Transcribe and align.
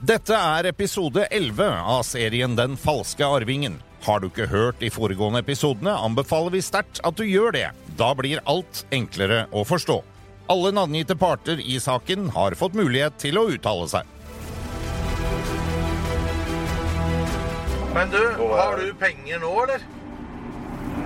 Dette 0.00 0.32
er 0.32 0.64
episode 0.64 1.26
11 1.28 1.60
av 1.60 2.06
serien 2.08 2.54
Den 2.56 2.78
falske 2.80 3.20
arvingen. 3.20 3.74
Har 4.06 4.22
du 4.22 4.30
ikke 4.30 4.46
hørt 4.48 4.78
de 4.80 4.88
foregående 4.88 5.42
episodene, 5.44 5.92
anbefaler 5.92 6.54
vi 6.54 6.62
sterkt 6.64 7.02
at 7.04 7.18
du 7.18 7.26
gjør 7.28 7.52
det. 7.52 7.66
Da 8.00 8.14
blir 8.16 8.40
alt 8.48 8.80
enklere 8.96 9.42
å 9.52 9.60
forstå. 9.68 9.98
Alle 10.48 10.72
navngitte 10.72 11.18
parter 11.20 11.60
i 11.60 11.76
saken 11.84 12.30
har 12.32 12.56
fått 12.56 12.80
mulighet 12.80 13.20
til 13.20 13.36
å 13.36 13.44
uttale 13.52 13.90
seg. 13.92 14.08
Men 17.92 18.08
du, 18.08 18.24
har 18.56 18.80
du 18.80 18.88
penger 19.04 19.44
nå, 19.44 19.52
eller? 19.66 19.84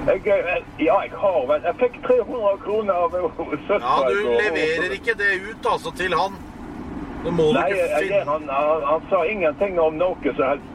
Jeg, 0.07 0.23
eh, 0.23 0.65
ja, 0.85 1.01
jeg 1.03 1.17
har 1.17 1.47
vel 1.49 1.63
Jeg 1.65 1.81
fikk 1.81 1.95
300 2.07 2.57
kroner 2.63 3.07
av 3.09 3.15
søstera. 3.19 3.83
Ja, 3.83 4.01
du 4.07 4.35
leverer 4.45 5.01
ikke 5.03 5.19
det 5.19 5.35
ut 5.51 5.73
altså 5.75 5.91
til 5.99 6.15
han. 6.15 6.39
Det 7.25 7.33
må 7.33 7.49
du 7.49 7.57
Nei, 7.57 7.69
ikke 7.73 8.01
jeg, 8.11 8.25
han, 8.29 8.49
han, 8.53 8.83
han 8.85 9.05
sa 9.11 9.21
ingenting 9.29 9.79
om 9.81 9.95
noe 9.97 10.33
som 10.37 10.45
helst. 10.45 10.73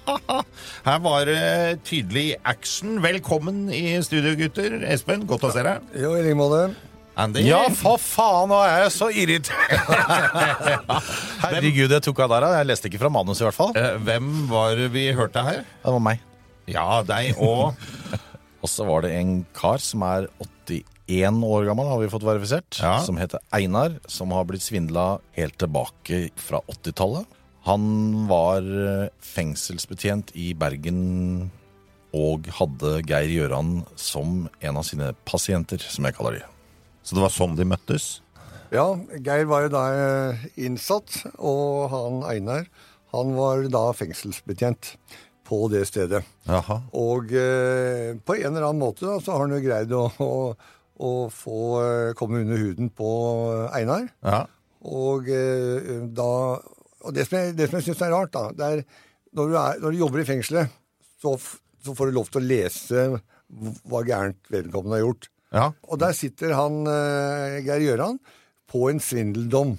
Her 0.88 1.00
var 1.04 1.26
det 1.28 1.40
tydelig 1.84 2.30
action. 2.48 3.00
Velkommen 3.04 3.66
i 3.74 3.82
studio, 4.06 4.32
gutter. 4.40 4.78
Espen, 4.88 5.26
godt 5.28 5.44
å 5.44 5.50
se 5.52 5.64
deg. 5.66 5.90
Jo, 6.00 6.14
i 6.16 6.22
like 6.24 6.38
måte. 6.38 6.62
Andy? 7.20 7.42
Ja, 7.44 7.58
for 7.76 8.00
faen, 8.00 8.48
nå 8.48 8.56
er 8.64 8.86
jeg 8.86 8.92
så 8.94 9.10
irritert! 9.12 9.74
Herregud, 11.42 11.90
jeg 11.92 12.04
tok 12.06 12.22
av 12.24 12.32
der. 12.32 12.46
Jeg 12.62 12.68
leste 12.70 12.88
ikke 12.88 13.02
fra 13.02 13.10
manus, 13.12 13.42
i 13.42 13.48
hvert 13.48 13.58
fall. 13.58 13.74
Eh, 13.76 13.98
Hvem 14.06 14.30
var 14.48 14.78
det 14.78 14.88
vi 14.94 15.10
hørte 15.18 15.44
her? 15.44 15.60
Det 15.82 15.92
var 15.98 16.04
meg. 16.06 16.22
Ja, 16.70 16.86
deg 17.04 17.36
og 17.42 17.74
Og 18.60 18.68
så 18.68 18.84
var 18.84 19.04
det 19.06 19.14
en 19.16 19.38
kar 19.56 19.80
som 19.80 20.02
er 20.04 20.26
81 21.10 21.42
år 21.44 21.66
gammel, 21.66 21.88
har 21.90 21.98
vi 21.98 22.08
fått 22.12 22.22
verifisert, 22.26 22.78
Ja. 22.82 23.00
som 23.02 23.16
heter 23.18 23.40
Einar, 23.52 23.98
som 24.06 24.30
har 24.30 24.44
blitt 24.44 24.62
svindla 24.62 25.18
helt 25.34 25.58
tilbake 25.58 26.30
fra 26.36 26.60
80-tallet. 26.70 27.26
Han 27.66 28.26
var 28.28 28.62
eh, 28.62 29.08
fengselsbetjent 29.20 30.30
i 30.34 30.54
Bergen 30.54 31.50
og 32.16 32.46
hadde 32.56 33.02
Geir 33.06 33.28
Gjøran 33.30 33.84
som 34.00 34.48
en 34.60 34.76
av 34.80 34.82
sine 34.86 35.12
pasienter, 35.28 35.78
som 35.78 36.04
jeg 36.08 36.16
kaller 36.16 36.38
de. 36.40 36.44
Så 37.04 37.14
det 37.16 37.22
var 37.22 37.34
sånn 37.34 37.56
de 37.58 37.66
møttes? 37.68 38.20
Ja, 38.72 38.86
Geir 39.18 39.46
var 39.50 39.66
jo 39.66 39.72
da 39.74 39.84
eh, 40.30 40.46
innsatt, 40.62 41.24
og 41.38 41.90
han 41.92 42.22
Einar, 42.30 42.66
han 43.12 43.34
var 43.34 43.66
da 43.68 43.88
fengselsbetjent 43.98 44.94
på 45.50 45.64
det 45.72 45.84
stedet. 45.90 46.22
Jaha. 46.46 46.80
Og 46.94 47.32
eh, 47.34 48.14
på 48.22 48.36
en 48.38 48.52
eller 48.54 48.68
annen 48.70 48.82
måte 48.82 49.06
da, 49.08 49.18
så 49.18 49.34
har 49.34 49.44
han 49.48 49.56
jo 49.56 49.64
greid 49.64 49.90
å, 49.98 50.04
å, 50.22 50.54
å 51.00 51.12
få 51.32 51.60
eh, 51.80 52.12
komme 52.18 52.42
under 52.44 52.60
huden 52.60 52.90
på 52.92 53.10
Einar. 53.76 54.08
Ja. 54.26 54.44
Og 54.90 55.28
eh, 55.32 56.06
da 56.16 56.30
Og 57.00 57.14
det 57.16 57.26
som 57.28 57.38
jeg, 57.38 57.56
det 57.56 57.68
som 57.68 57.78
jeg 57.78 57.88
syns 57.88 58.04
er 58.04 58.12
rart, 58.12 58.32
da, 58.34 58.50
det 58.52 58.68
er 58.68 58.84
når 59.36 59.50
du, 59.50 59.56
er, 59.56 59.80
når 59.80 59.94
du 59.94 60.00
jobber 60.00 60.20
i 60.20 60.26
fengselet, 60.26 60.72
så, 61.22 61.36
så 61.84 61.94
får 61.96 62.10
du 62.10 62.16
lov 62.16 62.30
til 62.32 62.40
å 62.40 62.48
lese 62.48 63.04
hva 63.88 64.00
gærent 64.06 64.50
vedkommende 64.50 64.98
har 64.98 65.04
gjort. 65.04 65.28
Ja. 65.54 65.66
Og 65.90 66.00
der 66.02 66.16
sitter 66.18 66.54
han 66.58 66.82
eh, 66.90 67.60
Geir 67.66 67.84
Gjøran 67.84 68.18
på 68.70 68.88
en 68.90 69.00
svindeldom. 69.02 69.76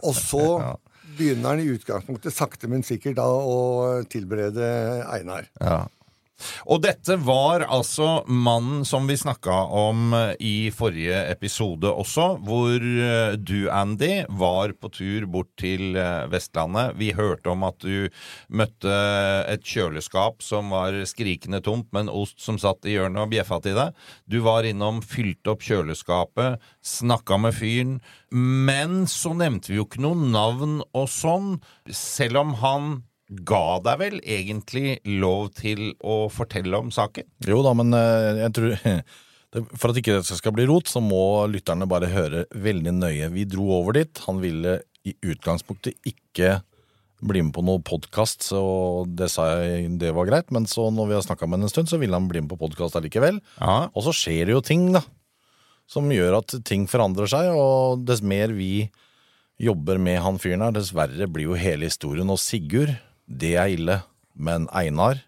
Og 0.00 0.16
så 0.16 0.44
begynner 1.18 1.52
han 1.52 1.62
i 1.62 1.70
utgangspunktet 1.72 2.34
sakte, 2.34 2.70
men 2.72 2.84
sikkert 2.86 3.20
da 3.20 3.28
å 3.28 4.02
tilberede 4.12 4.66
Einar. 5.12 5.48
Ja. 5.60 5.84
Og 6.66 6.82
dette 6.84 7.16
var 7.22 7.66
altså 7.66 8.22
mannen 8.26 8.86
som 8.88 9.06
vi 9.08 9.16
snakka 9.18 9.54
om 9.72 10.14
eh, 10.16 10.32
i 10.40 10.56
forrige 10.74 11.24
episode 11.32 11.90
også, 11.90 12.28
hvor 12.46 12.76
eh, 12.78 13.36
du, 13.38 13.68
Andy, 13.72 14.24
var 14.28 14.74
på 14.78 14.92
tur 14.94 15.26
bort 15.30 15.50
til 15.60 15.96
eh, 15.98 16.26
Vestlandet. 16.32 16.96
Vi 17.00 17.12
hørte 17.16 17.52
om 17.52 17.66
at 17.68 17.78
du 17.82 18.08
møtte 18.52 18.96
et 19.52 19.66
kjøleskap 19.66 20.42
som 20.44 20.72
var 20.72 20.96
skrikende 21.08 21.62
tomt, 21.64 21.90
med 21.92 22.06
en 22.06 22.14
ost 22.22 22.40
som 22.42 22.58
satt 22.60 22.86
i 22.86 22.96
hjørnet 22.96 23.24
og 23.24 23.32
bjeffa 23.32 23.60
til 23.64 23.78
deg. 23.78 24.02
Du 24.30 24.40
var 24.46 24.66
innom, 24.68 25.02
fylte 25.04 25.54
opp 25.54 25.64
kjøleskapet, 25.66 26.62
snakka 26.86 27.38
med 27.42 27.56
fyren. 27.56 27.96
Men 28.32 29.02
så 29.10 29.34
nevnte 29.36 29.72
vi 29.72 29.80
jo 29.80 29.86
ikke 29.88 30.02
noe 30.04 30.16
navn 30.32 30.80
og 30.96 31.08
sånn, 31.12 31.56
selv 31.92 32.40
om 32.42 32.54
han 32.62 32.92
ga 33.48 33.80
deg 33.84 34.00
vel 34.00 34.16
egentlig 34.22 34.96
lov 35.08 35.52
til 35.58 35.92
å 36.00 36.26
fortelle 36.32 36.78
om 36.78 36.90
saken? 36.94 37.28
Jo 37.48 37.62
da, 37.64 37.74
men 37.78 37.94
eh, 37.96 38.42
jeg 38.44 38.56
tror 38.58 38.78
For 39.52 39.92
at 39.92 39.98
ikke 40.00 40.14
det 40.16 40.38
skal 40.38 40.54
bli 40.56 40.64
rot, 40.64 40.88
så 40.88 41.02
må 41.04 41.44
lytterne 41.52 41.84
bare 41.84 42.08
høre 42.08 42.46
veldig 42.56 42.94
nøye. 42.96 43.26
Vi 43.34 43.42
dro 43.44 43.66
over 43.76 43.98
dit. 43.98 44.22
Han 44.24 44.38
ville 44.40 44.78
i 45.04 45.12
utgangspunktet 45.28 45.98
ikke 46.08 46.62
bli 47.22 47.42
med 47.44 47.52
på 47.54 47.62
noe 47.64 47.82
podkast, 47.84 48.46
så 48.48 48.62
det 49.06 49.28
sa 49.30 49.46
jeg 49.60 49.92
det 50.00 50.14
var 50.16 50.30
greit. 50.30 50.48
Men 50.54 50.64
så 50.70 50.88
når 50.88 51.10
vi 51.10 51.16
har 51.18 51.26
snakka 51.26 51.46
med 51.46 51.60
ham 51.60 51.68
en 51.68 51.72
stund, 51.74 51.90
så 51.90 52.00
ville 52.00 52.16
han 52.16 52.30
bli 52.30 52.42
med 52.42 52.50
på 52.50 52.58
podkast 52.64 52.96
allikevel. 52.98 53.42
Ja. 53.60 53.92
Og 53.92 54.06
så 54.08 54.16
skjer 54.16 54.48
det 54.48 54.56
jo 54.56 54.64
ting, 54.64 54.88
da. 54.96 55.04
Som 55.90 56.08
gjør 56.14 56.40
at 56.40 56.56
ting 56.64 56.88
forandrer 56.88 57.28
seg, 57.30 57.52
og 57.52 58.06
dess 58.08 58.24
mer 58.24 58.54
vi 58.56 58.88
jobber 59.62 60.00
med 60.02 60.22
han 60.24 60.40
fyren 60.42 60.64
her, 60.64 60.74
dess 60.74 60.94
verre 60.96 61.28
blir 61.30 61.50
jo 61.50 61.58
hele 61.58 61.86
historien. 61.90 62.30
Og 62.32 62.40
Sigurd, 62.40 62.96
det 63.26 63.54
er 63.60 63.74
ille. 63.74 64.00
Men 64.34 64.66
Einar, 64.74 65.20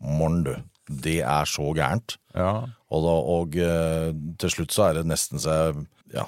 morn 0.00 0.42
du. 0.46 0.54
Det 0.86 1.18
er 1.26 1.48
så 1.50 1.72
gærent. 1.74 2.16
Ja. 2.36 2.66
Og, 2.94 3.02
da, 3.02 3.14
og 3.36 3.56
eh, 3.58 4.10
til 4.38 4.52
slutt 4.52 4.74
så 4.74 4.88
er 4.88 5.00
det 5.00 5.08
nesten 5.10 5.42
så 5.42 5.54
jeg 5.56 5.86
Ja, 6.14 6.22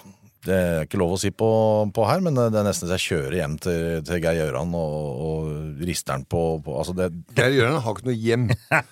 det 0.49 0.55
er 0.57 0.87
ikke 0.87 0.99
lov 0.99 1.13
å 1.15 1.19
si 1.21 1.31
på, 1.35 1.49
på 1.95 2.05
her, 2.09 2.23
men 2.25 2.35
det 2.35 2.49
er 2.51 2.67
nesten 2.67 2.89
så 2.89 2.97
jeg 2.97 3.05
kjører 3.13 3.37
hjem 3.39 3.55
til, 3.63 3.85
til 4.07 4.21
Geir 4.25 4.41
Gjøran 4.41 4.75
og, 4.75 4.97
og 5.29 5.85
rister 5.87 6.17
han 6.17 6.25
på, 6.27 6.43
på 6.65 6.75
Altså, 6.81 6.97
det 6.99 7.13
Geir 7.39 7.55
Gjøran 7.55 7.79
har 7.85 7.95
ikke 7.95 8.09
noe 8.09 8.19
hjem. 8.19 8.49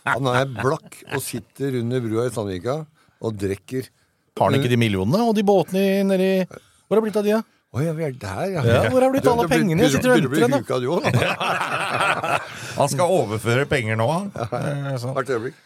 Han 0.07 0.31
er 0.31 0.53
blakk 0.55 1.01
og 1.11 1.25
sitter 1.25 1.81
under 1.83 2.05
brua 2.05 2.29
i 2.29 2.35
Sandvika 2.35 2.79
og 2.87 3.41
drikker. 3.41 3.91
Har 4.37 4.51
han 4.51 4.59
ikke 4.61 4.71
de 4.71 4.79
millionene 4.81 5.27
og 5.27 5.35
de 5.37 5.45
båtene 5.49 5.85
nedi 6.05 6.31
Hvor 6.47 6.95
har 6.95 7.01
det 7.01 7.05
blitt 7.09 7.19
av 7.19 7.27
de, 7.27 7.37
da? 7.39 7.56
Å 7.75 7.83
ja, 7.83 7.93
vi 7.97 8.05
er 8.07 8.15
der, 8.17 8.45
ja. 8.55 8.63
Ja, 8.65 8.83
hvor 8.93 9.03
har 9.05 9.11
blitt 9.13 9.27
alle 9.29 9.49
pengene? 9.51 9.83
Jeg 9.85 9.97
sitter 9.97 10.15
og 10.15 10.21
venter 10.23 10.47
ennå. 10.47 10.61
Du 10.81 10.87
også, 10.95 11.11
da. 11.13 12.39
Han 12.79 12.93
skal 12.93 13.15
overføre 13.19 13.67
penger 13.69 13.99
nå, 14.01 14.07
han. 14.13 14.31
Eh, 14.47 14.93
sånn. 15.03 15.17
Hvert 15.17 15.33
øyeblikk. 15.35 15.59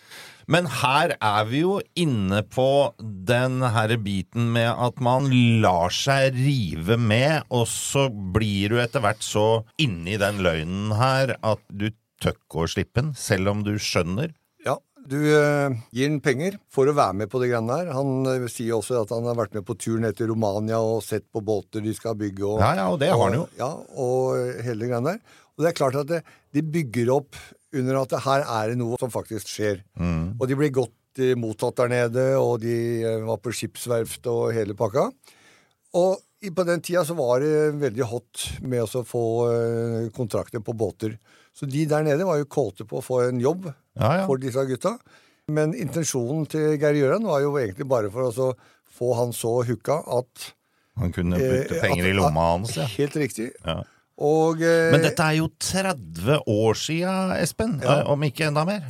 Men 0.50 0.66
her 0.80 1.12
er 1.22 1.44
vi 1.46 1.60
jo 1.60 1.76
inne 2.00 2.40
på 2.50 2.66
den 2.98 3.60
her 3.62 3.92
biten 4.02 4.48
med 4.56 4.72
at 4.72 4.98
man 5.04 5.28
lar 5.62 5.92
seg 5.94 6.34
rive 6.34 6.96
med, 6.98 7.44
og 7.54 7.68
så 7.70 8.08
blir 8.10 8.72
du 8.74 8.80
etter 8.82 9.04
hvert 9.04 9.22
så 9.22 9.46
inni 9.78 10.16
den 10.18 10.40
løgnen 10.42 10.96
her 10.98 11.36
at 11.38 11.62
du 11.70 11.92
tør 12.20 12.34
ikke 12.34 12.64
å 12.64 12.70
slippe 12.72 12.98
den, 13.04 13.12
selv 13.14 13.52
om 13.52 13.62
du 13.64 13.76
skjønner. 13.78 14.32
Du 15.10 15.18
eh, 15.18 15.72
gir 15.90 16.06
han 16.06 16.20
penger 16.22 16.56
for 16.70 16.86
å 16.86 16.94
være 16.94 17.16
med 17.22 17.30
på 17.32 17.40
det 17.42 17.48
greiene 17.50 17.78
der. 17.80 17.92
Han 17.96 18.28
eh, 18.30 18.44
sier 18.52 18.76
også 18.76 19.00
at 19.00 19.10
han 19.14 19.26
har 19.26 19.38
vært 19.38 19.56
med 19.58 19.66
på 19.66 19.74
tur 19.80 19.98
ned 20.02 20.14
til 20.18 20.30
Romania 20.30 20.78
og 20.78 21.02
sett 21.02 21.26
på 21.34 21.42
båter 21.42 21.82
de 21.82 21.94
skal 21.96 22.14
bygge. 22.18 22.44
Og, 22.46 22.60
Ja, 22.62 22.74
ja, 22.78 22.86
og 22.92 23.00
det 23.02 23.10
har 23.10 23.24
han 23.24 23.38
jo. 23.40 23.46
Ja, 23.58 23.72
og 23.98 24.62
hele 24.62 24.84
det 24.84 24.92
greiene 24.92 25.16
der. 25.16 25.40
Og 25.56 25.64
det 25.64 25.72
er 25.72 25.76
klart 25.80 25.98
at 25.98 26.08
det, 26.12 26.22
de 26.54 26.62
bygger 26.62 27.10
opp 27.16 27.36
under 27.76 28.00
at 28.00 28.14
det 28.14 28.22
her 28.24 28.46
er 28.46 28.72
det 28.72 28.78
noe 28.80 28.98
som 29.02 29.10
faktisk 29.12 29.50
skjer. 29.50 29.82
Og 30.00 30.46
de 30.48 30.56
blir 30.58 30.72
godt 30.78 31.22
eh, 31.22 31.34
mottatt 31.38 31.82
der 31.82 31.90
nede, 31.92 32.26
og 32.38 32.62
de 32.62 32.76
eh, 33.02 33.20
var 33.26 33.42
på 33.42 33.52
skipsverft 33.54 34.30
og 34.30 34.54
hele 34.56 34.78
pakka. 34.78 35.08
Og 35.98 36.22
på 36.54 36.64
den 36.64 36.80
tida 36.86 37.02
så 37.04 37.18
var 37.18 37.42
det 37.42 37.74
veldig 37.82 38.06
hot 38.08 38.46
med 38.62 38.86
å 38.86 39.04
få 39.04 39.24
eh, 39.50 40.08
kontrakter 40.16 40.62
på 40.64 40.72
båter. 40.78 41.18
Så 41.52 41.66
de 41.68 41.82
der 41.90 42.06
nede 42.06 42.24
var 42.24 42.38
jo 42.40 42.48
kåte 42.48 42.86
på 42.88 43.00
å 43.00 43.04
få 43.04 43.24
en 43.26 43.42
jobb 43.42 43.66
Ja, 43.98 44.10
ja. 44.20 44.26
for 44.26 44.38
disse 44.38 44.62
gutta. 44.68 44.96
Men 45.50 45.72
intensjonen 45.74 46.44
til 46.46 46.76
Geir 46.78 46.94
Gjøran 46.94 47.24
var 47.26 47.40
jo 47.42 47.54
egentlig 47.58 47.88
bare 47.90 48.10
for 48.12 48.30
å 48.30 48.52
få 49.00 49.14
han 49.18 49.32
så 49.34 49.56
hooka 49.66 49.96
at 50.18 50.50
Han 51.00 51.10
kunne 51.16 51.38
putte 51.40 51.74
eh, 51.76 51.80
penger 51.80 52.04
at- 52.04 52.10
i 52.10 52.16
lomma 52.18 52.44
hans, 52.52 52.76
ja. 52.76 52.84
Helt 52.98 53.16
riktig. 53.18 53.50
Ja. 53.64 53.80
Og 54.20 54.60
eh, 54.62 54.90
Men 54.92 55.00
dette 55.02 55.24
er 55.24 55.38
jo 55.40 55.48
30 55.58 56.42
år 56.46 56.76
sia, 56.76 57.14
Espen. 57.40 57.78
Eh, 57.82 58.02
Om 58.12 58.20
ikke 58.28 58.50
enda 58.50 58.66
mer. 58.68 58.84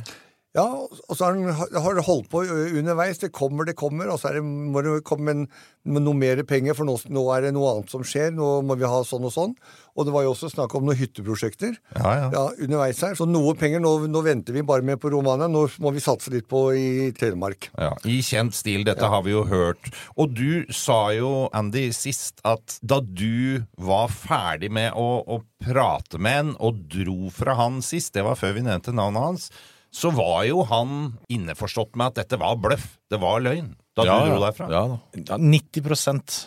Ja, 0.51 0.65
og 0.83 1.15
så 1.15 1.29
har 1.31 1.95
det 1.95 2.03
holdt 2.03 2.25
på 2.31 2.41
underveis. 2.43 3.21
Det 3.21 3.29
kommer, 3.31 3.63
det 3.67 3.77
kommer, 3.79 4.09
og 4.11 4.17
så 4.19 4.31
er 4.31 4.39
det, 4.39 4.41
må 4.43 4.81
det 4.83 4.97
komme 5.07 5.31
en, 5.31 5.45
med 5.87 6.03
noe 6.03 6.17
mer 6.17 6.41
penger, 6.43 6.75
for 6.75 6.83
nå, 6.89 6.97
nå 7.07 7.23
er 7.31 7.45
det 7.47 7.53
noe 7.55 7.69
annet 7.71 7.93
som 7.93 8.03
skjer. 8.03 8.33
Nå 8.35 8.49
må 8.67 8.75
vi 8.75 8.89
ha 8.91 8.99
sånn 9.07 9.29
og 9.29 9.31
sånn. 9.31 9.53
Og 9.95 10.07
det 10.07 10.13
var 10.15 10.25
jo 10.25 10.33
også 10.33 10.49
snakk 10.51 10.75
om 10.75 10.85
noen 10.87 10.99
hytteprosjekter 10.99 11.73
Ja, 11.97 12.11
ja. 12.31 12.43
underveis 12.63 12.99
her. 13.03 13.15
Så 13.15 13.27
noe 13.27 13.55
penger. 13.59 13.79
Nå, 13.83 13.93
nå 14.11 14.21
venter 14.27 14.55
vi 14.55 14.63
bare 14.67 14.83
med 14.87 14.99
på 15.03 15.11
Romania. 15.15 15.47
Nå 15.51 15.65
må 15.83 15.95
vi 15.95 16.03
satse 16.03 16.31
litt 16.35 16.47
på 16.51 16.65
i 16.75 16.85
Telemark. 17.15 17.71
Ja, 17.79 17.93
I 18.07 18.19
kjent 18.23 18.55
stil. 18.55 18.83
Dette 18.87 19.07
har 19.11 19.23
vi 19.27 19.31
jo 19.35 19.45
hørt. 19.47 19.91
Og 20.19 20.35
du 20.35 20.67
sa 20.75 20.99
jo, 21.15 21.47
Andy, 21.55 21.87
sist 21.95 22.43
at 22.47 22.75
da 22.83 22.99
du 23.03 23.63
var 23.79 24.11
ferdig 24.11 24.71
med 24.71 24.95
å, 24.99 25.09
å 25.23 25.41
prate 25.63 26.19
med 26.19 26.39
en 26.43 26.55
og 26.59 26.83
dro 26.91 27.31
fra 27.31 27.55
han 27.59 27.79
sist, 27.85 28.11
det 28.15 28.27
var 28.27 28.39
før 28.39 28.57
vi 28.59 28.67
nevnte 28.67 28.91
navnet 28.95 29.27
hans, 29.31 29.51
så 29.91 30.11
var 30.15 30.45
jo 30.47 30.63
han 30.69 31.13
innforstått 31.31 31.97
med 31.99 32.13
at 32.13 32.21
dette 32.23 32.39
var 32.39 32.57
bløff. 32.61 32.93
Det 33.11 33.19
var 33.21 33.43
løgn. 33.43 33.73
Da 33.97 34.05
du 34.07 34.11
dro 34.31 34.39
derfra. 34.39 34.69
Ja, 34.71 34.83
ja, 35.19 35.37
90% 35.37 36.37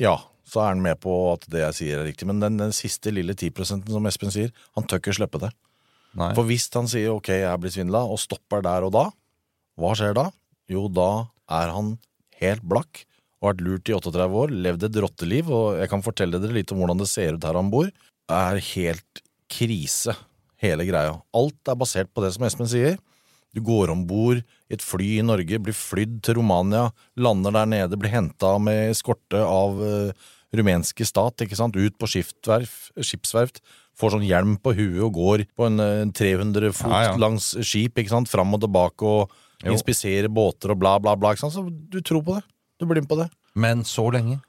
ja, 0.00 0.14
så 0.48 0.62
er 0.62 0.72
han 0.72 0.84
med 0.84 1.00
på 1.02 1.12
at 1.34 1.44
det 1.52 1.60
jeg 1.66 1.76
sier 1.78 2.00
er 2.00 2.08
riktig. 2.08 2.26
Men 2.28 2.40
den, 2.42 2.56
den 2.60 2.72
siste 2.76 3.12
lille 3.12 3.36
10 3.36 3.52
som 3.68 4.08
Espen 4.08 4.32
sier, 4.32 4.52
han 4.76 4.88
tør 4.88 5.02
ikke 5.02 5.16
slippe 5.20 5.40
det. 5.42 5.52
Nei. 6.18 6.32
For 6.36 6.48
hvis 6.48 6.68
han 6.74 6.88
sier 6.90 7.14
ok, 7.14 7.30
jeg 7.32 7.48
er 7.48 7.60
blitt 7.60 7.76
svindla, 7.76 8.04
og 8.08 8.20
stopper 8.20 8.64
der 8.64 8.88
og 8.88 8.92
da, 8.96 9.06
hva 9.80 9.92
skjer 9.96 10.16
da? 10.16 10.26
Jo, 10.72 10.86
da 10.92 11.28
er 11.52 11.72
han 11.72 11.96
helt 12.42 12.64
blakk 12.64 13.04
og 13.42 13.48
har 13.48 13.54
vært 13.56 13.64
lurt 13.66 13.90
i 13.90 13.94
38 13.96 14.26
år, 14.38 14.52
levd 14.64 14.84
et 14.86 14.98
rotteliv, 15.02 15.48
og 15.50 15.78
jeg 15.80 15.90
kan 15.90 16.04
fortelle 16.04 16.38
dere 16.38 16.54
litt 16.54 16.70
om 16.70 16.78
hvordan 16.78 17.00
det 17.00 17.08
ser 17.10 17.34
ut 17.34 17.46
her 17.48 17.58
han 17.58 17.72
bor. 17.72 17.88
Er 18.30 18.60
helt 18.68 19.22
krise, 19.50 20.14
hele 20.62 20.86
greia. 20.88 21.16
Alt 21.36 21.68
er 21.72 21.78
basert 21.80 22.12
på 22.14 22.22
det 22.24 22.32
som 22.36 22.46
Espen 22.46 22.70
sier. 22.70 22.98
Du 23.52 23.60
går 23.60 23.90
om 23.92 24.06
bord 24.08 24.38
i 24.40 24.72
et 24.76 24.80
fly 24.84 25.18
i 25.18 25.24
Norge, 25.26 25.58
blir 25.60 25.76
flydd 25.76 26.22
til 26.24 26.38
Romania, 26.38 26.86
lander 27.20 27.52
der 27.52 27.68
nede, 27.68 27.98
blir 28.00 28.14
henta 28.14 28.54
med 28.62 28.94
eskorte 28.94 29.42
av 29.44 29.76
uh, 29.76 30.30
rumenske 30.56 31.04
stat, 31.04 31.44
ikke 31.44 31.58
sant, 31.58 31.76
ut 31.76 31.98
på 32.00 32.08
skipsverft, 32.08 33.60
får 34.00 34.14
sånn 34.14 34.24
hjelm 34.24 34.56
på 34.62 34.72
huet 34.76 35.02
og 35.04 35.12
går 35.16 35.44
på 35.56 35.66
en 35.68 35.80
eh, 35.84 36.04
300 36.16 36.72
fot 36.76 36.92
Ja, 36.92 37.02
ja. 37.10 37.16
langs 37.20 37.50
skip, 37.64 37.98
ikke 38.00 38.12
sant, 38.14 38.30
fram 38.32 38.54
og 38.56 38.62
tilbake 38.64 39.04
og 39.04 39.32
Jo. 39.62 39.74
inspiserer 39.76 40.28
båter 40.32 40.72
og 40.74 40.80
bla, 40.80 40.96
bla, 40.98 41.12
bla, 41.16 41.32
ikke 41.34 41.44
sant, 41.44 41.54
så 41.54 41.64
du 41.68 42.00
tror 42.00 42.24
på 42.26 42.34
det. 42.38 42.44
Du 42.80 42.86
blir 42.88 43.00
med 43.04 43.08
på 43.12 43.18
det. 43.20 43.28
Men 43.54 43.84
så 43.84 44.08
lenge. 44.12 44.40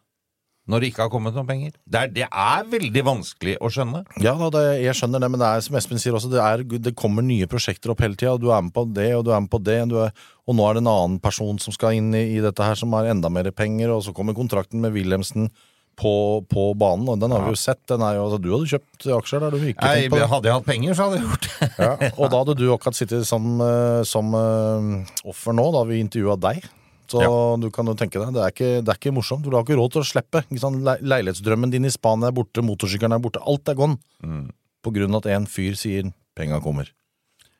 Når 0.64 0.80
det 0.80 0.90
ikke 0.94 1.04
har 1.04 1.10
kommet 1.12 1.36
noen 1.36 1.48
penger. 1.50 1.74
Det 1.84 2.00
er, 2.00 2.12
det 2.16 2.24
er 2.30 2.68
veldig 2.72 3.02
vanskelig 3.04 3.58
å 3.60 3.68
skjønne. 3.74 4.06
Ja, 4.24 4.32
da, 4.40 4.48
det, 4.54 4.62
jeg 4.80 4.96
skjønner 4.96 5.20
det, 5.20 5.30
men 5.34 5.42
det 5.42 5.50
er 5.50 5.66
som 5.66 5.76
Espen 5.76 6.00
sier 6.00 6.16
også, 6.16 6.30
det, 6.32 6.40
er, 6.40 6.64
det 6.86 6.94
kommer 6.96 7.26
nye 7.26 7.50
prosjekter 7.52 7.92
opp 7.92 8.00
hele 8.06 8.16
tida, 8.16 8.38
du 8.40 8.48
er 8.48 8.64
med 8.64 8.72
på 8.72 8.86
det, 8.96 9.10
og 9.18 9.26
du 9.28 9.34
er 9.36 9.44
med 9.44 9.52
på 9.52 9.60
det, 9.60 9.76
du 9.92 9.98
er, 10.06 10.14
og 10.48 10.56
nå 10.56 10.64
er 10.70 10.78
det 10.78 10.84
en 10.86 10.92
annen 10.94 11.18
person 11.24 11.60
som 11.60 11.76
skal 11.76 11.98
inn 12.00 12.14
i, 12.16 12.24
i 12.38 12.40
dette 12.44 12.64
her, 12.64 12.80
som 12.80 12.96
har 12.96 13.12
enda 13.12 13.28
mer 13.34 13.52
penger, 13.52 13.92
og 13.92 14.06
så 14.08 14.16
kommer 14.16 14.38
kontrakten 14.38 14.80
med 14.84 14.96
Wilhelmsen 14.96 15.50
på, 16.00 16.14
på 16.50 16.64
banen, 16.80 17.10
og 17.12 17.20
den 17.22 17.36
har 17.36 17.44
vi 17.44 17.52
jo 17.54 17.60
sett, 17.60 17.82
den 17.92 18.02
er 18.02 18.16
jo, 18.18 18.24
altså, 18.30 18.40
du 18.42 18.48
hadde 18.56 18.70
kjøpt 18.72 19.10
aksjer 19.18 19.44
der, 19.44 19.58
du 19.60 19.68
ikke 19.74 19.90
Nei, 19.90 20.08
på 20.10 20.18
det. 20.22 20.30
hadde 20.32 20.50
jeg 20.50 20.58
hatt 20.62 20.70
penger, 20.72 20.96
så 20.96 21.10
hadde 21.10 21.20
jeg 21.20 21.28
gjort 21.28 21.50
det. 21.50 21.68
Ja, 21.76 21.92
og 22.16 22.32
da 22.32 22.40
hadde 22.40 22.56
du 22.58 22.64
akkurat 22.74 22.98
sittet 22.98 23.28
som, 23.30 23.52
eh, 23.68 24.00
som 24.10 24.32
eh, 24.40 25.28
offer 25.28 25.60
nå, 25.60 25.68
da 25.76 25.84
vi 25.92 26.00
intervjuet 26.08 26.42
deg. 26.48 26.72
Så 27.14 27.22
Ja. 27.22 27.58
du 27.62 27.70
kan 27.70 27.86
jo 27.86 27.94
tenke 27.94 28.18
deg, 28.18 28.34
det 28.34 28.42
er, 28.42 28.52
ikke, 28.56 28.72
det 28.82 28.90
er 28.90 28.98
ikke 28.98 29.14
morsomt, 29.14 29.46
du 29.46 29.54
har 29.54 29.64
ikke 29.64 29.78
råd 29.78 29.92
til 29.94 30.02
å 30.02 30.10
slippe. 30.10 30.42
Le 30.50 30.98
leilighetsdrømmen 31.00 31.70
din 31.72 31.86
i 31.86 31.94
Spania 31.94 32.32
er 32.32 32.36
borte, 32.36 32.64
motorsykkelen 32.66 33.14
er 33.14 33.22
borte, 33.22 33.42
alt 33.46 33.70
er 33.70 33.78
gone. 33.78 33.98
På 34.84 34.92
grunn 34.92 35.14
av 35.16 35.22
at 35.24 35.32
en 35.38 35.46
fyr 35.48 35.78
sier 35.80 36.10
penga 36.36 36.60
kommer. 36.60 36.90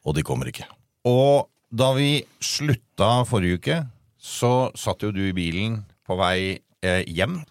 Og 0.06 0.16
de 0.18 0.24
kommer 0.26 0.50
ikke. 0.50 0.66
Og 1.06 1.48
da 1.72 1.94
vi 1.94 2.24
slutta 2.44 3.24
forrige 3.30 3.60
uke, 3.62 3.78
så 4.20 4.72
satt 4.76 5.04
jo 5.06 5.12
du 5.14 5.22
i 5.30 5.34
bilen 5.36 5.84
på 6.08 6.18
vei 6.20 6.60
eh, 6.84 7.04
hjem. 7.08 7.44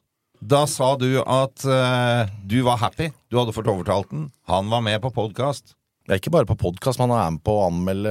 Da 0.42 0.64
sa 0.66 0.96
du 0.98 1.20
at 1.22 1.62
eh, 1.64 2.26
du 2.44 2.62
var 2.66 2.80
happy. 2.82 3.12
Du 3.30 3.38
hadde 3.38 3.54
fått 3.54 3.68
overtalt 3.70 4.10
den. 4.10 4.30
Han 4.50 4.68
var 4.72 4.82
med 4.82 5.00
på 5.04 5.12
podkast. 5.14 5.76
Det 6.12 6.18
er 6.18 6.20
ikke 6.26 6.32
bare 6.34 6.44
på 6.50 6.58
podkast, 6.60 7.00
man 7.00 7.08
er 7.16 7.30
med 7.32 7.40
på 7.40 7.54
å 7.56 7.60
anmelde 7.70 8.10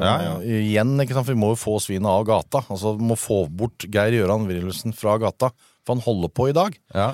Ja, 0.00 0.12
ja. 0.24 0.36
igjen. 0.40 0.94
ikke 1.02 1.12
sant? 1.12 1.26
For 1.28 1.34
vi 1.36 1.40
må 1.42 1.50
jo 1.52 1.58
få 1.60 1.74
svinet 1.84 2.08
av 2.08 2.22
gata. 2.24 2.62
Altså, 2.72 2.94
Vi 2.96 3.04
må 3.04 3.18
få 3.20 3.42
bort 3.52 3.84
Geir 3.84 4.14
Gjøran 4.16 4.46
Wilhelmsen 4.48 4.94
fra 4.96 5.18
gata. 5.20 5.50
For 5.84 5.92
han 5.92 6.00
holder 6.06 6.32
på 6.32 6.46
i 6.48 6.54
dag. 6.56 6.78
Ja. 6.96 7.10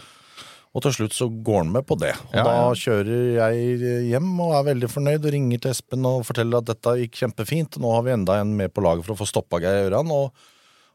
Og 0.71 0.85
til 0.87 0.95
slutt 0.95 1.17
så 1.19 1.27
går 1.27 1.65
han 1.65 1.73
med 1.75 1.83
på 1.89 1.99
det. 1.99 2.13
Og 2.31 2.47
da 2.47 2.55
kjører 2.79 3.27
jeg 3.41 3.91
hjem 4.13 4.31
og 4.39 4.55
er 4.61 4.69
veldig 4.71 4.93
fornøyd 4.95 5.27
og 5.27 5.35
ringer 5.35 5.65
til 5.67 5.75
Espen 5.75 6.07
og 6.07 6.23
forteller 6.31 6.63
at 6.63 6.71
dette 6.71 6.95
gikk 7.03 7.19
kjempefint. 7.25 7.81
Nå 7.83 7.91
har 7.97 8.07
vi 8.07 8.15
enda 8.15 8.39
en 8.39 8.55
med 8.55 8.71
på 8.71 8.87
laget 8.87 9.03
for 9.09 9.17
å 9.17 9.21
få 9.25 9.27
stoppa 9.27 9.59
Geir 9.67 9.81
Gjøran, 9.89 10.15
og, 10.15 10.31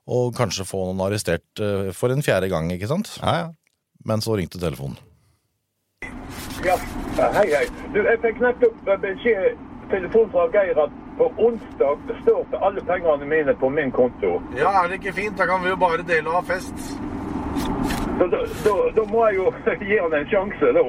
og 0.07 0.31
kanskje 0.39 0.63
få 0.68 0.86
noen 0.94 1.04
arrestert 1.10 1.60
eh, 1.60 1.92
for 1.92 2.16
en 2.16 2.24
fjerde 2.24 2.48
gang, 2.56 2.71
ikke 2.71 2.88
sant? 2.88 3.18
ja, 3.19 3.36
ja. 3.44 3.51
Men 4.07 4.24
så 4.24 4.39
ringte 4.39 4.56
telefonen. 4.63 4.95
Ja, 6.66 6.78
hei, 7.34 7.56
hei. 7.56 7.68
Du, 7.94 8.00
jeg 8.04 8.19
fikk 8.24 8.40
nettopp 8.44 8.88
eh, 8.88 8.98
beskjed, 9.04 9.60
telefon 9.92 10.28
fra 10.34 10.48
Geir 10.54 10.80
at 10.84 10.96
på 11.19 11.28
onsdag 11.48 12.12
står 12.22 12.57
alle 12.68 12.84
pengene 12.88 13.28
mine 13.31 13.56
på 13.62 13.69
min 13.72 13.92
konto. 13.96 14.38
Ja, 14.57 14.74
er 14.84 14.90
det 14.92 15.00
ikke 15.00 15.13
fint? 15.22 15.38
Da 15.40 15.48
kan 15.48 15.63
vi 15.63 15.72
jo 15.72 15.78
bare 15.80 16.04
dele 16.07 16.31
og 16.31 16.42
ha 16.42 16.44
fest. 16.50 16.84
Da, 18.19 18.28
da, 18.28 18.42
da, 18.66 18.75
da 18.98 19.06
må 19.12 19.24
jeg 19.30 19.40
jo 19.40 19.54
gi 19.88 20.00
han 20.01 20.16
en 20.19 20.28
sjanse, 20.31 20.74
da. 20.75 20.84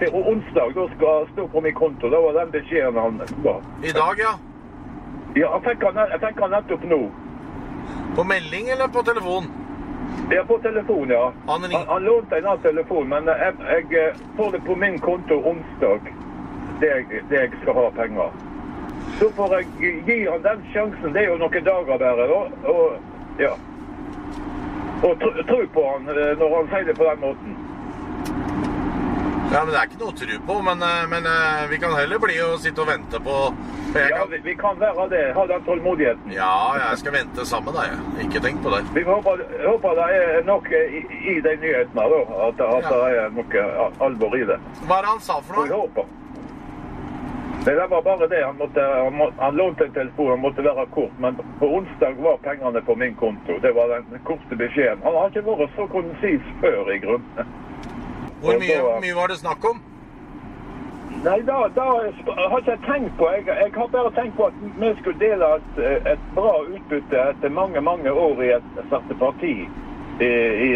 Til 0.00 0.16
onsdag 0.32 0.76
da 0.76 0.86
skal 0.96 1.28
stå 1.34 1.48
på 1.52 1.64
min 1.68 1.76
konto. 1.76 2.12
Det 2.12 2.22
var 2.26 2.38
den 2.40 2.54
beskjeden 2.56 3.00
han 3.04 3.20
ga. 3.44 3.56
I 3.84 3.96
dag, 3.96 4.24
ja. 4.24 4.36
Ja, 5.36 5.50
jeg 5.52 5.66
fikk 5.68 6.40
han 6.40 6.56
nettopp 6.56 6.88
nå. 6.90 7.02
På 8.16 8.24
melding 8.24 8.72
eller 8.72 8.88
på 8.88 9.04
telefon? 9.06 9.49
Er 10.30 10.44
på 10.44 10.58
telefon, 10.58 11.10
ja. 11.10 11.32
Han 11.46 11.62
Han, 11.62 11.86
han 11.86 12.04
lånte 12.04 12.38
en 12.38 12.46
annen 12.46 12.62
telefon, 12.62 13.08
men 13.08 13.26
jeg, 13.26 13.54
jeg 13.90 13.98
eh, 13.98 14.20
får 14.36 14.52
det 14.52 14.60
på 14.66 14.74
min 14.74 14.98
konto 14.98 15.34
onsdag, 15.34 16.12
det 16.80 16.90
jeg, 16.92 17.22
det 17.30 17.40
jeg 17.40 17.50
skal 17.62 17.74
ha 17.74 17.88
penger. 17.96 18.30
Så 19.18 19.30
får 19.36 19.56
jeg 19.56 19.96
gi 20.06 20.18
han 20.28 20.42
den 20.42 20.62
sjansen. 20.72 21.12
Det 21.12 21.24
er 21.24 21.32
jo 21.32 21.40
noen 21.40 21.66
dager 21.66 21.98
bare, 21.98 22.28
da. 22.30 22.40
Og 22.74 23.42
ja. 23.42 23.52
Og 25.02 25.18
tro, 25.20 25.32
tro 25.48 25.60
på 25.74 25.86
han 25.88 26.08
eh, 26.14 26.32
når 26.38 26.56
han 26.56 26.70
sier 26.74 26.86
det 26.92 26.96
på 27.00 27.10
den 27.10 27.20
måten. 27.26 27.59
Ja, 29.52 29.64
men 29.64 29.72
Det 29.74 29.78
er 29.80 29.88
ikke 29.88 29.98
noe 29.98 30.12
å 30.12 30.18
tro 30.18 30.36
på, 30.46 30.56
men, 30.62 30.82
eh, 30.86 31.06
men 31.10 31.24
eh, 31.26 31.62
vi 31.72 31.78
kan 31.82 31.94
heller 31.98 32.20
bli 32.22 32.36
og 32.44 32.60
sitte 32.62 32.84
og 32.84 32.86
vente 32.86 33.18
på 33.18 33.38
kan... 33.90 34.04
Ja, 34.12 34.20
vi, 34.30 34.38
vi 34.44 34.52
kan 34.54 34.78
være 34.78 35.08
det. 35.10 35.22
Ha 35.34 35.46
den 35.50 35.64
tålmodigheten. 35.66 36.30
Ja, 36.36 36.52
jeg 36.78 37.00
skal 37.00 37.16
vente 37.16 37.46
sammen 37.50 37.74
med 37.74 37.80
deg. 37.80 38.26
Ikke 38.26 38.42
tenk 38.44 38.62
på 38.62 38.70
det. 38.70 38.84
Vi 38.94 39.02
håper, 39.08 39.42
håper 39.64 39.98
det 39.98 40.06
er 40.20 40.44
nok 40.46 40.70
i, 40.70 41.02
i 41.34 41.34
de 41.42 41.56
nyhetene, 41.64 42.04
da. 42.12 42.20
At, 42.46 42.62
at 42.68 42.86
det 42.92 43.00
er 43.24 43.34
noe 43.34 43.64
alvor 44.06 44.36
i 44.38 44.46
det. 44.52 44.58
Hva 44.84 45.00
er 45.00 45.08
det 45.08 45.14
han 45.16 45.24
sa 45.26 45.40
for 45.42 45.58
noe? 45.58 45.66
vi 45.66 45.80
håper. 45.80 46.16
Det 47.64 47.74
var 47.90 48.02
bare 48.06 48.28
det. 48.30 48.44
Han, 48.46 48.56
måtte, 48.56 48.84
han, 48.86 49.16
må, 49.18 49.26
han 49.40 49.58
lånte 49.58 49.88
en 49.88 49.96
telefon, 49.98 50.30
han 50.36 50.44
måtte 50.44 50.64
være 50.64 50.86
kort. 50.94 51.18
Men 51.18 51.42
på 51.58 51.72
onsdag 51.80 52.22
var 52.22 52.38
pengene 52.46 52.84
på 52.86 52.94
min 53.02 53.18
konto. 53.18 53.58
Det 53.66 53.74
var 53.74 53.90
den 53.96 54.22
korte 54.30 54.62
beskjeden. 54.62 55.02
Han 55.02 55.18
har 55.18 55.34
ikke 55.34 55.42
vært 55.50 55.74
så 55.74 55.88
konsis 55.90 56.54
før, 56.62 56.94
i 56.94 57.02
grunnen. 57.02 57.58
Hvor 58.40 58.58
mye, 58.60 58.82
mye 59.04 59.16
var 59.16 59.32
det 59.32 59.38
snakk 59.40 59.64
om? 59.70 59.80
Nei, 61.24 61.40
da, 61.44 61.56
da 61.76 61.84
har 61.84 62.58
ikke 62.58 62.70
jeg 62.70 62.80
tenkt 62.86 63.16
på. 63.18 63.28
Jeg, 63.34 63.44
jeg 63.46 63.72
har 63.74 63.88
bare 63.92 64.12
tenkt 64.16 64.36
på 64.38 64.46
at 64.48 64.60
vi 64.80 64.92
skulle 65.00 65.20
dele 65.20 65.50
et, 65.58 65.80
et 66.14 66.22
bra 66.34 66.54
utbytte 66.64 67.24
etter 67.32 67.52
mange, 67.52 67.82
mange 67.84 68.12
år 68.12 68.40
i 68.46 68.52
et 68.56 68.70
sette 68.92 69.16
parti 69.20 69.52
i, 69.60 70.30
i 70.30 70.70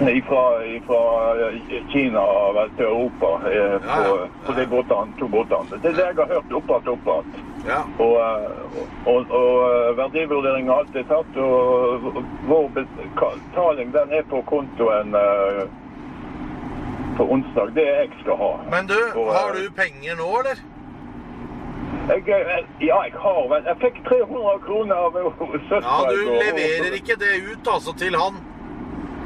eh, 0.00 0.16
ifra, 0.16 0.42
ifra 0.64 1.00
Kina 1.92 2.24
til 2.76 2.84
Europa 2.86 3.30
eh, 3.50 3.74
på, 3.80 3.88
Ja, 3.88 3.98
ja. 4.06 4.28
på 4.46 4.52
de 4.58 4.66
båtene, 4.66 5.12
to 5.18 5.28
båtene. 5.28 5.80
Det 5.82 5.90
er 5.92 5.96
det 5.98 6.06
jeg 6.06 6.16
har 6.20 6.32
hørt 6.34 6.52
opp 6.60 6.70
igjen 6.76 6.92
opp 6.94 7.10
igjen. 7.12 7.34
Ja. 7.66 7.80
Og, 7.98 8.14
eh, 8.22 8.78
og, 9.12 9.34
og 9.40 9.52
eh, 9.72 9.90
verdivurdering 9.98 10.70
og 10.70 10.78
alt 10.78 10.96
er 10.96 11.06
tatt, 11.10 11.36
og 11.36 12.22
vår 12.48 12.70
betaling 12.78 13.92
den 13.96 14.12
er 14.20 14.24
på 14.30 14.42
kontoen 14.50 15.14
eh, 15.18 15.62
på 17.18 17.26
onsdag. 17.34 17.74
Det 17.74 17.86
jeg 17.86 18.10
skal 18.22 18.36
ha. 18.38 18.52
Men 18.70 18.86
du, 18.86 18.98
Og, 19.14 19.28
eh, 19.28 19.34
har 19.38 19.54
du 19.58 19.70
penger 19.76 20.18
nå, 20.22 20.28
eller? 20.40 20.60
Jeg, 22.08 22.22
eh, 22.32 22.62
ja, 22.80 23.02
jeg 23.04 23.12
har 23.20 23.42
vel 23.50 23.66
Jeg 23.68 23.76
fikk 23.82 23.98
300 24.06 24.60
kroner 24.64 24.94
av 24.96 25.16
søstera 25.68 25.82
Ja, 25.82 25.96
du 26.08 26.30
leverer 26.30 26.94
ikke 26.96 27.16
det 27.20 27.34
ut 27.50 27.68
altså 27.68 27.92
til 28.00 28.16
han. 28.16 28.38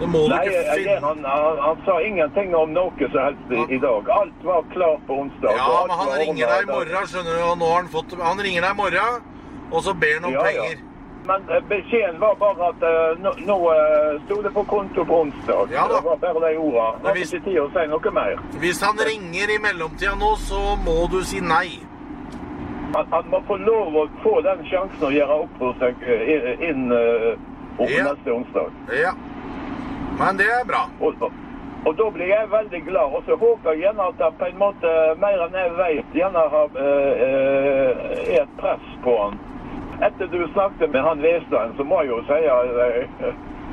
Det 0.00 0.06
må 0.08 0.22
du 0.26 0.32
Nei, 0.32 0.46
jeg, 0.50 0.94
han, 1.02 1.20
han, 1.24 1.58
han 1.62 1.82
sa 1.86 1.98
ingenting 2.02 2.54
om 2.58 2.72
noe 2.74 3.08
som 3.12 3.18
helst 3.22 3.52
i, 3.52 3.60
i 3.76 3.78
dag. 3.82 4.08
Alt 4.10 4.46
var 4.46 4.64
klart 4.72 5.02
på 5.06 5.18
onsdag. 5.24 5.52
Ja, 5.58 5.84
men 5.88 5.98
han 6.00 6.14
ringer 6.22 6.54
deg 6.54 6.64
i 6.64 6.70
morgen, 6.72 7.06
skjønner 7.12 7.36
du, 7.36 7.42
og 7.50 7.58
nå 7.60 7.68
har 7.70 7.82
han 7.84 7.92
fått 7.92 8.16
Han 8.22 8.40
ringer 8.46 8.64
deg 8.66 8.72
i 8.72 8.80
morgen, 8.80 9.28
og 9.70 9.84
så 9.86 9.94
ber 9.94 10.16
han 10.18 10.24
om 10.30 10.34
Ja, 10.38 10.46
ja. 10.48 10.64
penger. 10.64 10.88
Men 11.28 11.44
eh, 11.54 11.60
beskjeden 11.70 12.16
var 12.18 12.34
bare 12.40 12.72
at 12.72 12.80
uh, 12.82 13.20
nå, 13.22 13.30
nå 13.46 13.56
eh, 13.70 14.16
sto 14.24 14.40
det 14.42 14.50
på 14.56 14.64
konto 14.66 15.04
på 15.06 15.20
onsdag. 15.22 15.70
Ja 15.70 15.84
da. 15.86 16.00
Det 16.00 16.08
var 16.08 16.16
bare 16.24 16.40
de 16.48 16.56
ordene. 16.58 16.98
Det 16.98 17.06
var 17.06 17.18
hvis- 17.20 17.34
ikke 17.36 17.44
tid 17.44 17.60
å 17.62 17.68
si 17.76 17.84
noe 17.92 18.12
mer. 18.16 18.40
Hvis 18.64 18.80
han 18.82 18.98
ringer 19.10 19.52
i 19.54 19.58
mellomtida 19.62 20.16
nå, 20.18 20.32
så 20.48 20.62
må 20.82 20.96
du 21.12 21.20
si 21.28 21.38
nei. 21.44 21.78
Han, 22.96 23.06
han 23.14 23.30
må 23.30 23.38
få 23.46 23.56
lov 23.62 23.94
å 24.02 24.08
få 24.24 24.34
den 24.44 24.66
sjansen 24.68 25.06
å 25.06 25.12
gjøre 25.14 25.36
opp 25.44 25.54
for 25.62 25.78
seg 25.78 26.02
inn 26.72 26.90
uh, 26.90 27.30
Ja. 27.86 28.08
neste 28.10 28.34
onsdag. 28.34 28.74
Ja. 28.98 29.14
Men 30.22 30.36
det 30.36 30.44
er 30.44 30.64
bra. 30.64 30.82
Og, 31.00 31.22
og, 31.86 31.94
da 31.98 32.10
blir 32.14 32.28
jeg 32.30 32.50
veldig 32.50 32.82
glad. 32.88 33.14
Og 33.16 33.22
så 33.26 33.36
håper 33.36 33.72
jeg 33.72 33.80
gjerne 33.84 34.04
at 34.10 34.20
det 34.20 34.28
på 34.38 34.50
en 34.50 34.60
måte, 34.60 34.90
mer 35.22 35.40
enn 35.46 35.56
jeg 35.58 35.72
vet, 35.78 36.12
gjerne 36.18 36.44
har, 36.52 36.76
eh, 36.82 37.24
eh, 37.28 38.12
er 38.36 38.44
et 38.44 38.52
press 38.60 38.92
på 39.06 39.16
han. 39.18 39.40
Etter 40.06 40.30
du 40.30 40.38
snakket 40.52 40.94
med 40.94 41.02
han 41.08 41.24
Vestland, 41.26 41.74
så 41.76 41.86
må 41.86 42.04
jeg 42.04 42.12
jo 42.12 42.20
si 42.28 42.38
at 42.54 42.70
jeg, 42.78 43.32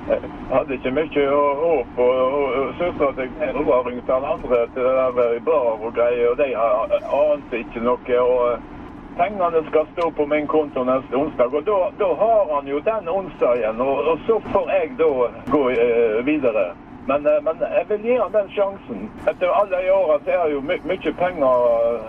jeg 0.10 0.20
hadde 0.50 0.74
ikke 0.80 0.96
mye 0.98 1.28
håp. 1.62 2.02
Og, 2.08 2.74
søstera 2.82 3.12
til 3.20 3.32
Geir 3.38 3.62
var 3.70 3.86
ringt 3.86 4.10
han 4.10 4.28
andre 4.34 4.66
til 4.74 4.90
det 4.90 4.98
der 4.98 5.40
bar 5.46 5.72
og 5.78 5.94
greier, 5.94 6.34
og 6.34 6.38
de 6.42 6.50
ante 6.58 7.62
ikke 7.62 7.86
noe. 7.86 8.20
og 8.26 8.78
Pengene 9.20 9.60
skal 9.70 9.88
stå 9.94 10.06
på 10.18 10.26
min 10.32 10.46
konto 10.48 10.84
neste 10.88 11.16
onsdag, 11.20 11.52
og 11.58 11.66
da, 11.68 11.78
da 12.02 12.08
har 12.22 12.44
han 12.56 12.68
jo 12.72 12.78
den 12.86 13.10
onsdagen. 13.12 13.82
Og, 13.84 13.98
og 14.14 14.22
så 14.28 14.38
får 14.54 14.70
jeg 14.76 14.94
da 15.02 15.10
gå 15.56 15.64
eh, 15.76 16.20
videre. 16.28 16.66
Men, 17.10 17.26
eh, 17.28 17.40
men 17.44 17.60
jeg 17.66 17.86
vil 17.90 18.06
gi 18.08 18.16
han 18.22 18.32
den 18.38 18.52
sjansen. 18.56 19.02
Etter 19.28 19.52
alle 19.60 19.82
de 19.84 19.92
åra 19.92 20.20
så 20.24 20.32
er 20.38 20.46
det 20.48 20.54
jo 20.56 20.62
my 20.70 20.78
mye 20.88 21.14
penger 21.20 21.68
eh, 21.74 22.08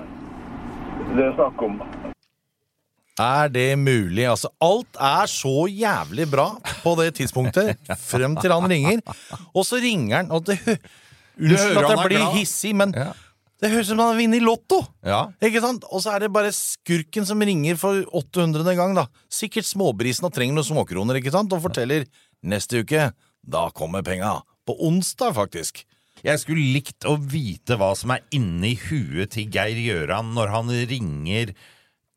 det 1.16 1.24
er 1.26 1.34
snakk 1.40 1.62
om. 1.66 1.80
Er 3.20 3.48
det 3.52 3.66
mulig? 3.78 4.24
Altså, 4.30 4.48
alt 4.64 4.96
er 5.00 5.26
så 5.28 5.66
jævlig 5.68 6.28
bra 6.30 6.46
på 6.84 6.92
det 7.00 7.08
tidspunktet, 7.18 7.74
frem 7.98 8.36
til 8.40 8.54
han 8.54 8.70
ringer. 8.70 9.02
Og 9.54 9.66
så 9.66 9.80
ringer 9.82 10.16
han, 10.22 10.30
og 10.30 10.46
det 10.46 10.60
hø- 10.66 10.78
Unnskyld 11.40 11.78
at 11.80 11.90
jeg 11.90 12.06
blir 12.06 12.18
glad. 12.20 12.32
hissig, 12.36 12.72
men 12.76 12.94
Ja. 12.96 13.10
Det 13.60 13.70
høres 13.72 13.88
ut 13.88 13.92
som 13.92 14.00
han 14.00 14.14
har 14.14 14.18
vunnet 14.20 14.40
i 14.40 14.44
Lotto! 14.44 14.80
Ja. 15.04 15.20
Ikke 15.44 15.60
sant? 15.60 15.84
Og 15.92 16.00
så 16.04 16.14
er 16.14 16.24
det 16.24 16.32
bare 16.32 16.52
skurken 16.56 17.26
som 17.28 17.42
ringer 17.44 17.76
for 17.80 18.00
800. 18.16 18.64
gang, 18.78 18.94
da. 18.96 19.06
Sikkert 19.32 19.68
småbrisen 19.68 20.28
og 20.28 20.34
trenger 20.36 20.56
noen 20.56 20.68
småkroner, 20.70 21.20
ikke 21.20 21.34
sant? 21.34 21.52
Og 21.52 21.64
forteller 21.66 22.06
neste 22.40 22.80
uke, 22.80 23.10
da 23.40 23.64
kommer 23.76 24.04
penga. 24.06 24.38
På 24.64 24.78
onsdag, 24.88 25.36
faktisk. 25.36 25.84
Jeg 26.24 26.40
skulle 26.40 26.72
likt 26.74 27.04
å 27.08 27.14
vite 27.20 27.76
hva 27.80 27.92
som 27.96 28.12
er 28.12 28.24
inni 28.36 28.74
huet 28.88 29.32
til 29.36 29.52
Geir 29.52 29.78
Gjøran 29.80 30.34
når 30.36 30.52
han 30.52 30.72
ringer 30.90 31.54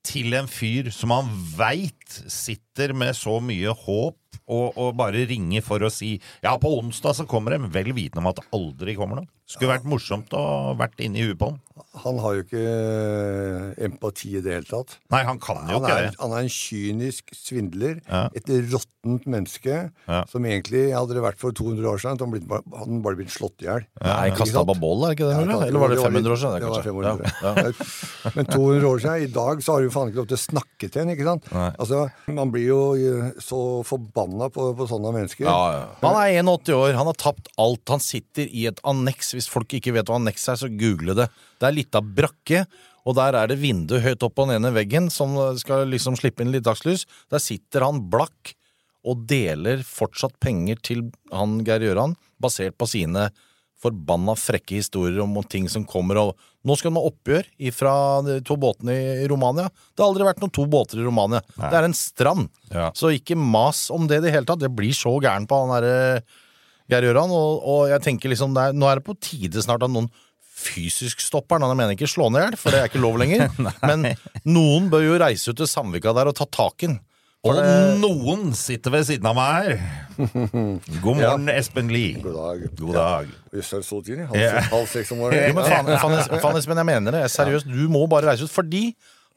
til 0.04 0.36
en 0.36 0.50
fyr 0.52 0.90
som 0.92 1.14
han 1.16 1.30
veit 1.56 2.18
sitter 2.32 2.92
med 2.96 3.16
så 3.16 3.38
mye 3.44 3.72
håp, 3.86 4.20
og, 4.44 4.76
og 4.76 4.98
bare 5.00 5.24
ringer 5.30 5.64
for 5.64 5.84
å 5.86 5.92
si 5.94 6.18
ja, 6.44 6.58
på 6.60 6.74
onsdag 6.82 7.16
så 7.16 7.26
kommer 7.30 7.56
de', 7.56 7.70
vel 7.72 7.94
vitende 7.96 8.20
om 8.20 8.28
at 8.34 8.42
det 8.42 8.50
aldri 8.56 8.96
kommer 9.00 9.22
noe. 9.22 9.32
Skulle 9.50 9.74
vært 9.76 9.86
morsomt 9.86 10.32
å 10.34 10.74
vært 10.80 11.02
inni 11.04 11.26
huet 11.28 11.38
på 11.42 11.52
han. 11.52 11.60
Han 12.04 12.20
har 12.22 12.36
jo 12.38 12.44
ikke 12.46 12.62
eh, 12.62 13.86
empati 13.86 14.32
i 14.38 14.42
det 14.46 14.54
hele 14.56 14.66
tatt. 14.70 14.96
Nei, 15.14 15.24
han 15.28 15.40
kan 15.42 15.60
jo 15.68 15.78
Han 15.80 15.84
ikke 15.84 15.94
er, 15.98 16.06
det. 16.08 16.18
han 16.22 16.34
er 16.38 16.44
en 16.46 16.52
kynisk 16.54 17.32
svindler. 17.36 18.00
Ja. 18.08 18.22
Et 18.38 18.50
råttent 18.72 19.26
menneske. 19.30 19.80
Ja. 20.08 20.20
Som 20.30 20.46
egentlig, 20.50 20.84
hadde 20.96 21.18
det 21.18 21.24
vært 21.26 21.42
for 21.42 21.54
200 21.58 21.90
år 21.90 22.02
siden, 22.02 22.16
hadde 22.16 22.26
han 22.28 22.34
blitt, 22.34 22.46
hadde 22.50 22.90
han 22.94 23.02
bare 23.06 23.20
blitt 23.20 23.34
slått 23.34 23.66
i 23.66 23.68
hjel. 23.68 23.86
Nei, 24.06 24.16
Ikke 24.32 24.44
kasta 24.44 24.64
på 24.70 24.76
bål, 24.82 25.06
er 25.10 25.18
ikke 25.18 25.28
det? 25.30 25.38
Eller, 25.44 25.66
Eller 25.68 25.84
var 25.84 25.94
det 25.94 26.00
500 26.02 26.34
år 26.36 26.42
siden? 26.44 26.64
Det 26.64 26.72
var 26.74 26.88
500 26.88 27.12
år 27.12 27.24
Ja, 27.26 27.54
ja. 27.58 27.74
siden. 27.74 28.34
Men 28.38 28.50
200 28.54 28.90
år 28.94 29.04
siden, 29.06 29.28
i 29.28 29.32
dag 29.38 29.64
så 29.66 29.76
har 29.78 29.86
du 29.88 29.94
faen 29.98 30.14
ikke 30.14 30.22
lov 30.24 30.30
til 30.32 30.40
å 30.40 30.44
snakke 30.46 30.90
til 30.94 31.04
en, 31.04 31.14
ikke 31.18 31.28
sant? 31.30 31.52
Nei. 31.58 31.70
Altså, 31.84 32.04
Man 32.40 32.54
blir 32.54 32.68
jo 32.70 32.80
eh, 32.98 33.34
så 33.44 33.62
forbanna 33.90 34.50
på, 34.54 34.70
på 34.78 34.90
sånne 34.94 35.14
mennesker. 35.18 35.50
Ja, 35.50 35.58
ja. 35.78 35.84
Han 36.06 36.20
er 36.22 36.40
81 36.46 36.74
år, 36.80 36.98
han 37.02 37.10
har 37.12 37.20
tapt 37.28 37.52
alt. 37.62 37.84
Han 37.94 38.02
sitter 38.04 38.46
i 38.50 38.68
et 38.72 38.82
anneks. 38.88 39.33
Hvis 39.36 39.50
folk 39.52 39.74
ikke 39.78 39.94
vet 39.96 40.10
hva 40.10 40.20
annex 40.20 40.48
er, 40.50 40.60
så 40.60 40.72
google 40.72 41.16
det. 41.18 41.30
Det 41.60 41.70
er 41.70 41.78
litt 41.78 41.98
av 41.98 42.10
brakke, 42.18 42.66
og 43.04 43.18
der 43.20 43.36
er 43.36 43.52
det 43.52 43.60
vindu 43.60 43.98
høyt 44.00 44.24
opp 44.24 44.38
på 44.38 44.48
den 44.48 44.62
ene 44.62 44.74
veggen 44.76 45.10
som 45.12 45.36
skal 45.60 45.88
liksom 45.92 46.16
slippe 46.20 46.46
inn 46.46 46.54
litt 46.54 46.66
dagslys. 46.68 47.08
Der 47.34 47.44
sitter 47.44 47.88
han 47.88 48.06
blakk 48.12 48.54
og 49.04 49.26
deler 49.28 49.84
fortsatt 49.84 50.38
penger 50.44 50.80
til 50.80 51.10
han 51.34 51.60
Geir 51.68 51.84
Gjøran, 51.84 52.16
basert 52.40 52.78
på 52.80 52.88
sine 52.88 53.28
forbanna 53.84 54.36
frekke 54.40 54.78
historier 54.80 55.20
om 55.24 55.36
ting 55.50 55.70
som 55.72 55.86
kommer 55.88 56.22
og 56.22 56.50
Nå 56.64 56.78
skal 56.80 56.94
han 56.94 57.02
ha 57.02 57.10
oppgjør 57.10 57.48
fra 57.76 57.94
de 58.24 58.38
to 58.48 58.56
båtene 58.56 58.94
i 58.96 59.26
Romania. 59.28 59.66
Det 59.68 60.00
har 60.00 60.14
aldri 60.14 60.24
vært 60.30 60.38
noen 60.40 60.54
to 60.56 60.64
båter 60.72 61.02
i 61.02 61.04
Romania. 61.04 61.42
Det 61.58 61.76
er 61.76 61.88
en 61.90 61.96
strand. 61.98 62.46
Ja. 62.72 62.86
Så 62.96 63.12
ikke 63.12 63.36
mas 63.36 63.90
om 63.92 64.06
det 64.08 64.22
i 64.22 64.24
det 64.24 64.32
hele 64.32 64.48
tatt. 64.48 64.62
Det 64.62 64.70
blir 64.72 64.96
så 64.96 65.12
gæren 65.20 65.44
på 65.44 65.60
han 65.60 65.74
derre 65.76 66.22
Geir 66.92 67.08
Gjøran, 67.08 67.32
og, 67.32 67.64
og 67.64 67.88
jeg 67.94 68.04
tenker 68.04 68.34
liksom 68.34 68.56
det 68.56 68.68
er, 68.70 68.76
Nå 68.76 68.90
er 68.90 69.00
det 69.00 69.08
på 69.08 69.16
tide 69.24 69.64
snart 69.64 69.86
at 69.86 69.92
noen 69.94 70.10
fysisk 70.64 71.24
stopper 71.24 71.58
han. 71.58 71.72
Jeg 71.72 71.80
mener 71.80 71.96
ikke 71.96 72.10
slå 72.12 72.30
ned 72.32 72.42
i 72.42 72.46
hjel, 72.48 72.60
for 72.60 72.74
det 72.76 72.82
er 72.82 72.92
ikke 72.92 73.02
lov 73.04 73.18
lenger. 73.22 73.48
Men 73.90 74.12
noen 74.46 74.92
bør 74.92 75.08
jo 75.08 75.18
reise 75.24 75.52
ut 75.52 75.60
til 75.60 75.70
Sandvika 75.70 76.14
der 76.16 76.30
og 76.32 76.38
ta 76.38 76.48
tak 76.48 76.86
i 76.86 76.92
den. 76.92 77.02
Og 77.44 77.58
noen 78.00 78.54
sitter 78.56 78.94
ved 78.94 79.04
siden 79.10 79.26
av 79.28 79.34
meg 79.36 79.56
her. 79.58 79.74
God 81.04 81.18
morgen, 81.18 81.50
Espen 81.52 81.90
Lie. 81.92 82.22
God 82.24 82.38
dag. 82.38 82.62
God 82.80 82.94
dag. 82.96 83.34
Jøss, 83.52 83.72
er 83.74 83.82
det 83.82 83.88
så 83.90 84.00
tidlig? 84.00 84.28
Ja. 84.40 84.54
Halv, 84.54 84.70
halv 84.78 84.88
seks 84.94 85.12
om 85.12 85.20
morgenen? 85.26 85.58
men 85.58 85.68
faen, 85.68 85.92
faen, 86.00 86.40
faen, 86.46 86.60
Espen, 86.62 86.80
jeg 86.80 86.88
mener 86.88 87.18
det. 87.18 87.26
Seriøst, 87.34 87.68
du 87.68 87.84
må 87.92 88.06
bare 88.12 88.32
reise 88.32 88.48
ut. 88.48 88.54
Fordi 88.54 88.86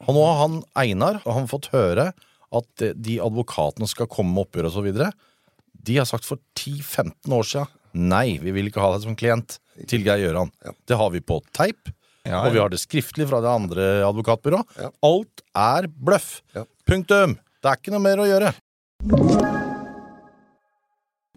og 0.05 0.13
nå 0.13 0.23
har 0.29 0.39
han 0.43 0.59
Einar 0.77 1.21
har 1.25 1.39
han 1.39 1.49
fått 1.51 1.71
høre 1.73 2.11
at 2.57 2.85
de 2.95 3.17
advokatene 3.25 3.89
skal 3.91 4.09
komme 4.11 4.35
med 4.37 4.47
oppgjør 4.47 4.69
og 4.69 4.75
så 4.77 4.85
videre. 4.85 5.11
De 5.87 5.99
har 6.01 6.09
sagt 6.09 6.27
for 6.27 6.41
10-15 6.59 7.35
år 7.37 7.47
siden 7.47 7.73
nei, 7.97 8.37
vi 8.43 8.53
vil 8.53 8.69
ikke 8.69 8.83
ha 8.83 8.91
deg 8.93 9.07
som 9.07 9.17
klient 9.17 9.57
til 9.89 10.03
Geir 10.05 10.21
Gjøran. 10.21 10.51
Det 10.85 10.99
har 11.01 11.13
vi 11.15 11.23
på 11.25 11.41
teip, 11.57 11.89
Ja, 12.27 12.43
og 12.43 12.53
vi 12.53 12.61
har 12.61 12.69
det 12.73 12.81
skriftlig 12.83 13.29
fra 13.31 13.39
det 13.41 13.49
andre 13.49 13.85
advokatbyrået. 14.05 14.79
Ja. 14.83 14.91
Alt 15.07 15.45
er 15.57 15.87
bløff. 15.89 16.41
Ja. 16.57 16.67
Punktum. 16.89 17.39
Det 17.63 17.71
er 17.71 17.79
ikke 17.79 17.95
noe 17.95 18.03
mer 18.05 18.21
å 18.21 18.27
gjøre. 18.29 18.51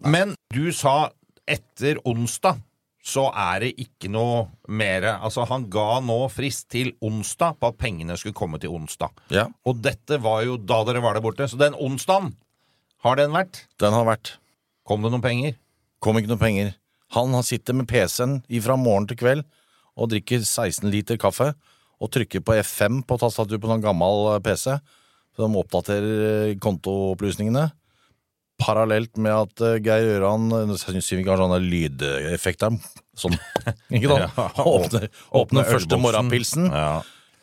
Men 0.00 0.34
du 0.52 0.66
sa 0.74 1.12
etter 1.48 2.00
onsdag 2.08 2.60
så 3.00 3.30
er 3.32 3.64
det 3.64 3.70
ikke 3.80 4.10
noe 4.12 4.42
mer 4.68 5.06
Altså, 5.14 5.46
han 5.48 5.64
ga 5.72 6.02
nå 6.04 6.18
frist 6.32 6.66
til 6.74 6.92
onsdag 7.00 7.56
på 7.60 7.70
at 7.70 7.78
pengene 7.80 8.16
skulle 8.20 8.36
komme 8.36 8.60
til 8.60 8.74
onsdag. 8.76 9.14
Ja. 9.32 9.46
Og 9.64 9.80
dette 9.80 10.20
var 10.20 10.44
jo 10.44 10.58
da 10.60 10.82
dere 10.88 11.00
var 11.04 11.16
der 11.16 11.24
borte. 11.24 11.48
Så 11.48 11.56
den 11.60 11.76
onsdagen, 11.78 12.34
har 13.06 13.16
den 13.16 13.32
vært? 13.32 13.64
Den 13.80 13.96
har 13.96 14.04
vært. 14.04 14.34
Kom 14.90 15.04
det 15.04 15.12
noen 15.12 15.22
penger? 15.22 15.54
Kom 16.02 16.18
ikke 16.18 16.32
noen 16.32 16.40
penger. 16.42 16.70
Han, 17.14 17.34
han 17.36 17.46
sitter 17.46 17.76
med 17.78 17.86
PC-en 17.90 18.40
fra 18.64 18.74
morgen 18.78 19.06
til 19.06 19.18
kveld 19.20 19.44
og 19.94 20.10
drikker 20.10 20.42
16 20.42 20.88
liter 20.90 21.18
kaffe 21.20 21.52
og 22.00 22.10
trykker 22.10 22.42
på 22.42 22.56
F5 22.58 23.04
på 23.06 23.18
tastatur 23.20 23.60
på 23.62 23.70
sånn 23.70 23.84
gammel 23.84 24.32
eh, 24.32 24.40
PC. 24.42 24.72
De 25.38 25.46
oppdaterer 25.46 26.24
eh, 26.50 26.56
kontoopplysningene. 26.62 27.68
Parallelt 28.60 29.14
med 29.20 29.36
at 29.36 29.62
eh, 29.66 29.78
Geir 29.84 30.24
Jeg 30.24 30.80
syns 30.82 31.12
vi 31.12 31.20
ikke 31.20 31.36
har 31.36 31.42
sånne 31.44 31.60
lydeffekter. 31.62 32.80
Sånn, 33.20 33.38
ikke 33.94 34.10
sant? 34.10 34.42
Åpner, 34.64 34.66
Åpner, 34.66 35.08
åpner 35.44 35.70
første 35.70 36.00
morgenpilsen 36.02 36.70
Ja. 36.72 36.92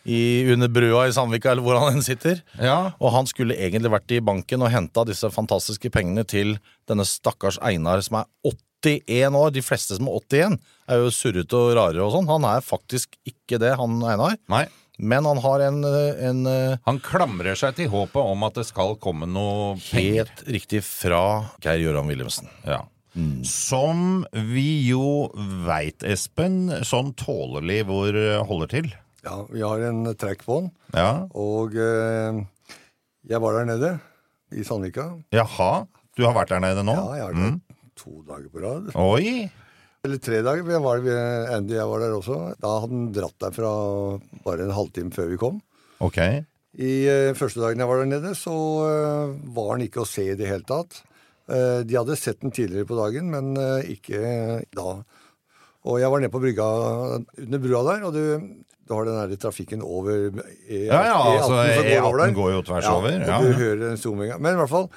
I, 0.08 0.20
under 0.54 0.72
brua 0.72 1.04
i 1.10 1.14
Sandvika, 1.16 1.52
eller 1.52 1.66
hvor 1.66 1.80
han 1.84 2.00
sitter. 2.06 2.40
ja. 2.64 2.94
Og 3.04 3.12
han 3.16 3.28
skulle 3.30 3.58
egentlig 3.60 3.92
vært 3.92 4.16
i 4.16 4.22
banken 4.24 4.64
og 4.64 4.72
henta 4.74 5.04
disse 5.08 5.30
fantastiske 5.34 5.92
pengene 5.94 6.24
til 6.28 6.56
denne 6.88 7.06
stakkars 7.08 7.60
Einar 7.60 8.02
som 8.06 8.22
er 8.22 8.56
81 8.88 9.36
år. 9.36 9.54
De 9.56 9.64
fleste 9.66 9.98
som 9.98 10.08
er 10.10 10.20
81, 10.24 10.58
er 10.88 11.04
jo 11.04 11.14
surrete 11.14 11.60
og 11.60 11.76
rare 11.78 12.04
og 12.06 12.14
sånn. 12.16 12.30
Han 12.32 12.48
er 12.48 12.64
faktisk 12.66 13.18
ikke 13.28 13.60
det, 13.64 13.76
han 13.80 14.00
Einar. 14.08 14.38
Nei. 14.52 14.66
Men 14.98 15.28
han 15.30 15.38
har 15.44 15.62
en, 15.62 15.84
en 15.86 16.40
eh, 16.50 16.80
Han 16.88 16.98
klamrer 17.06 17.54
seg 17.60 17.76
til 17.78 17.92
håpet 17.94 18.18
om 18.18 18.46
at 18.48 18.56
det 18.58 18.64
skal 18.66 18.96
komme 18.98 19.28
noe 19.30 19.76
penger. 19.92 20.24
helt 20.26 20.48
riktig 20.56 20.82
fra 20.88 21.20
Geir 21.62 21.84
Gøran 21.84 22.10
Wilhelmsen. 22.10 22.50
Ja. 22.66 22.80
Som 23.50 24.26
vi 24.32 24.88
jo 24.88 25.28
veit, 25.66 26.02
Espen, 26.06 26.70
sånn 26.86 27.14
tålelig 27.18 27.84
hvor 27.90 28.18
holder 28.50 28.74
til. 28.74 28.90
Ja, 29.28 29.42
vi 29.52 29.64
har 29.66 29.84
en 29.84 30.06
den. 30.08 30.70
Ja. 30.96 31.12
Og 31.36 31.76
eh, 31.76 32.40
jeg 33.28 33.44
var 33.44 33.60
der 33.60 33.68
nede, 33.68 33.94
i 34.56 34.64
Sandvika. 34.64 35.10
Jaha. 35.36 35.86
Du 36.16 36.24
har 36.24 36.36
vært 36.38 36.54
der 36.54 36.64
nede 36.64 36.84
nå? 36.88 36.96
Ja, 36.96 37.08
jeg 37.18 37.26
har 37.26 37.34
vært 37.36 37.58
mm. 37.58 37.80
to 38.00 38.14
dager 38.26 38.52
på 38.54 38.64
rad. 38.64 38.92
Oi! 38.96 39.50
Eller 40.08 40.22
tre 40.24 40.40
dager. 40.46 40.72
Jeg 40.72 40.84
var, 40.86 41.04
Andy 41.58 41.76
jeg 41.76 41.90
var 41.92 42.06
der 42.06 42.16
også. 42.16 42.38
Da 42.62 42.78
hadde 42.80 42.96
han 42.96 43.10
dratt 43.18 43.36
derfra 43.44 43.72
bare 44.46 44.64
en 44.64 44.78
halvtime 44.78 45.12
før 45.14 45.28
vi 45.34 45.42
kom. 45.42 45.60
Ok. 46.00 46.22
I 46.78 46.94
eh, 47.10 47.36
første 47.36 47.60
dagen 47.60 47.84
jeg 47.84 47.90
var 47.90 48.02
der 48.02 48.10
nede, 48.14 48.32
så 48.38 48.56
eh, 48.88 49.36
var 49.58 49.74
han 49.74 49.84
ikke 49.84 50.06
å 50.06 50.10
se 50.10 50.30
i 50.32 50.38
det 50.40 50.48
hele 50.48 50.66
tatt. 50.70 51.02
Eh, 51.52 51.84
de 51.88 52.00
hadde 52.00 52.18
sett 52.20 52.40
den 52.44 52.56
tidligere 52.56 52.88
på 52.88 52.98
dagen, 53.00 53.32
men 53.34 53.58
eh, 53.60 53.92
ikke 53.98 54.62
da. 54.78 55.00
Og 55.88 56.00
jeg 56.02 56.12
var 56.14 56.24
nede 56.24 56.34
på 56.34 56.42
brygga 56.44 56.68
under 57.44 57.62
brua 57.64 57.84
der, 57.92 58.08
og 58.08 58.16
du, 58.16 58.67
du 58.88 58.94
har 58.96 59.06
den 59.08 59.18
der 59.20 59.40
trafikken 59.42 59.82
over 59.84 60.14
E- 60.32 60.86
Ja, 60.88 61.02
ja, 61.10 61.16
E18 61.18 61.38
altså, 61.38 61.48
som 61.48 61.90
går 61.92 62.08
over 62.08 62.18
der. 62.22 62.32
E18 62.32 62.38
går 62.40 62.52
jo 62.54 62.62
tvers 62.70 62.88
over, 62.92 63.12
Ja, 63.12 63.20
ja, 63.28 63.40
du 63.44 63.50
ja. 63.52 63.58
hører 63.60 63.82
den 63.90 63.98
zoominga. 64.02 64.38
Men 64.40 64.56
i 64.56 64.62
hvert 64.62 64.72
fall, 64.72 64.88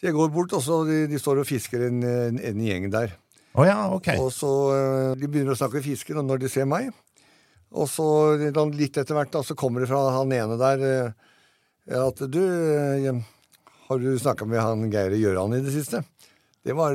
så 0.00 0.06
jeg 0.08 0.14
går 0.16 0.30
bort, 0.32 0.52
og 0.56 0.62
så 0.64 0.78
de, 0.88 1.00
de 1.10 1.18
står 1.20 1.42
og 1.42 1.48
fisker 1.48 1.86
en, 1.88 1.98
en, 2.06 2.38
en 2.50 2.62
gjeng 2.64 2.86
der. 2.94 3.16
Å 3.58 3.66
ja, 3.66 3.78
ok. 3.90 4.08
Og 4.22 4.28
så 4.30 4.50
eh, 4.76 5.14
De 5.18 5.26
begynner 5.26 5.56
å 5.56 5.58
snakke 5.58 5.82
fisker 5.82 6.20
når 6.22 6.44
de 6.44 6.48
ser 6.52 6.68
meg. 6.70 6.92
Og 7.70 7.86
så 7.90 8.06
litt 8.38 8.96
etter 8.98 9.14
hvert 9.14 9.30
da, 9.34 9.42
så 9.46 9.54
kommer 9.58 9.82
det 9.82 9.90
fra 9.90 10.04
han 10.14 10.32
ene 10.34 10.56
der 10.58 10.86
eh, 10.86 11.98
at 11.98 12.22
du 12.30 12.40
eh, 12.42 13.20
Har 13.90 13.98
du 13.98 14.08
snakka 14.18 14.46
med 14.46 14.62
han 14.62 14.86
Geir 14.92 15.14
Gjøran 15.18 15.54
i 15.58 15.62
det 15.66 15.74
siste? 15.74 16.04
Det 16.60 16.74
var 16.76 16.92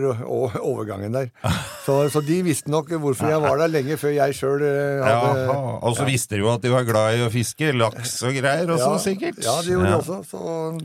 overgangen 0.61 1.11
der. 1.15 1.31
Så, 1.85 1.93
så 2.09 2.17
de 2.25 2.39
visste 2.41 2.71
nok 2.73 2.87
hvorfor 2.97 3.27
jeg 3.29 3.37
var 3.43 3.59
der 3.61 3.69
lenge 3.69 3.93
før 4.01 4.09
jeg 4.15 4.33
sjøl 4.33 4.63
hadde 4.65 5.41
ja, 5.45 5.57
Og 5.85 5.93
så 5.93 6.05
visste 6.07 6.33
de 6.33 6.39
jo 6.41 6.47
at 6.49 6.63
de 6.63 6.71
var 6.73 6.81
glad 6.87 7.19
i 7.19 7.21
å 7.21 7.27
fiske 7.29 7.67
laks 7.77 8.15
og 8.25 8.33
greier 8.33 8.71
også, 8.73 8.87
Ja, 8.95 9.01
sikkert. 9.03 9.37
Ja, 9.45 9.53
det 9.61 9.75
gjorde 9.75 9.91
Ja. 9.91 9.99
de 9.99 9.99
også. 9.99 10.17
Så 10.31 10.39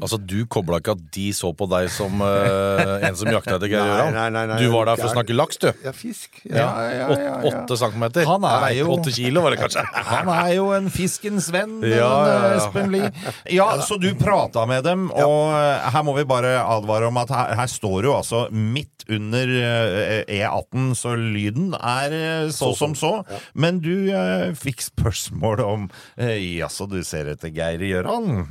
Altså, 0.05 0.19
Du 0.29 0.35
kobla 0.53 0.77
ikke 0.83 0.93
at 0.99 1.07
de 1.17 1.25
så 1.33 1.55
på 1.57 1.65
deg 1.73 1.89
som 1.95 2.21
uh, 2.21 3.01
en 3.09 3.17
som 3.17 3.31
jakta 3.33 3.55
etter 3.57 3.73
Geir 3.73 3.81
Nei, 3.87 3.95
Gjøran? 3.95 4.13
nei, 4.19 4.27
nei, 4.37 4.43
nei, 4.51 4.59
Du 4.61 4.67
var 4.75 4.91
der 4.91 5.01
for 5.01 5.09
å 5.09 5.15
snakke 5.15 5.37
laks, 5.39 5.61
du. 5.65 5.71
Ja, 5.87 5.95
fisk. 5.97 6.43
Ja, 6.45 6.67
ja, 6.67 6.91
ja, 6.99 7.09
ja. 7.25 7.33
Åt- 7.41 7.57
Åtte 7.63 7.81
centimeter. 7.81 8.29
Han 8.29 8.45
er 8.51 8.77
jo- 8.83 8.91
Åtte 8.99 9.17
kilo 9.17 9.41
var 9.47 9.57
det 9.57 9.63
kanskje. 9.63 9.87
Han 10.13 10.29
er 10.37 10.53
jo 10.59 10.69
en 10.77 10.93
fiskens 10.93 11.49
venn, 11.57 11.79
Ja, 11.81 11.97
ja, 11.97 12.37
ja. 12.45 12.53
Espen 12.61 12.93
Lie. 12.93 13.09
Ja, 13.57 13.71
så 13.89 13.97
du 13.97 14.11
prata 14.21 14.67
med 14.69 14.85
dem, 14.85 15.09
og 15.17 15.57
eh, 15.57 15.89
her 15.97 16.05
må 16.05 16.13
vi 16.21 16.29
bare 16.29 16.59
advare 16.61 17.09
om 17.09 17.17
at 17.25 17.33
her, 17.33 17.57
her 17.63 17.73
står 17.79 18.11
jo 18.11 18.19
altså 18.21 18.45
midt 18.73 19.05
under 19.11 19.51
eh, 19.61 20.25
E18, 20.41 20.91
så 20.99 21.15
lyden 21.19 21.73
er 21.77 22.15
så, 22.51 22.71
så 22.71 22.73
som 22.79 22.95
så. 22.99 23.13
Men 23.55 23.81
du 23.85 24.11
eh, 24.15 24.51
fikk 24.59 24.85
spørsmål 24.87 25.63
om 25.67 25.89
eh, 26.17 26.37
Jaså, 26.59 26.87
du 26.91 27.01
ser 27.07 27.33
etter 27.35 27.53
Geir 27.55 27.83
Gjøran? 27.83 28.47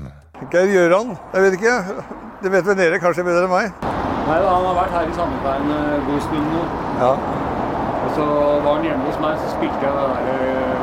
Geir 0.52 0.70
Gjøran? 0.76 1.16
Jeg 1.34 1.46
vet 1.48 1.58
ikke. 1.60 1.78
Det 2.44 2.52
vet 2.54 2.68
vel 2.70 2.78
dere 2.80 3.00
kanskje 3.04 3.26
bedre 3.28 3.48
enn 3.48 3.52
meg. 3.52 3.88
Nei 4.30 4.38
han 4.46 4.66
har 4.70 4.76
vært 4.78 4.94
her 4.94 5.08
i 5.10 5.16
Sandefjord 5.18 5.64
en 5.64 6.04
god 6.08 6.22
stund 6.28 6.52
nå. 6.54 6.64
Ja. 7.02 7.14
Og 8.00 8.12
så 8.16 8.26
var 8.64 8.78
han 8.78 8.86
hjemme 8.88 9.08
hos 9.10 9.18
meg, 9.24 9.40
så 9.42 9.54
spilte 9.56 9.82
jeg 9.84 9.96
det 9.96 10.06
der 10.06 10.36
eh, 10.36 10.76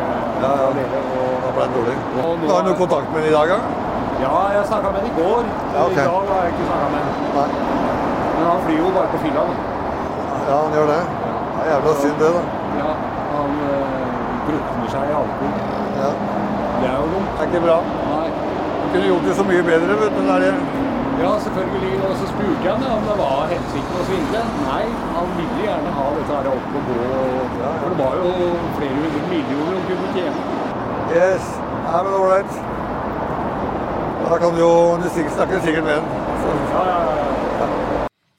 Ja, 0.43 0.51
ja. 0.53 0.67
og- 0.67 1.45
Da 1.47 1.53
ble 1.57 1.67
det 1.69 1.77
dårlig. 1.79 1.97
Og 2.21 2.49
Har 2.51 2.65
du 2.65 2.69
noe 2.73 2.79
kontakt 2.81 3.13
med 3.15 3.23
ham 3.23 3.29
i 3.31 3.35
dag, 3.37 3.55
da? 3.55 3.59
Ja, 4.21 4.35
jeg 4.57 4.67
snakka 4.69 4.91
med 4.93 5.01
ham 5.05 5.09
i 5.09 5.15
går. 5.21 5.49
Ja, 5.77 5.87
okay. 5.87 6.03
I 6.03 6.09
dag 6.11 6.29
har 6.33 6.45
jeg 6.45 6.53
ikke 6.57 6.69
snakka 6.69 6.89
med 6.93 7.01
han. 7.39 7.66
Nei. 8.37 8.45
Men 8.45 8.51
han 8.53 8.61
flyr 8.67 8.79
jo 8.85 8.89
bare 8.97 9.09
på 9.13 9.19
fylla. 9.25 9.43
da. 9.49 9.55
Ja, 10.49 10.57
han 10.63 10.73
gjør 10.77 10.87
det. 10.93 11.03
Det 11.57 11.63
er 11.65 11.71
jævla 11.73 11.93
synd, 12.01 12.17
det, 12.23 12.31
da. 12.37 12.43
Ja, 12.81 12.91
han 13.37 13.51
øh, 13.69 14.03
drukner 14.47 14.89
seg 14.95 15.05
i 15.11 15.15
alkohol. 15.21 15.55
Ja. 16.01 16.11
Det 16.81 16.89
er 16.91 16.97
jo 17.01 17.07
dumt. 17.15 17.31
Det 17.33 17.41
er 17.41 17.49
ikke 17.51 17.63
bra. 17.67 17.79
Nei. 18.13 18.29
Du 18.83 18.85
kunne 18.93 19.07
gjort 19.11 19.25
det 19.29 19.37
så 19.41 19.45
mye 19.51 19.63
bedre, 19.71 19.97
vet 20.03 20.19
du. 20.19 20.23
Der. 20.29 20.45
er. 20.51 20.59
Ja, 21.23 21.31
selvfølgelig. 21.47 21.95
Og 22.09 22.13
så 22.21 22.27
spurte 22.33 22.63
jeg 22.65 22.73
han 22.73 22.83
ja, 22.87 22.93
om 22.99 23.05
det 23.09 23.17
var 23.23 23.47
hensikten 23.55 24.01
å 24.01 24.05
svindle. 24.09 24.43
Nei, 24.67 24.85
han 25.17 25.33
ville 25.39 25.63
gjerne 25.65 25.95
ha 25.99 26.07
dette 26.19 26.35
her 26.37 26.49
opp 26.53 26.75
og 26.81 26.91
gå. 26.91 26.97
Og, 27.21 27.57
for 27.81 27.89
det 27.89 27.99
var 28.03 28.19
jo 28.21 28.33
flere 28.77 28.99
hundre 29.01 29.23
millioner 29.33 29.73
han 29.79 29.87
kunne 29.89 30.13
tjene. 30.19 30.45
Yes. 31.17 31.49
Ja, 31.89 32.03
men 32.05 32.19
ålreit. 32.21 32.61
Da 34.27 34.39
kan 34.43 34.55
du 34.55 34.61
jo 34.61 34.73
Du 35.03 35.09
snakker 35.09 35.61
sikkert 35.65 35.85
med 35.85 35.95
ham. 35.95 36.05
Ja, 36.75 36.85
ja, 36.93 37.01
ja. 37.17 37.36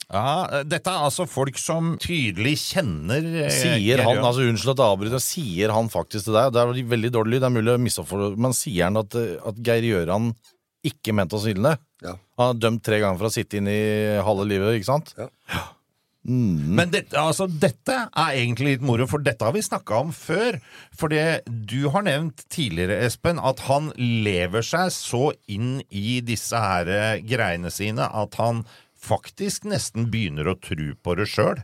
Ja, 0.07 0.47
eh, 0.47 0.63
dette 0.63 0.91
er 0.91 1.03
altså 1.03 1.25
folk 1.27 1.57
som 1.59 1.95
tydelig 1.99 2.53
kjenner 2.61 3.25
eh, 3.43 3.51
Sier 3.51 4.03
han, 4.05 4.21
altså 4.21 4.45
unnskyld 4.47 4.71
at 4.71 4.83
jeg 4.83 4.95
avbryter, 4.95 5.23
sier 5.23 5.73
han 5.75 5.89
faktisk 5.91 6.29
til 6.29 6.37
deg 6.37 6.53
Det 6.55 6.61
er 6.61 6.91
veldig 6.93 7.11
dårlig 7.11 7.35
lyd, 7.35 7.43
det 7.43 7.49
er 7.49 7.55
mulig 7.57 7.73
å 7.73 7.81
misoppfatte 7.83 8.29
Men 8.39 8.55
sier 8.55 8.87
han 8.87 9.01
at, 9.01 9.17
eh, 9.19 9.35
at 9.43 9.59
Geir 9.67 9.89
Gjøran 9.89 10.31
ikke 10.87 11.11
mente 11.17 11.35
å 11.35 11.41
svindle? 11.43 11.73
Ja. 12.05 12.13
Han 12.39 12.53
er 12.53 12.61
dømt 12.61 12.85
tre 12.85 13.01
ganger 13.03 13.19
for 13.19 13.27
å 13.27 13.33
sitte 13.33 13.59
inn 13.59 13.67
i 13.67 13.81
halve 14.23 14.45
livet, 14.47 14.77
ikke 14.77 14.87
sant? 14.93 15.11
Ja. 15.17 15.65
Men 16.27 16.91
dette, 16.91 17.15
altså, 17.15 17.45
dette 17.47 17.95
er 18.05 18.35
egentlig 18.35 18.73
litt 18.75 18.85
moro, 18.85 19.05
for 19.07 19.23
dette 19.23 19.47
har 19.47 19.53
vi 19.55 19.63
snakka 19.63 20.01
om 20.03 20.09
før. 20.15 20.57
For 20.95 21.11
det 21.11 21.47
du 21.47 21.87
har 21.93 22.03
nevnt 22.03 22.43
tidligere, 22.51 22.99
Espen, 23.07 23.39
at 23.39 23.63
han 23.69 23.93
lever 23.97 24.65
seg 24.65 24.91
så 24.91 25.29
inn 25.47 25.77
i 25.87 26.19
disse 26.27 26.59
her 26.59 26.91
eh, 26.91 27.23
greiene 27.23 27.71
sine 27.73 28.09
at 28.11 28.35
han 28.41 28.65
faktisk 29.07 29.65
nesten 29.69 30.09
begynner 30.13 30.51
å 30.51 30.57
tro 30.59 30.91
på 31.03 31.15
det 31.19 31.27
sjøl. 31.31 31.63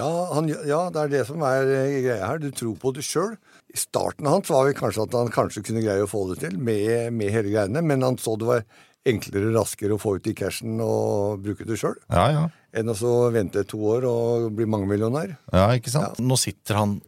Ja, 0.00 0.08
han, 0.32 0.46
ja, 0.48 0.82
det 0.94 1.00
er 1.02 1.10
det 1.12 1.24
som 1.28 1.42
er 1.44 1.66
eh, 1.68 1.98
greia 2.06 2.26
her. 2.30 2.38
Du 2.40 2.48
tror 2.56 2.76
på 2.80 2.92
det 2.96 3.04
sjøl. 3.04 3.34
I 3.68 3.76
starten 3.76 4.26
hans 4.30 4.48
var 4.48 4.64
vi 4.70 4.76
kanskje 4.78 5.04
at 5.04 5.16
han 5.18 5.28
kanskje 5.34 5.62
kunne 5.66 5.82
greie 5.84 6.06
å 6.06 6.08
få 6.08 6.22
det 6.30 6.38
til 6.46 6.56
med, 6.56 7.12
med 7.12 7.28
hele 7.34 7.52
greiene, 7.52 7.82
men 7.84 8.02
han 8.06 8.16
så 8.18 8.32
det 8.40 8.48
var 8.48 8.64
enklere, 9.08 9.52
raskere 9.54 9.96
å 9.96 10.00
få 10.00 10.16
ut 10.18 10.26
i 10.28 10.34
cashen 10.36 10.80
og 10.84 11.40
bruke 11.44 11.64
det 11.68 11.76
sjøl, 11.80 11.94
Ja, 12.12 12.24
ja. 12.34 12.42
enn 12.76 12.90
å 12.92 12.96
så 12.96 13.12
vente 13.32 13.62
to 13.68 13.78
år 13.94 14.04
og 14.08 14.48
bli 14.56 14.66
mangemillionær. 14.68 15.36
ja, 15.52 15.66
ikke 15.76 15.92
sant? 15.92 16.18
Nå 16.20 16.36
sitter 16.40 16.76
han 16.80 16.98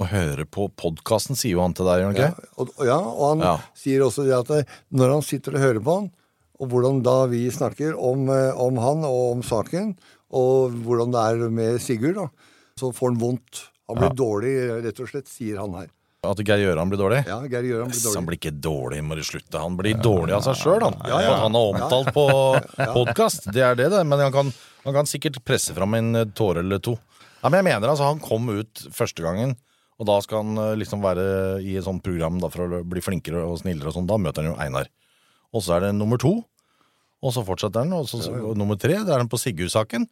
og 0.00 0.08
hører 0.08 0.46
på 0.48 0.66
podkasten, 0.80 1.36
sier 1.36 1.58
jo 1.58 1.62
han 1.64 1.74
til 1.76 1.84
deg, 1.88 2.00
gjør 2.02 2.10
han 2.10 2.18
Ja, 2.20 2.28
ikke? 2.32 2.86
ja, 2.88 2.98
og 3.00 3.24
han 3.34 3.44
Ja. 3.44 3.54
sier 3.76 4.04
også 4.04 4.24
det 4.28 4.36
at 4.36 4.50
eh, 4.56 4.76
når 4.96 5.14
han 5.18 5.24
sitter 5.28 5.56
og 5.56 5.64
hører 5.64 5.80
på 5.84 5.96
han, 6.00 6.10
og 6.60 6.68
hvordan 6.72 7.00
da 7.04 7.24
vi 7.30 7.46
snakker 7.52 7.96
om, 7.96 8.28
eh, 8.32 8.52
om 8.60 8.80
han 8.82 9.06
og 9.08 9.22
om 9.36 9.44
saken, 9.46 9.94
og 10.36 10.76
hvordan 10.84 11.14
det 11.14 11.22
er 11.30 11.54
med 11.54 11.80
Sigurd, 11.82 12.18
da, 12.20 12.28
så 12.78 12.92
får 12.94 13.14
han 13.14 13.22
vondt. 13.22 13.64
Han 13.90 13.98
blir 13.98 14.12
dårlig, 14.14 14.52
rett 14.84 15.00
og 15.02 15.08
slett, 15.10 15.26
sier 15.28 15.58
han 15.58 15.74
her. 15.74 15.88
At 16.20 16.40
Geir 16.44 16.60
Gjøran 16.60 16.90
blir 16.92 17.00
dårlig? 17.00 17.22
Ja, 17.24 17.38
Geir 17.48 17.64
Gjøran 17.64 17.88
blir 17.88 18.02
dårlig. 18.04 18.18
Han 18.18 18.26
blir 18.28 18.36
ikke 18.36 18.52
dårlig, 18.52 18.98
må 19.08 19.16
du 19.16 19.22
slutte. 19.24 19.56
Han 19.62 19.78
blir 19.78 19.96
dårlig 20.04 20.34
av 20.36 20.44
seg 20.44 20.58
sjøl, 20.60 20.82
han. 20.84 20.98
Ja, 21.08 21.20
ja. 21.24 21.36
Han 21.46 21.56
er 21.56 21.70
omtalt 21.72 22.10
på 22.12 22.26
podkast. 22.98 23.48
Det 23.56 23.64
er 23.64 23.78
det, 23.78 23.88
det. 23.94 24.02
Men 24.04 24.20
han 24.26 24.34
kan, 24.34 24.52
han 24.84 24.96
kan 24.98 25.08
sikkert 25.08 25.40
presse 25.48 25.72
fram 25.74 25.96
en 25.96 26.20
eh, 26.20 26.28
tåre 26.36 26.60
eller 26.60 26.82
to. 26.84 26.98
Ja, 27.40 27.48
men 27.48 27.62
jeg 27.62 27.70
mener 27.70 27.88
altså, 27.88 28.10
Han 28.10 28.20
kom 28.20 28.50
ut 28.52 28.82
første 28.92 29.24
gangen, 29.24 29.56
og 29.96 30.08
da 30.12 30.18
skal 30.20 30.44
han 30.44 30.60
eh, 30.60 30.76
liksom 30.82 31.00
være 31.00 31.24
i 31.64 31.78
et 31.80 31.88
sånt 31.88 32.04
program 32.04 32.36
da, 32.42 32.52
for 32.52 32.68
å 32.68 32.82
bli 32.84 33.00
flinkere 33.04 33.46
og 33.48 33.62
snillere 33.64 33.88
og 33.88 33.96
sånn. 33.96 34.10
Da 34.10 34.20
møter 34.20 34.44
han 34.44 34.52
jo 34.52 34.60
Einar. 34.60 34.92
Og 35.54 35.64
så 35.66 35.76
er 35.76 35.88
det 35.88 35.94
nummer 35.98 36.20
to, 36.20 36.36
og 37.20 37.34
så 37.34 37.44
fortsetter 37.44 37.84
den, 37.84 37.92
Og, 37.96 38.08
så, 38.08 38.22
og 38.32 38.56
nummer 38.56 38.78
tre, 38.80 39.00
det 39.04 39.12
er 39.12 39.20
den 39.20 39.30
på 39.30 39.40
Sigurd-saken. 39.40 40.06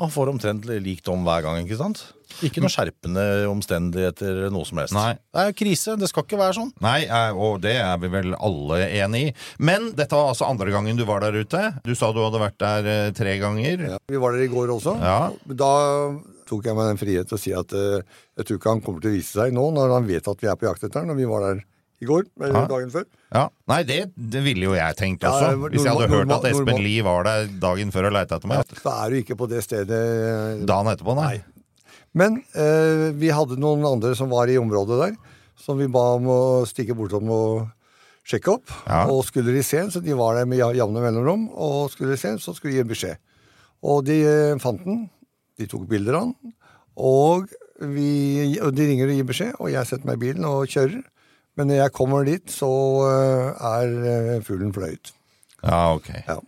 Og 0.00 0.06
han 0.06 0.12
får 0.14 0.30
omtrent 0.32 0.64
lik 0.80 1.02
dom 1.04 1.26
hver 1.26 1.42
gang, 1.44 1.58
ikke 1.60 1.76
sant? 1.76 1.98
Ikke 2.46 2.62
noe 2.64 2.72
skjerpende 2.72 3.20
omstendigheter 3.50 4.46
noe 4.48 4.64
som 4.64 4.78
helst. 4.80 4.94
Nei. 4.96 5.10
Det 5.28 5.42
er 5.42 5.56
krise. 5.58 5.96
Det 6.00 6.08
skal 6.08 6.24
ikke 6.24 6.38
være 6.40 6.56
sånn. 6.56 6.70
Nei, 6.80 7.02
eh, 7.04 7.36
og 7.36 7.58
det 7.60 7.74
er 7.82 7.98
vi 8.00 8.08
vel 8.08 8.32
alle 8.38 8.78
enig 9.02 9.20
i. 9.26 9.34
Men 9.60 9.90
dette 9.98 10.16
var 10.16 10.30
altså 10.32 10.48
andre 10.48 10.72
gangen 10.72 10.96
du 10.96 11.04
var 11.04 11.20
der 11.26 11.36
ute. 11.36 11.60
Du 11.84 11.92
sa 11.98 12.08
du 12.16 12.22
hadde 12.24 12.40
vært 12.40 12.56
der 12.62 12.88
eh, 12.88 13.12
tre 13.12 13.34
ganger. 13.42 13.84
Ja, 13.90 13.98
vi 14.08 14.22
var 14.22 14.32
der 14.32 14.46
i 14.46 14.48
går 14.54 14.72
også. 14.78 14.96
Ja. 15.04 15.18
Da 15.52 15.72
tok 16.48 16.64
jeg 16.64 16.78
meg 16.80 16.94
den 16.94 17.02
frihet 17.02 17.28
til 17.28 17.36
å 17.36 17.42
si 17.44 17.52
at 17.60 17.76
eh, 17.76 18.00
jeg 18.40 18.48
tror 18.48 18.62
ikke 18.62 18.72
han 18.78 18.80
kommer 18.86 19.04
til 19.04 19.12
å 19.12 19.18
vise 19.18 19.36
seg 19.36 19.52
nå, 19.52 19.68
når 19.76 19.98
han 19.98 20.08
vet 20.08 20.32
at 20.32 20.40
vi 20.40 20.48
er 20.48 20.56
på 20.56 20.70
jakt 20.70 20.88
etter 20.88 21.04
han, 21.04 21.12
og 21.12 21.20
vi 21.20 21.28
var 21.28 21.44
der 21.44 21.60
i 22.00 22.06
går, 22.08 22.24
eller 22.40 22.54
Ja. 22.62 22.66
dagen 22.66 22.90
før. 22.90 23.04
Ja, 23.34 23.48
Nei, 23.68 23.82
det, 23.84 23.98
det 24.16 24.40
ville 24.42 24.64
jo 24.64 24.74
jeg 24.74 24.96
tenkt 24.96 25.22
Ja, 25.22 25.30
også. 25.34 25.50
normal- 25.52 25.70
Hvis 25.74 25.84
jeg 25.84 25.92
hadde 25.92 26.08
hørt 26.08 26.30
at 26.32 26.44
Espen 26.50 26.66
normal- 26.66 26.82
Lie 26.82 27.02
var 27.04 27.22
der 27.24 27.46
dagen 27.60 27.90
før 27.92 28.06
og 28.08 28.12
leita 28.16 28.36
etter 28.40 28.48
meg. 28.48 28.64
Da 28.84 28.94
er 29.04 29.10
du 29.10 29.16
ikke 29.20 29.36
på 29.36 29.48
det 29.48 29.62
stedet 29.62 29.90
eh, 29.90 30.64
Dagen 30.64 30.86
etterpå, 30.94 31.14
nei. 31.16 31.42
Men 32.14 32.40
eh, 32.56 33.10
vi 33.14 33.28
hadde 33.30 33.58
noen 33.60 33.84
andre 33.86 34.14
som 34.16 34.30
var 34.32 34.48
i 34.48 34.56
området 34.58 34.96
der, 35.04 35.16
som 35.60 35.78
vi 35.78 35.86
ba 35.86 36.16
om 36.16 36.24
å 36.26 36.40
stikke 36.66 36.96
bortom 36.96 37.28
og 37.30 37.68
sjekke 38.26 38.48
opp. 38.56 38.66
Ja. 38.88 39.04
Og 39.12 39.24
skulle 39.28 39.52
de 39.54 39.62
se 39.62 39.78
en, 39.78 39.90
så 39.92 40.00
de 40.02 40.12
var 40.16 40.34
der 40.40 40.46
med 40.46 40.58
ja- 40.58 40.72
jevne 40.72 41.00
mellomrom, 41.04 41.48
og 41.52 41.90
skulle 41.92 42.16
de 42.16 42.16
se 42.18 42.28
en, 42.32 42.38
så 42.38 42.54
skulle 42.56 42.72
de 42.72 42.80
gi 42.80 42.86
en 42.86 42.88
beskjed. 42.94 43.16
Og 43.84 44.04
de 44.08 44.18
eh, 44.24 44.56
fant 44.58 44.82
den, 44.84 45.04
de 45.58 45.66
tok 45.68 45.86
bilder 45.88 46.14
av 46.18 46.32
den, 46.32 46.54
og, 46.96 47.46
vi, 47.80 48.56
de 48.58 48.86
ringer 48.90 49.08
og 49.08 49.14
gir 49.16 49.24
beskjed, 49.30 49.54
og 49.60 49.70
jeg 49.72 49.86
setter 49.88 50.04
meg 50.10 50.18
i 50.18 50.24
bilen 50.26 50.44
og 50.44 50.66
kjører. 50.68 51.02
Men 51.58 51.70
når 51.70 51.82
jeg 51.82 51.96
kommer 51.96 52.28
dit, 52.28 52.46
så 52.52 52.70
eh, 53.08 53.66
er 53.72 53.98
eh, 54.12 54.38
fuglen 54.46 54.72
fløyet. 54.74 55.12
Ja, 55.60 55.92
ok. 55.96 56.10
Ja. 56.28 56.40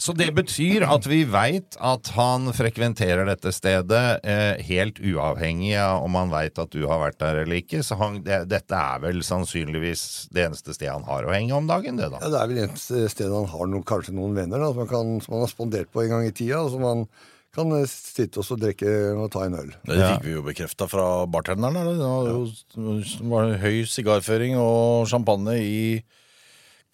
Så 0.00 0.14
det 0.16 0.30
betyr 0.36 0.84
at 0.88 1.06
vi 1.10 1.20
veit 1.28 1.76
at 1.84 2.08
han 2.16 2.48
frekventerer 2.56 3.26
dette 3.28 3.52
stedet 3.52 4.02
eh, 4.24 4.60
helt 4.68 5.00
uavhengig 5.02 5.74
av 5.82 6.06
om 6.06 6.16
han 6.16 6.32
veit 6.32 6.60
at 6.62 6.72
du 6.72 6.86
har 6.88 7.02
vært 7.02 7.18
der 7.20 7.42
eller 7.42 7.60
ikke. 7.60 7.82
Så 7.84 7.98
han, 8.00 8.20
det, 8.26 8.44
dette 8.52 8.78
er 8.78 9.02
vel 9.04 9.20
sannsynligvis 9.26 10.28
det 10.34 10.46
eneste 10.46 10.76
stedet 10.76 10.94
han 10.94 11.08
har 11.08 11.26
å 11.26 11.34
henge 11.34 11.56
om 11.58 11.68
dagen, 11.68 12.00
det 12.00 12.12
da. 12.14 12.22
Ja, 12.22 12.32
det 12.32 12.40
er 12.40 12.52
vel 12.52 12.60
det 12.60 12.68
eneste 12.68 13.08
stedet 13.12 13.34
han 13.34 13.50
har 13.52 13.72
noen, 13.72 13.86
kanskje 13.88 14.16
noen 14.16 14.38
venner 14.38 14.62
da, 14.62 14.70
som, 14.72 14.84
han 14.84 14.92
kan, 14.92 15.18
som 15.24 15.36
han 15.36 15.44
har 15.44 15.52
spandert 15.52 15.92
på 15.92 16.04
en 16.04 16.14
gang 16.14 16.28
i 16.28 16.32
tida, 16.32 16.62
og 16.62 16.72
som 16.76 16.86
han 16.88 17.04
kan 17.54 17.72
sitte 17.88 18.18
sitte 18.18 18.42
og 18.44 18.60
drikke 18.60 18.94
og 19.16 19.28
ta 19.32 19.46
en 19.46 19.58
øl. 19.58 19.74
Det 19.88 19.98
fikk 19.98 20.26
vi 20.26 20.36
jo 20.36 20.44
bekrefta 20.46 20.88
fra 20.90 21.04
bartenderen. 21.30 21.78
Det 21.88 21.98
var 22.02 22.30
jo 22.30 22.40
det 22.48 23.28
var 23.32 23.52
høy 23.62 23.84
sigarføring 23.88 24.58
og 24.60 25.08
champagne 25.10 25.56
i 25.62 25.78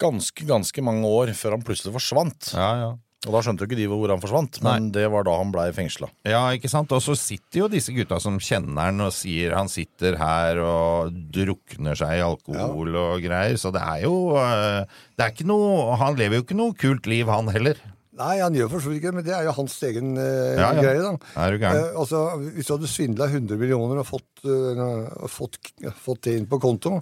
ganske, 0.01 0.45
ganske 0.47 0.83
mange 0.83 1.07
år 1.07 1.33
før 1.37 1.57
han 1.57 1.65
plutselig 1.65 1.95
forsvant. 1.95 2.53
Ja, 2.55 2.69
ja. 2.81 2.93
Og 3.25 3.33
da 3.33 3.41
skjønte 3.41 3.63
jo 3.65 3.69
ikke 3.71 3.77
de 3.79 3.85
hvor 3.89 4.11
han 4.11 4.21
forsvant, 4.21 4.59
men 4.61 4.91
det 4.93 5.07
var 5.09 5.25
da 5.25 5.33
han 5.39 5.49
blei 5.53 5.71
fengsla. 5.73 6.11
Ja, 6.29 6.43
ikke 6.53 6.69
sant? 6.69 6.91
Og 6.93 7.01
så 7.01 7.15
sitter 7.17 7.63
jo 7.63 7.69
disse 7.73 7.93
gutta 7.95 8.19
som 8.21 8.37
kjenner 8.37 8.91
han 8.91 9.01
og 9.01 9.15
sier 9.17 9.55
han 9.57 9.71
sitter 9.71 10.19
her 10.19 10.61
og 10.61 11.15
drukner 11.33 11.97
seg 11.97 12.19
i 12.19 12.25
alkohol 12.25 12.93
og 13.01 13.25
greier, 13.25 13.57
så 13.57 13.73
det 13.73 13.81
er 13.81 14.05
jo 14.05 14.35
eh, 14.37 14.85
Det 15.17 15.25
er 15.25 15.33
ikke 15.33 15.47
noe 15.49 15.97
Han 15.97 16.19
lever 16.19 16.37
jo 16.37 16.45
ikke 16.45 16.59
noe 16.59 16.77
kult 16.77 17.09
liv, 17.09 17.31
han 17.31 17.49
heller. 17.49 17.81
Nei, 18.15 18.37
han 18.39 18.55
gjør 18.55 18.69
for 18.71 18.79
så 18.83 18.89
vidt 18.91 19.01
ikke 19.01 19.11
det, 19.11 19.15
men 19.17 19.25
det 19.27 19.33
er 19.35 19.43
jo 19.49 19.53
hans 19.57 19.73
egen 19.83 20.13
eh, 20.21 20.55
Ja, 20.55 20.69
ja. 20.77 20.81
greie, 20.85 21.01
da. 21.03 21.11
Er 21.43 21.51
du 21.51 21.57
gæren? 21.59 21.79
Eh, 21.81 21.99
altså, 21.99 22.21
hvis 22.55 22.69
du 22.69 22.73
hadde 22.77 22.87
svindla 22.91 23.27
100 23.27 23.57
millioner 23.59 23.99
og 23.99 24.07
fått, 24.07 24.45
uh, 24.47 25.25
fått, 25.31 25.59
fått 26.05 26.21
det 26.29 26.37
inn 26.39 26.47
på 26.47 26.59
konto, 26.63 27.01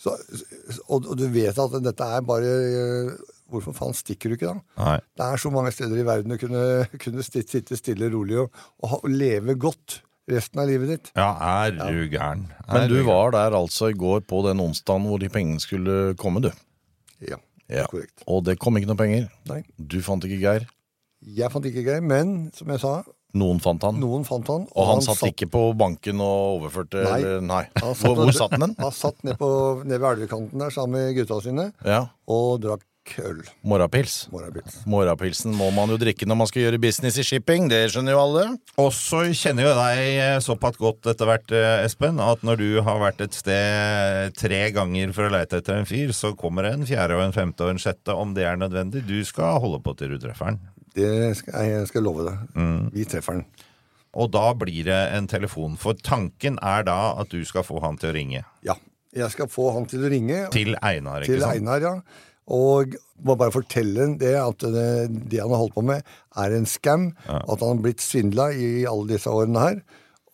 så, 0.00 0.14
og, 0.88 1.04
og 1.04 1.12
du 1.20 1.26
vet 1.30 1.58
at 1.60 1.76
dette 1.84 2.08
er 2.16 2.24
bare 2.26 2.48
uh, 2.50 3.12
Hvorfor 3.52 3.74
faen 3.76 3.92
stikker 3.94 4.32
du 4.32 4.34
ikke 4.38 4.48
da? 4.48 4.56
Nei. 4.80 4.94
Det 5.20 5.26
er 5.28 5.38
så 5.38 5.50
mange 5.52 5.70
steder 5.76 6.00
i 6.00 6.06
verden 6.08 6.32
du 6.32 6.38
kunne, 6.40 6.62
kunne 6.98 7.22
sti- 7.22 7.44
sitte 7.46 7.76
stille 7.78 8.08
og 8.08 8.14
rolig 8.16 8.38
og, 8.40 8.56
og, 8.82 8.94
og 9.04 9.12
leve 9.12 9.54
godt 9.60 9.98
resten 10.32 10.62
av 10.62 10.70
livet 10.72 10.88
ditt. 10.94 11.10
Ja, 11.14 11.28
er 11.60 11.76
du 11.76 12.00
gæren? 12.10 12.46
Er 12.64 12.72
Men 12.78 12.88
du 12.88 12.96
gæren? 12.96 13.06
var 13.12 13.34
der 13.36 13.58
altså 13.60 13.90
i 13.92 13.98
går 14.00 14.24
på 14.26 14.40
den 14.48 14.64
onsdagen 14.64 15.04
hvor 15.06 15.20
de 15.22 15.28
pengene 15.30 15.60
skulle 15.62 16.14
komme, 16.18 16.40
du. 16.48 16.48
Ja, 17.28 17.36
Ja. 17.72 17.86
korrekt. 17.90 18.22
Og 18.28 18.44
det 18.44 18.58
kom 18.60 18.76
ikke 18.76 18.90
noe 18.90 18.96
penger. 19.00 19.28
Nei. 19.48 19.62
Du 19.78 20.00
fant 20.04 20.24
ikke 20.24 20.40
Geir. 20.42 20.66
Jeg 21.24 21.50
fant 21.50 21.64
ikke 21.64 21.84
Geir, 21.86 22.02
men 22.04 22.50
som 22.54 22.68
jeg 22.68 22.80
sa, 22.82 23.02
Noen 23.34 23.58
fant 23.58 23.82
han. 23.82 23.96
noen 23.98 24.22
fant 24.24 24.46
han. 24.46 24.66
Og 24.78 24.86
han 24.86 25.00
satt 25.02 25.24
ikke 25.26 25.48
på 25.50 25.62
banken 25.76 26.20
og 26.22 26.60
overførte 26.60 27.02
Nei. 27.02 27.16
eller 27.18 27.40
Nei. 27.42 27.62
Han 27.82 27.94
Hvor, 27.98 28.14
hvor 28.20 28.30
satt 28.36 28.52
han 28.54 28.60
den? 28.68 28.74
Han 28.78 28.92
satt 28.94 29.24
ned, 29.26 29.34
på, 29.40 29.48
ned 29.84 29.98
ved 29.98 30.10
elvekanten 30.12 30.58
der 30.62 30.70
sammen 30.70 31.00
med 31.00 31.16
gutta 31.16 31.40
sine 31.42 31.72
Ja. 31.84 32.04
og 32.30 32.60
drakk 32.62 32.84
øl. 33.20 33.40
Morapils. 33.66 34.14
Morapils. 34.32 34.76
Morapilsen 34.88 35.54
må 35.56 35.70
man 35.74 35.92
jo 35.92 35.98
drikke 36.00 36.26
når 36.28 36.38
man 36.40 36.48
skal 36.50 36.64
gjøre 36.64 36.80
business 36.82 37.18
i 37.20 37.24
shipping, 37.26 37.68
det 37.70 37.82
skjønner 37.92 38.16
jo 38.16 38.22
alle. 38.22 38.44
Og 38.80 38.90
så 38.96 39.24
kjenner 39.36 39.68
jo 39.68 39.74
deg 39.78 40.42
såpass 40.44 40.78
godt 40.80 41.10
etter 41.12 41.28
hvert, 41.28 41.54
eh, 41.54 41.84
Espen, 41.84 42.20
at 42.22 42.44
når 42.46 42.62
du 42.62 42.68
har 42.86 43.02
vært 43.02 43.20
et 43.24 43.36
sted 43.36 44.34
tre 44.38 44.62
ganger 44.74 45.12
for 45.16 45.28
å 45.28 45.34
leite 45.34 45.60
etter 45.60 45.78
en 45.80 45.88
fyr, 45.88 46.14
så 46.16 46.32
kommer 46.38 46.68
det 46.68 46.74
en 46.78 46.88
fjerde 46.88 47.18
og 47.18 47.26
en 47.26 47.36
femte 47.36 47.66
og 47.66 47.74
en 47.74 47.82
sjette 47.82 48.16
om 48.16 48.34
det 48.36 48.48
er 48.48 48.58
nødvendig. 48.60 49.04
Du 49.08 49.18
skal 49.26 49.60
holde 49.62 49.82
på 49.84 49.96
til 49.98 50.14
du 50.14 50.18
treffer 50.22 50.54
den. 50.54 50.62
Det 50.94 51.36
skal 51.40 51.64
jeg 51.64 51.78
jeg 51.78 51.86
skal 51.90 52.04
love 52.06 52.26
deg. 52.28 52.50
Mm. 52.54 52.90
Vi 52.94 53.06
treffer 53.10 53.40
den. 53.40 53.46
Og 54.14 54.30
da 54.30 54.52
blir 54.54 54.86
det 54.86 55.00
en 55.16 55.26
telefon. 55.26 55.78
For 55.80 55.98
tanken 55.98 56.58
er 56.62 56.86
da 56.86 56.98
at 57.18 57.32
du 57.34 57.40
skal 57.46 57.66
få 57.66 57.80
han 57.82 57.98
til 57.98 58.12
å 58.12 58.14
ringe. 58.14 58.44
Ja. 58.66 58.78
Jeg 59.14 59.30
skal 59.30 59.46
få 59.50 59.68
han 59.76 59.84
til 59.86 60.02
å 60.02 60.10
ringe. 60.10 60.40
Til 60.54 60.74
Einar, 60.82 61.22
ikke 61.22 61.38
sant? 61.38 61.52
til? 61.54 61.60
Einar, 61.62 61.84
ja. 61.84 61.92
Og 62.52 62.96
må 63.24 63.36
bare 63.40 63.54
fortelle 63.54 64.10
det 64.20 64.34
at 64.36 64.64
det, 64.74 64.88
det 65.32 65.40
han 65.40 65.52
har 65.52 65.62
holdt 65.62 65.76
på 65.78 65.84
med, 65.86 66.04
er 66.36 66.56
en 66.56 66.66
scam. 66.68 67.12
At 67.28 67.60
han 67.60 67.76
har 67.76 67.84
blitt 67.84 68.04
svindla 68.04 68.50
i 68.52 68.84
alle 68.88 69.14
disse 69.14 69.32
årene 69.32 69.62
her. 69.62 69.78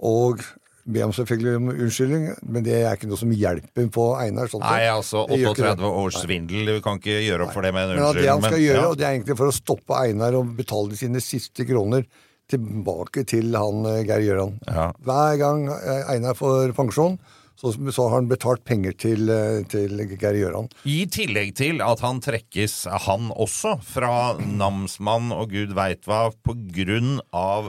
Og 0.00 0.42
be 0.90 1.02
ham 1.04 1.12
selvfølgelig 1.14 1.58
om 1.58 1.68
unnskyldning, 1.74 2.24
men 2.50 2.64
det 2.66 2.78
er 2.80 2.96
ikke 2.96 3.10
noe 3.10 3.20
som 3.20 3.32
hjelper 3.34 3.90
på 3.94 4.06
Einar. 4.18 4.50
Sånn 4.50 4.64
Nei, 4.64 4.86
altså 4.90 5.26
Det 5.28 5.40
gjør 5.42 5.54
ikke 5.54 5.66
det. 5.66 5.74
38 5.76 5.92
års 6.02 6.18
svindel. 6.24 6.70
Du 6.70 6.82
kan 6.84 7.00
ikke 7.00 7.20
gjøre 7.26 7.46
opp 7.46 7.54
for 7.54 7.66
det 7.66 7.74
med 7.76 7.86
en 7.86 8.00
Men 8.00 8.06
at 8.08 8.18
det 8.18 8.30
han 8.30 8.42
skal 8.42 8.56
men, 8.56 8.64
gjøre, 8.64 8.80
ja. 8.80 8.88
og 8.88 8.98
det 8.98 9.06
er 9.06 9.14
egentlig 9.18 9.38
for 9.38 9.52
å 9.52 9.54
stoppe 9.54 10.00
Einar 10.00 10.38
og 10.40 10.54
betale 10.58 10.98
sine 10.98 11.22
siste 11.24 11.66
kroner 11.68 12.08
tilbake 12.50 13.24
til 13.30 13.54
han 13.54 13.84
eh, 13.86 14.00
Geir 14.08 14.24
Gjøran. 14.26 14.56
Ja. 14.66 14.88
Hver 15.06 15.36
gang 15.40 15.68
eh, 15.76 16.14
Einar 16.16 16.38
får 16.38 16.74
pensjon, 16.78 17.20
så, 17.60 17.72
så 17.92 18.06
har 18.08 18.14
han 18.18 18.28
betalt 18.30 18.64
penger 18.64 18.94
til, 18.96 19.28
eh, 19.28 19.60
til 19.68 20.00
Geir 20.16 20.38
Gjøran. 20.40 20.70
I 20.88 21.04
tillegg 21.12 21.54
til 21.60 21.82
at 21.84 22.00
han 22.04 22.22
trekkes, 22.24 22.86
han 23.06 23.28
også, 23.36 23.76
fra 23.84 24.14
namsmann 24.40 25.30
og 25.36 25.52
gud 25.52 25.74
veit 25.76 26.08
hva, 26.08 26.30
på 26.44 26.56
grunn 26.72 27.18
av 27.36 27.68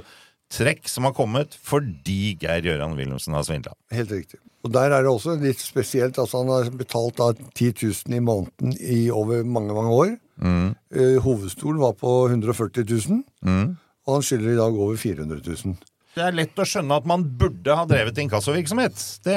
trekk 0.52 0.88
som 0.92 1.06
har 1.08 1.14
kommet 1.16 1.54
fordi 1.64 2.38
Geir 2.42 2.66
Gjøran 2.68 2.96
Wilhelmsen 2.98 3.36
har 3.38 3.46
svindla. 3.48 3.76
Helt 3.96 4.12
riktig. 4.12 4.40
Og 4.62 4.70
der 4.76 4.94
er 4.94 5.02
det 5.02 5.10
også 5.10 5.38
litt 5.42 5.58
spesielt. 5.64 6.20
altså 6.22 6.44
Han 6.44 6.52
har 6.54 6.68
betalt 6.78 7.16
da 7.18 7.32
10 7.34 7.72
000 7.82 8.18
i 8.18 8.20
måneden 8.22 8.76
i 8.78 9.00
over 9.10 9.42
mange, 9.44 9.74
mange 9.74 9.96
år. 9.96 10.12
Mm. 10.42 10.68
Eh, 10.94 11.16
hovedstolen 11.24 11.80
var 11.82 11.96
på 11.98 12.12
140 12.30 12.86
000, 12.86 13.24
Mm. 13.42 13.78
og 14.06 14.14
han 14.14 14.22
skylder 14.26 14.52
i 14.54 14.60
dag 14.60 14.78
over 14.78 14.96
400 15.02 15.42
000. 15.66 15.76
Det 16.12 16.24
er 16.28 16.34
lett 16.36 16.58
å 16.60 16.66
skjønne 16.68 16.96
at 17.00 17.06
man 17.08 17.22
burde 17.40 17.72
ha 17.78 17.86
drevet 17.88 18.18
inkassovirksomhet. 18.20 18.98
Det 19.24 19.36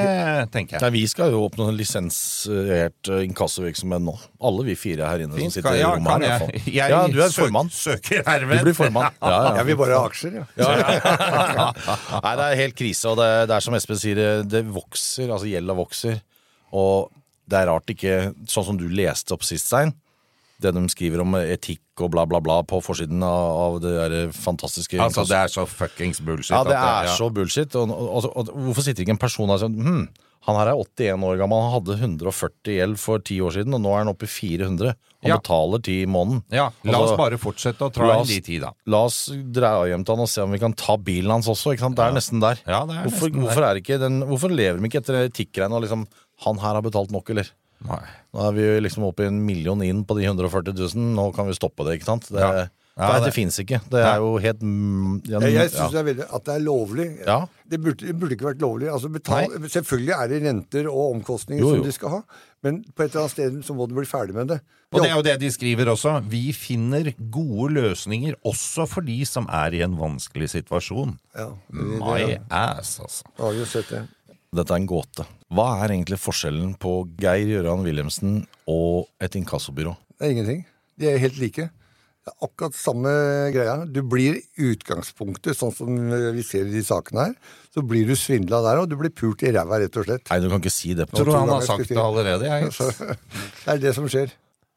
tenker 0.51 0.75
jeg. 0.75 0.83
Nei, 0.83 0.91
Vi 0.97 1.03
skal 1.07 1.31
jo 1.31 1.45
åpne 1.47 1.69
en 1.71 1.77
lisensiert 1.79 3.11
eh, 3.15 3.21
inkassovirksomhet 3.29 4.03
nå. 4.03 4.15
Alle 4.43 4.65
vi 4.67 4.75
fire 4.79 5.07
her 5.07 5.23
inne 5.23 5.39
Fint, 5.39 5.53
som 5.55 5.63
sitter 5.63 5.79
ja, 5.79 5.93
i 5.93 6.01
rommet 6.01 6.27
her. 6.27 6.47
jeg- 6.51 6.75
jeg 6.75 6.91
ja, 6.91 7.01
du 7.07 7.21
er 7.23 7.29
søk- 7.31 7.45
formann. 7.47 7.71
søker 7.71 8.25
Du 8.43 8.65
blir 8.67 8.75
formann. 8.75 9.13
Ja, 9.23 9.31
ja. 9.31 9.55
Jeg 9.61 9.67
vil 9.71 9.77
bare 9.85 9.99
ha 10.01 10.09
aksjer, 10.09 10.41
ja. 10.41 10.45
Ja. 10.59 11.73
Nei, 12.25 12.35
det 12.41 12.47
er 12.51 12.61
helt 12.65 12.77
krise, 12.79 13.07
og 13.13 13.19
det, 13.23 13.31
det 13.49 13.55
er 13.57 13.61
som 13.71 13.75
Espen 13.79 14.01
sier, 14.01 14.19
det, 14.19 14.31
det 14.51 14.65
vokser, 14.75 15.31
altså 15.31 15.47
gjelda 15.51 15.77
vokser. 15.79 16.19
Og 16.75 17.11
det 17.47 17.61
er 17.61 17.69
rart 17.71 17.87
ikke, 17.95 18.19
sånn 18.51 18.67
som 18.73 18.77
du 18.81 18.89
leste 18.91 19.31
opp 19.37 19.45
sist, 19.47 19.67
Stein, 19.71 19.95
det 20.63 20.75
de 20.77 20.83
skriver 20.93 21.23
om 21.25 21.35
etikk 21.41 22.03
og 22.05 22.11
bla, 22.15 22.25
bla, 22.27 22.41
bla 22.43 22.61
på 22.67 22.81
forsiden 22.83 23.23
av, 23.27 23.57
av 23.65 23.81
det 23.83 23.95
der 23.97 24.15
fantastiske 24.35 24.99
Altså, 25.03 25.25
det 25.29 25.39
er 25.39 25.51
så 25.53 25.67
fuckings 25.69 26.21
bullshit. 26.25 26.55
Ja, 26.55 26.63
det 26.67 26.77
er 26.79 27.09
ja. 27.11 27.17
så 27.19 27.31
bullshit. 27.35 27.75
Og, 27.79 27.91
og, 27.91 28.29
og, 28.31 28.53
hvorfor 28.69 28.87
sitter 28.87 29.05
ikke 29.07 29.17
en 29.17 29.23
person 29.23 29.51
der 29.51 29.59
og 29.59 29.65
sier 29.65 29.75
hm, 29.89 30.07
han 30.45 30.59
her 30.59 30.75
er 30.75 30.77
81 30.77 31.23
år 31.25 31.39
gammel, 31.41 31.63
han 31.65 31.73
hadde 31.73 31.95
140 31.97 32.75
gjeld 32.77 32.99
for 33.01 33.23
10 33.23 33.39
år 33.47 33.55
siden, 33.55 33.77
og 33.79 33.81
nå 33.81 33.95
er 33.95 34.03
han 34.03 34.11
oppe 34.13 34.27
i 34.27 34.33
400. 34.33 34.91
Han 35.25 35.31
Ja. 35.31 35.39
betaler 35.41 35.81
10 35.81 36.03
i 36.03 36.09
måneden. 36.11 36.43
Ja, 36.53 36.67
la 36.85 36.99
Altså, 36.99 37.15
oss 37.15 37.17
bare 37.17 37.39
fortsette 37.41 37.81
å 37.81 37.89
dra 37.95 38.19
inn 38.19 38.29
de 38.29 38.41
ti, 38.45 38.59
da. 38.61 38.75
La 38.93 39.01
oss 39.07 39.31
dra 39.33 39.71
hjem 39.89 40.05
til 40.05 40.19
han 40.19 40.25
og 40.27 40.29
se 40.29 40.45
om 40.45 40.53
vi 40.53 40.61
kan 40.61 40.75
ta 40.77 40.99
bilen 41.01 41.33
hans 41.33 41.49
også. 41.49 41.73
Ikke 41.73 41.87
sant? 41.87 41.97
Det 41.97 42.05
er 42.05 42.13
nesten 42.13 42.45
der. 42.45 42.61
Ja, 42.69 42.85
det 42.85 42.93
er 42.99 43.09
hvorfor, 43.09 43.33
nesten 43.33 43.33
der. 43.33 43.47
hvorfor, 43.47 43.65
er 43.71 43.81
ikke 43.81 43.99
den, 44.05 44.21
hvorfor 44.29 44.53
lever 44.53 44.77
de 44.83 44.91
ikke 44.91 45.01
etter 45.01 45.23
etikkgreiene 45.25 45.79
og 45.81 45.87
liksom 45.87 46.07
Han 46.45 46.59
her 46.59 46.75
har 46.75 46.83
betalt 46.83 47.13
nok, 47.15 47.31
eller? 47.31 47.49
Nei. 47.89 48.01
Nå 48.35 48.47
er 48.49 48.55
vi 48.57 48.65
jo 48.67 48.79
liksom 48.87 49.05
oppe 49.09 49.27
i 49.27 49.31
en 49.31 49.43
million 49.47 49.83
inn 49.85 50.05
på 50.09 50.17
de 50.19 50.25
140 50.27 50.73
000. 50.75 51.13
Nå 51.19 51.29
kan 51.37 51.47
vi 51.51 51.57
stoppe 51.59 51.85
det, 51.87 51.99
ikke 52.01 52.11
sant? 52.13 52.31
Det, 52.33 52.41
Ja. 52.41 52.65
Ja, 52.97 53.19
det- 53.19 53.25
det 53.27 53.35
fins 53.35 53.57
ikke. 53.59 53.81
Det 53.91 53.99
er 54.07 54.19
jo 54.23 54.37
helt 54.39 54.61
mm, 54.63 55.23
ja, 55.27 55.41
Jeg, 55.41 55.53
jeg 55.55 55.71
syns 55.73 55.91
det 55.91 56.19
er 56.21 56.29
at 56.33 56.45
det 56.45 56.55
er 56.55 56.61
lovlig. 56.63 57.07
Ja. 57.27 57.41
Det, 57.67 57.81
burde, 57.83 58.07
det 58.07 58.15
burde 58.21 58.37
ikke 58.37 58.47
vært 58.55 58.61
lovlig. 58.63 58.87
Altså 58.93 59.11
betal, 59.11 59.51
selvfølgelig 59.67 60.15
er 60.15 60.29
det 60.31 60.43
renter 60.45 60.87
og 60.87 61.17
omkostninger 61.17 61.59
Jo, 61.65 61.71
jo. 61.73 61.75
som 61.81 61.85
de 61.89 61.93
skal 61.97 62.09
ha, 62.13 62.21
men 62.63 62.85
på 62.95 63.03
et 63.03 63.11
eller 63.11 63.25
annet 63.25 63.35
sted 63.35 63.59
så 63.67 63.75
må 63.75 63.89
du 63.91 63.97
bli 63.99 64.07
ferdig 64.07 64.37
med 64.37 64.47
det. 64.53 64.61
Og 64.95 65.03
det 65.03 65.11
er 65.11 65.17
jo 65.17 65.23
det 65.27 65.41
de 65.43 65.51
skriver 65.51 65.91
også. 65.91 66.21
Vi 66.31 66.53
finner 66.55 67.11
gode 67.35 67.73
løsninger 67.75 68.37
også 68.47 68.87
for 68.87 69.03
de 69.03 69.19
som 69.27 69.49
er 69.51 69.75
i 69.75 69.83
en 69.83 69.99
vanskelig 69.99 70.53
situasjon. 70.55 71.19
Ja, 71.35 71.49
det, 71.51 71.99
My 71.99 72.21
det, 72.31 72.41
ass, 72.49 73.01
altså. 73.03 73.27
har 73.43 73.59
jo 73.59 73.65
sett 73.67 73.91
det. 73.91 74.05
Dette 74.55 74.71
er 74.71 74.83
en 74.83 74.87
gåte. 74.87 75.25
Hva 75.55 75.69
er 75.83 75.97
egentlig 75.97 76.21
forskjellen 76.23 76.75
på 76.81 77.01
Geir 77.19 77.49
Gjøran 77.51 77.83
Wilhelmsen 77.87 78.45
og 78.71 79.09
et 79.23 79.35
inkassobyrå? 79.39 79.97
Det 80.15 80.29
er 80.29 80.35
ingenting. 80.37 80.61
De 81.01 81.09
er 81.11 81.19
helt 81.23 81.41
like. 81.43 81.67
Det 82.25 82.33
er 82.33 82.47
akkurat 82.47 82.77
samme 82.79 83.11
greia. 83.53 83.75
Du 83.85 83.99
blir 84.09 84.39
i 84.39 84.69
utgangspunktet, 84.71 85.59
sånn 85.59 85.75
som 85.75 85.91
vi 86.37 86.45
ser 86.47 86.71
i 86.71 86.77
de 86.77 86.85
sakene 86.87 87.27
her, 87.27 87.35
så 87.75 87.83
blir 87.85 88.07
du 88.09 88.15
svindla 88.17 88.63
der, 88.65 88.81
og 88.81 88.89
du 88.89 88.97
blir 89.01 89.13
pult 89.13 89.43
i 89.45 89.53
ræva, 89.53 89.83
rett 89.83 89.99
og 90.01 90.07
slett. 90.07 90.31
Nei, 90.31 90.39
du 90.41 90.49
kan 90.53 90.63
ikke 90.63 90.73
si 90.73 90.95
det. 90.97 91.09
på 91.11 91.19
Tror 91.19 91.33
du 91.33 91.37
han 91.37 91.53
har 91.53 91.67
sagt 91.67 91.91
det 91.91 92.01
allerede? 92.01 92.49
Jeg. 92.49 92.73
Det 93.65 93.75
er 93.75 93.83
det 93.83 93.93
som 93.99 94.09
skjer. 94.09 94.33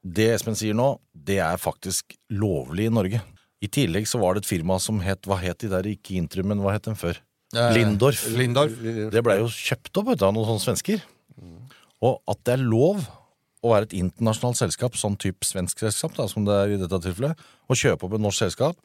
Det 0.07 0.27
Espen 0.33 0.57
sier 0.57 0.75
nå, 0.77 0.89
det 1.11 1.39
er 1.43 1.57
faktisk 1.59 2.17
lovlig 2.33 2.89
i 2.89 2.93
Norge. 2.97 3.21
I 3.63 3.69
tillegg 3.73 4.09
så 4.09 4.19
var 4.21 4.35
det 4.35 4.43
et 4.45 4.51
firma 4.51 4.77
som 4.79 4.99
het 5.01 5.25
Hva 5.25 5.39
het 5.41 5.63
de 5.63 5.69
der, 5.71 5.87
ikke 5.89 6.17
Intrum, 6.19 6.51
men 6.51 6.59
hva 6.61 6.75
het 6.75 6.85
den 6.85 6.99
før? 6.99 7.17
Lindorf. 7.75 8.25
Lindorf. 8.37 8.75
Det 9.13 9.23
blei 9.25 9.39
jo 9.41 9.47
kjøpt 9.51 10.01
opp 10.01 10.11
vet 10.11 10.21
du, 10.21 10.25
av 10.27 10.35
noen 10.35 10.47
sånne 10.49 10.63
svensker. 10.65 11.03
Og 12.05 12.19
at 12.29 12.43
det 12.45 12.57
er 12.57 12.65
lov 12.65 13.01
å 13.65 13.71
være 13.73 13.87
et 13.89 13.95
internasjonalt 13.97 14.59
selskap, 14.59 14.97
sånn 14.99 15.17
type 15.19 15.47
svensk 15.47 15.81
selskap, 15.81 16.13
da, 16.17 16.27
som 16.29 16.45
det 16.45 16.55
er 16.55 16.75
i 16.75 16.79
dette 16.79 16.99
tilfellet, 17.03 17.39
å 17.67 17.77
kjøpe 17.77 18.05
opp 18.05 18.17
et 18.17 18.23
norsk 18.23 18.45
selskap 18.45 18.77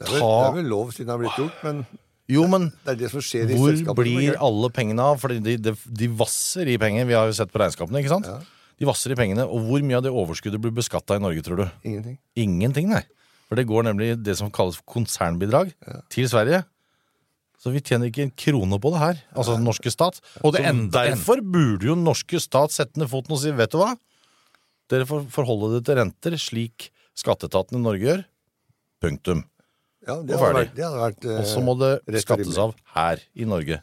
Det 0.00 0.08
er 0.08 0.14
vel, 0.14 0.22
det 0.22 0.46
er 0.48 0.54
vel 0.56 0.70
lov 0.72 0.92
siden 0.94 1.10
det 1.10 1.14
har 1.14 1.20
blitt 1.20 1.40
gjort, 1.42 1.58
men 1.66 1.82
Jo, 2.28 2.46
men 2.50 2.70
det 2.84 2.94
er 2.94 2.98
det 3.02 3.10
som 3.12 3.24
skjer 3.24 3.52
i 3.52 3.58
hvor 3.58 3.96
blir 3.96 4.38
alle 4.44 4.70
pengene 4.74 5.04
av? 5.12 5.20
Fordi 5.20 5.38
de, 5.44 5.56
de, 5.68 5.74
de 6.00 6.08
vasser 6.12 6.68
i 6.68 6.78
penger. 6.80 7.06
Vi 7.08 7.16
har 7.16 7.28
jo 7.28 7.36
sett 7.36 7.52
på 7.52 7.60
regnskapene, 7.60 8.02
ikke 8.02 8.12
sant? 8.12 8.28
De 8.78 8.86
vasser 8.88 9.14
i 9.14 9.16
pengene. 9.18 9.46
Og 9.48 9.64
hvor 9.64 9.84
mye 9.84 9.96
av 9.96 10.04
det 10.04 10.12
overskuddet 10.12 10.60
blir 10.60 10.74
beskatta 10.76 11.16
i 11.16 11.22
Norge, 11.24 11.40
tror 11.46 11.62
du? 11.62 11.64
Ingenting. 11.88 12.18
Ingenting, 12.36 12.92
nei. 12.92 13.00
For 13.48 13.56
det 13.56 13.64
går 13.70 13.86
nemlig 13.88 14.10
det 14.20 14.36
som 14.36 14.52
kalles 14.52 14.76
konsernbidrag 14.84 15.72
til 16.12 16.28
Sverige. 16.28 16.62
Så 17.58 17.72
vi 17.74 17.80
tjener 17.82 18.06
ikke 18.10 18.22
en 18.22 18.30
krone 18.38 18.78
på 18.78 18.92
det 18.94 19.00
her, 19.02 19.16
altså 19.34 19.56
den 19.58 19.64
norske 19.66 19.90
stat. 19.90 20.20
Og 20.46 20.52
det 20.54 20.62
enda- 20.68 21.08
derfor 21.10 21.40
burde 21.42 21.88
jo 21.88 21.96
den 21.96 22.04
norske 22.06 22.38
stat 22.40 22.70
sette 22.70 22.96
ned 23.00 23.10
foten 23.10 23.34
og 23.34 23.40
si 23.42 23.50
vet 23.50 23.72
du 23.74 23.78
hva? 23.80 23.96
Dere 24.88 25.04
får 25.04 25.26
forholde 25.34 25.74
det 25.76 25.84
til 25.88 25.98
renter 25.98 26.36
slik 26.38 26.90
skatteetaten 27.18 27.76
i 27.80 27.82
Norge 27.82 28.06
gjør. 28.06 28.22
Punktum. 29.02 29.42
Ja, 30.06 30.22
det 30.22 30.36
Og 30.38 30.40
ferdig. 30.40 30.70
vært, 30.70 30.74
det 30.78 30.84
vært 31.02 31.24
eh, 31.28 31.40
Og 31.42 31.46
så 31.50 31.60
må 31.66 31.74
det 31.78 32.22
skattes 32.22 32.56
av 32.62 32.74
her 32.94 33.18
i 33.36 33.44
Norge. 33.44 33.82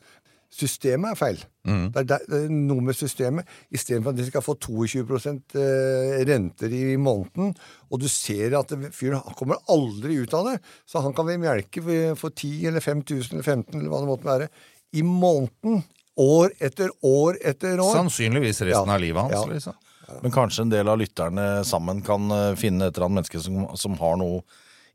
Systemet 0.55 1.11
er 1.11 1.17
feil. 1.19 1.39
Mm. 1.67 1.87
Det, 1.91 1.99
er 1.99 2.07
der, 2.13 2.21
det 2.31 2.37
er 2.45 2.51
noe 2.53 2.83
med 2.85 2.95
systemet. 2.95 3.47
Istedenfor 3.75 4.13
at 4.13 4.19
de 4.21 4.27
skal 4.29 4.43
få 4.45 4.53
22 4.63 5.17
eh, 5.59 6.21
renter 6.29 6.71
i 6.77 6.95
måneden, 7.01 7.49
og 7.91 7.99
du 7.99 8.07
ser 8.11 8.55
at 8.59 8.71
det- 8.71 8.93
fyren 8.95 9.19
kommer 9.35 9.59
aldri 9.73 10.21
ut 10.21 10.33
av 10.37 10.47
det, 10.51 10.59
så 10.87 11.01
han 11.03 11.13
kan 11.17 11.27
vi 11.27 11.35
melke 11.41 11.83
for 12.15 12.29
10 12.31 12.67
eller 12.71 12.79
5000 12.79 13.33
eller 13.35 13.43
15 13.43 13.79
eller 13.81 13.91
hva 13.91 13.99
det 14.05 14.11
måtte 14.13 14.29
være, 14.31 14.49
i 14.95 15.03
måneden. 15.03 15.83
År 16.15 16.53
etter 16.63 16.93
år 17.03 17.35
etter 17.43 17.75
år. 17.83 17.91
Sannsynligvis 17.97 18.61
resten 18.63 18.87
Ja. 18.87 18.93
av 18.95 19.01
livet 19.03 19.19
hans. 19.25 19.33
Ja. 19.35 19.45
liksom. 19.51 19.73
Men 20.21 20.31
kanskje 20.31 20.61
en 20.63 20.69
del 20.71 20.87
av 20.87 20.99
lytterne 21.01 21.65
sammen 21.67 21.99
kan 22.05 22.31
eh, 22.31 22.53
finne 22.55 22.87
et 22.87 22.95
eller 22.95 23.09
annet 23.09 23.25
menneske 23.25 23.41
som, 23.43 23.65
som 23.75 23.97
har 23.99 24.15
noe 24.21 24.39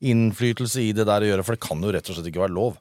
innflytelse 0.01 0.81
i 0.81 0.92
det 0.96 1.05
der 1.05 1.20
å 1.27 1.29
gjøre, 1.29 1.44
for 1.44 1.57
det 1.59 1.61
kan 1.66 1.83
jo 1.85 1.92
rett 1.92 2.09
og 2.09 2.16
slett 2.16 2.31
ikke 2.31 2.40
være 2.46 2.57
lov. 2.57 2.79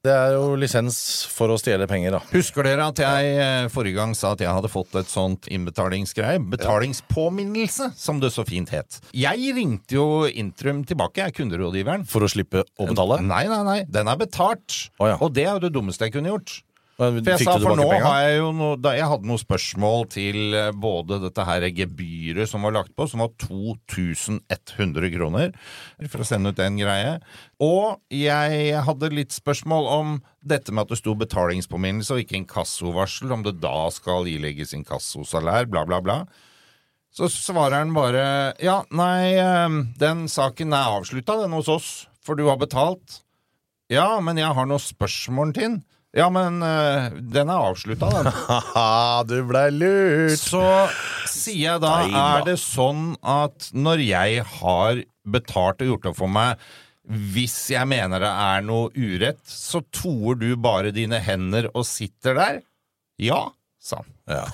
Det 0.00 0.12
er 0.16 0.30
jo 0.32 0.54
lisens 0.56 0.96
for 1.28 1.52
å 1.52 1.58
stjele 1.60 1.84
penger, 1.84 2.14
da. 2.14 2.20
Husker 2.32 2.64
dere 2.64 2.86
at 2.88 3.02
jeg 3.02 3.32
eh, 3.36 3.66
forrige 3.68 3.98
gang 3.98 4.14
sa 4.16 4.30
at 4.32 4.40
jeg 4.40 4.48
hadde 4.48 4.70
fått 4.72 4.96
et 4.96 5.10
sånt 5.12 5.44
innbetalingsgreie? 5.52 6.40
Betalingspåminnelse, 6.54 7.90
som 8.00 8.22
det 8.22 8.30
så 8.32 8.46
fint 8.48 8.72
het. 8.72 8.96
Jeg 9.12 9.52
ringte 9.58 9.98
jo 9.98 10.06
Intrum 10.24 10.86
tilbake, 10.88 11.20
jeg 11.20 11.34
er 11.34 11.36
kunderådgiveren. 11.36 12.08
For 12.08 12.24
å 12.24 12.32
slippe 12.32 12.64
å 12.80 12.88
betale? 12.88 13.20
Nei, 13.28 13.42
nei, 13.52 13.60
nei. 13.66 13.76
Den 13.92 14.08
er 14.08 14.16
betalt. 14.24 14.86
Oh, 14.96 15.10
ja. 15.10 15.20
Og 15.20 15.36
det 15.36 15.44
er 15.44 15.52
jo 15.58 15.66
det 15.66 15.74
dummeste 15.76 16.08
jeg 16.08 16.16
kunne 16.16 16.32
gjort. 16.32 16.62
Men 17.00 17.22
For 17.24 17.32
jeg 17.32 17.46
sa, 17.46 17.54
for 17.62 17.78
nå 17.78 17.86
penger? 17.88 18.04
har 18.04 18.18
jeg 18.26 18.34
jo 18.36 18.48
noe, 18.52 18.76
da 18.76 18.90
jeg 18.92 19.08
hadde 19.08 19.28
noen 19.30 19.40
spørsmål 19.40 20.02
til 20.12 20.56
eh, 20.58 20.66
både 20.76 21.16
dette 21.22 21.46
her 21.48 21.64
gebyret 21.72 22.50
som 22.50 22.66
var 22.66 22.74
lagt 22.76 22.92
på, 22.92 23.06
som 23.08 23.22
var 23.24 23.30
2100 23.40 25.08
kroner, 25.14 25.54
for 26.12 26.20
å 26.20 26.26
sende 26.28 26.52
ut 26.52 26.60
den 26.60 26.76
greie. 26.76 27.14
Og 27.64 27.96
jeg 28.12 28.82
hadde 28.84 29.12
litt 29.16 29.32
spørsmål 29.32 29.88
om 29.94 30.12
dette 30.44 30.74
med 30.76 30.84
at 30.84 30.92
det 30.92 31.00
sto 31.00 31.14
betalingspåminnelse 31.16 32.12
og 32.18 32.20
ikke 32.20 32.36
inkassovarsel, 32.42 33.32
om 33.32 33.46
det 33.48 33.56
da 33.64 33.88
skal 33.94 34.28
ilegges 34.28 34.76
inkassosalær, 34.76 35.70
bla, 35.72 35.86
bla, 35.88 36.02
bla. 36.04 36.18
Så 37.16 37.30
svarer 37.32 37.80
han 37.80 37.94
bare 37.96 38.52
ja, 38.62 38.82
nei, 38.92 39.32
eh, 39.40 39.80
den 40.04 40.26
saken 40.28 40.76
er 40.76 41.00
avslutta, 41.00 41.40
den 41.40 41.56
hos 41.56 41.72
oss, 41.72 41.90
for 42.20 42.36
du 42.36 42.44
har 42.52 42.60
betalt. 42.60 43.22
Ja, 43.90 44.20
men 44.20 44.36
jeg 44.38 44.52
har 44.54 44.68
noen 44.68 44.84
spørsmål 44.84 45.56
til 45.56 45.64
den. 45.64 45.80
Ja, 46.16 46.26
men 46.34 46.58
uh, 46.62 47.12
den 47.14 47.50
er 47.52 47.68
avslutta, 47.70 48.08
den. 48.10 48.30
Haha, 48.34 49.22
du 49.30 49.36
blei 49.46 49.68
lurt! 49.70 50.40
Så 50.40 50.64
sier 51.30 51.76
jeg 51.76 51.82
da, 51.84 51.96
er 52.08 52.46
det 52.48 52.56
sånn 52.62 53.12
at 53.22 53.70
når 53.76 54.02
jeg 54.02 54.46
har 54.58 55.04
betalt 55.30 55.84
og 55.84 55.92
gjort 55.92 56.08
opp 56.10 56.22
for 56.24 56.32
meg 56.32 56.70
hvis 57.10 57.56
jeg 57.72 57.88
mener 57.90 58.22
det 58.22 58.30
er 58.30 58.62
noe 58.62 58.90
urett, 58.94 59.40
så 59.42 59.80
toer 59.94 60.36
du 60.38 60.50
bare 60.60 60.92
dine 60.94 61.18
hender 61.22 61.66
og 61.72 61.86
sitter 61.88 62.36
der? 62.38 62.60
Ja, 63.18 63.48
sa 63.82 64.02
han. 64.02 64.12
Ja. 64.30 64.44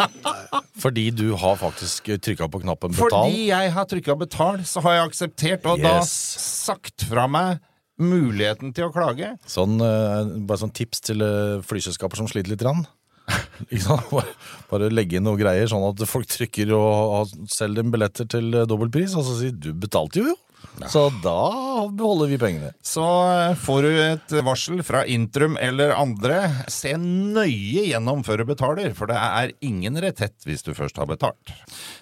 Fordi 0.82 1.10
du 1.12 1.34
har 1.36 1.58
faktisk 1.60 2.08
trykka 2.24 2.48
på 2.48 2.62
knappen 2.62 2.94
betal. 2.94 3.10
Fordi 3.10 3.50
jeg 3.50 3.72
har 3.74 3.88
trykka 3.90 4.16
betal, 4.20 4.62
så 4.64 4.80
har 4.86 4.96
jeg 4.96 5.10
akseptert, 5.10 5.68
og 5.68 5.82
da 5.84 5.98
sagt 6.06 7.04
fra 7.10 7.26
meg 7.28 7.60
muligheten 8.02 8.74
til 8.76 8.88
å 8.88 8.94
klage. 8.94 9.34
Sånn, 9.48 9.78
eh, 9.84 10.32
bare 10.48 10.62
sånn 10.62 10.74
tips 10.76 11.04
til 11.10 11.24
eh, 11.24 11.60
flyselskaper 11.66 12.20
som 12.20 12.28
sliter 12.30 12.54
litt. 12.54 12.64
Rann. 12.66 12.86
Bare, 14.10 14.24
bare 14.70 14.88
legge 14.90 15.18
inn 15.18 15.26
noe 15.28 15.38
greier, 15.38 15.68
sånn 15.70 15.84
at 15.86 16.00
folk 16.08 16.26
trykker 16.26 16.72
og, 16.74 17.12
og 17.14 17.50
selger 17.52 17.84
dem 17.84 17.92
billetter 17.94 18.26
til 18.26 18.48
eh, 18.56 18.66
dobbel 18.66 18.90
pris, 18.90 19.14
og 19.14 19.22
så 19.26 19.36
sier 19.38 19.54
du 19.54 19.70
betalte 19.76 20.18
jo, 20.18 20.32
jo. 20.32 20.38
Så 20.88 21.06
da 21.22 21.88
beholder 21.92 22.30
vi 22.30 22.38
pengene. 22.40 22.70
Så 22.82 23.04
eh, 23.04 23.56
får 23.60 23.82
du 23.84 23.90
et 24.00 24.34
varsel 24.46 24.82
fra 24.86 25.02
Intrum 25.04 25.58
eller 25.60 25.92
andre. 25.96 26.38
Se 26.72 26.94
nøye 26.96 27.88
gjennom 27.90 28.24
før 28.26 28.42
du 28.42 28.50
betaler, 28.52 28.94
for 28.96 29.10
det 29.10 29.18
er 29.20 29.52
ingen 29.66 30.00
retett 30.00 30.48
hvis 30.48 30.64
du 30.66 30.72
først 30.76 31.00
har 31.00 31.10
betalt. 31.10 31.52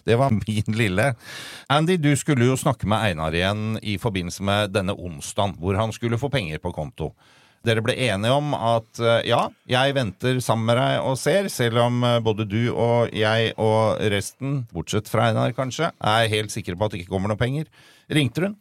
Det 0.06 0.18
var 0.20 0.34
min 0.34 0.78
lille. 0.78 1.10
Andy, 1.72 1.98
du 1.98 2.12
skulle 2.16 2.46
jo 2.46 2.58
snakke 2.60 2.88
med 2.90 3.10
Einar 3.10 3.34
igjen 3.34 3.80
i 3.82 3.98
forbindelse 4.00 4.46
med 4.46 4.76
denne 4.76 4.94
onsdagen, 4.94 5.58
hvor 5.58 5.78
han 5.78 5.94
skulle 5.94 6.20
få 6.20 6.30
penger 6.32 6.62
på 6.62 6.74
konto. 6.76 7.12
Dere 7.66 7.82
ble 7.82 7.96
enige 8.06 8.34
om 8.38 8.52
at 8.54 9.00
eh, 9.02 9.26
ja, 9.28 9.42
jeg 9.68 9.94
venter 9.96 10.38
sammen 10.44 10.70
med 10.70 10.78
deg 10.78 11.02
og 11.02 11.18
ser, 11.18 11.48
selv 11.52 11.82
om 11.88 12.04
eh, 12.06 12.20
både 12.22 12.46
du 12.48 12.70
og 12.70 13.10
jeg 13.16 13.52
og 13.58 13.98
resten, 14.12 14.62
bortsett 14.72 15.10
fra 15.10 15.28
Einar 15.32 15.56
kanskje, 15.56 15.90
er 15.98 16.30
helt 16.30 16.54
sikre 16.54 16.78
på 16.78 16.86
at 16.86 16.94
det 16.94 17.02
ikke 17.02 17.16
kommer 17.16 17.32
noe 17.32 17.40
penger. 17.40 17.66
Ringte 18.08 18.46
hun? 18.46 18.56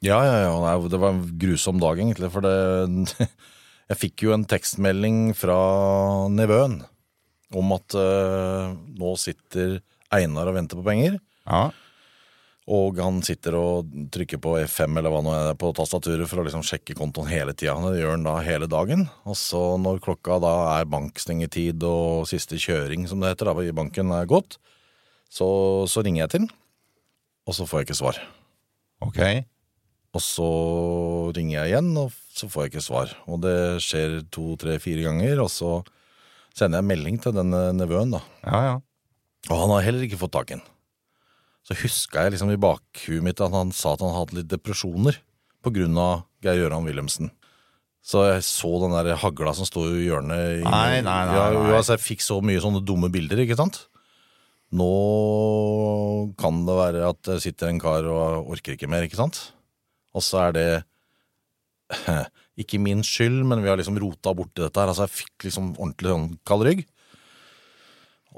Ja, 0.00 0.20
ja, 0.24 0.36
ja. 0.46 0.52
Nei, 0.62 0.76
det 0.88 1.00
var 1.00 1.12
en 1.12 1.24
grusom 1.40 1.80
dag, 1.82 1.98
egentlig. 2.00 2.30
For 2.32 2.44
det 2.44 3.28
Jeg 3.90 3.98
fikk 3.98 4.22
jo 4.22 4.34
en 4.36 4.46
tekstmelding 4.46 5.32
fra 5.34 5.58
nevøen 6.30 6.78
om 7.58 7.72
at 7.74 7.96
uh, 7.98 8.70
nå 8.70 9.14
sitter 9.18 9.80
Einar 10.14 10.46
og 10.46 10.54
venter 10.54 10.78
på 10.78 10.84
penger. 10.86 11.16
Ja. 11.42 11.64
Og 12.70 13.00
han 13.02 13.18
sitter 13.26 13.56
og 13.58 13.90
trykker 14.14 14.38
på 14.42 14.54
F5 14.62 15.00
eller 15.00 15.10
hva 15.10 15.24
nå 15.26 15.34
er 15.34 15.58
på 15.58 15.72
tastaturet 15.74 16.30
for 16.30 16.38
å 16.38 16.46
liksom 16.46 16.62
sjekke 16.66 16.94
kontoen 16.94 17.26
hele 17.32 17.50
tida. 17.50 17.74
Det 17.90 17.98
gjør 17.98 18.14
han 18.14 18.28
da 18.28 18.36
hele 18.46 18.70
dagen. 18.70 19.08
Og 19.26 19.34
så 19.38 19.64
når 19.82 19.98
klokka 20.04 20.38
da 20.44 20.54
er 20.76 20.90
bankstengetid 20.90 21.82
og 21.88 22.28
siste 22.30 22.60
kjøring, 22.62 23.10
som 23.10 23.18
det 23.18 23.34
heter, 23.34 23.50
da, 23.50 23.66
i 23.66 23.74
banken 23.74 24.14
er 24.14 24.30
gått, 24.30 24.60
så, 25.26 25.48
så 25.90 26.06
ringer 26.06 26.28
jeg 26.28 26.34
til 26.36 26.46
han, 26.46 26.52
og 27.50 27.58
så 27.58 27.66
får 27.66 27.82
jeg 27.82 27.90
ikke 27.90 28.02
svar. 28.04 28.22
Ok. 29.04 29.20
Og 30.10 30.22
så 30.24 30.46
ringer 31.36 31.60
jeg 31.60 31.70
igjen, 31.72 31.90
og 32.00 32.10
så 32.34 32.48
får 32.50 32.64
jeg 32.66 32.72
ikke 32.72 32.82
svar. 32.84 33.12
Og 33.30 33.40
det 33.44 33.56
skjer 33.84 34.18
to, 34.34 34.56
tre, 34.60 34.78
fire 34.82 35.04
ganger, 35.06 35.42
og 35.44 35.50
så 35.52 35.80
sender 36.58 36.80
jeg 36.80 36.88
melding 36.90 37.20
til 37.22 37.36
denne 37.36 37.68
nevøen, 37.78 38.16
da. 38.16 38.20
Ja, 38.44 38.60
ja. 38.66 38.76
Og 39.48 39.56
han 39.62 39.70
har 39.76 39.86
heller 39.86 40.04
ikke 40.04 40.18
fått 40.20 40.34
tak 40.34 40.50
i 40.50 40.56
den. 40.58 40.64
Så 41.64 41.76
huska 41.78 42.24
jeg 42.26 42.34
liksom 42.34 42.50
i 42.52 42.58
bakhuet 42.60 43.22
mitt 43.24 43.40
at 43.44 43.52
han 43.54 43.70
sa 43.76 43.94
at 43.94 44.02
han 44.02 44.16
hadde 44.16 44.40
litt 44.40 44.50
depresjoner 44.50 45.20
på 45.62 45.72
grunn 45.76 45.96
av 46.00 46.24
Geir 46.44 46.58
Gøran 46.64 46.86
Wilhelmsen. 46.88 47.30
Så 48.00 48.22
jeg 48.30 48.42
så 48.48 48.70
den 48.80 48.94
der 48.96 49.12
hagla 49.20 49.52
som 49.54 49.68
står 49.68 49.90
i 50.00 50.06
hjørnet. 50.08 50.62
Nei, 50.64 51.00
nei, 51.04 51.04
nei, 51.04 51.36
Ja, 51.36 51.46
nei. 51.52 51.68
jo, 51.68 51.76
altså, 51.76 51.94
jeg 51.98 52.04
fikk 52.06 52.24
så 52.24 52.40
mye 52.42 52.60
sånne 52.64 52.80
dumme 52.88 53.10
bilder, 53.12 53.42
ikke 53.44 53.58
sant? 53.60 53.82
Nå 54.70 54.90
kan 56.38 56.62
det 56.66 56.76
være 56.78 57.08
at 57.08 57.18
det 57.26 57.40
sitter 57.42 57.72
en 57.72 57.80
kar 57.82 58.06
og 58.06 58.52
orker 58.54 58.76
ikke 58.76 58.90
mer, 58.90 59.06
ikke 59.06 59.18
sant? 59.18 59.40
Og 60.14 60.22
så 60.22 60.44
er 60.46 60.54
det 60.54 60.68
ikke 62.62 62.78
min 62.82 63.02
skyld, 63.06 63.42
men 63.50 63.64
vi 63.64 63.70
har 63.70 63.80
liksom 63.80 63.98
rota 63.98 64.34
borti 64.36 64.62
dette 64.62 64.78
her. 64.78 64.92
Altså, 64.92 65.08
jeg 65.08 65.24
fikk 65.24 65.48
liksom 65.48 65.72
ordentlig 65.74 66.12
sånn 66.12 66.28
kald 66.46 66.66
rygg. 66.68 66.84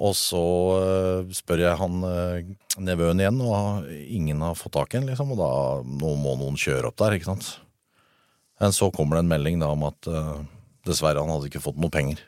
Og 0.00 0.14
så 0.16 0.40
øh, 0.80 1.32
spør 1.36 1.66
jeg 1.66 1.76
han 1.76 2.04
øh, 2.08 2.38
nevøen 2.80 3.20
igjen, 3.20 3.42
og 3.44 3.90
ingen 3.92 4.40
har 4.40 4.56
fått 4.56 4.78
tak 4.78 4.94
i 4.94 5.00
den, 5.00 5.10
liksom. 5.10 5.34
Og 5.34 5.40
da 5.42 5.52
nå 5.84 6.14
må 6.16 6.36
noen 6.40 6.56
kjøre 6.56 6.88
opp 6.88 6.96
der, 7.02 7.18
ikke 7.18 7.28
sant. 7.28 7.58
Men 8.62 8.72
så 8.72 8.88
kommer 8.94 9.18
det 9.18 9.26
en 9.26 9.32
melding 9.34 9.60
da 9.60 9.68
om 9.74 9.84
at 9.90 10.08
øh, 10.08 10.38
dessverre 10.88 11.20
han 11.20 11.34
hadde 11.34 11.50
ikke 11.50 11.64
fått 11.64 11.80
noe 11.82 11.92
penger. 11.92 12.24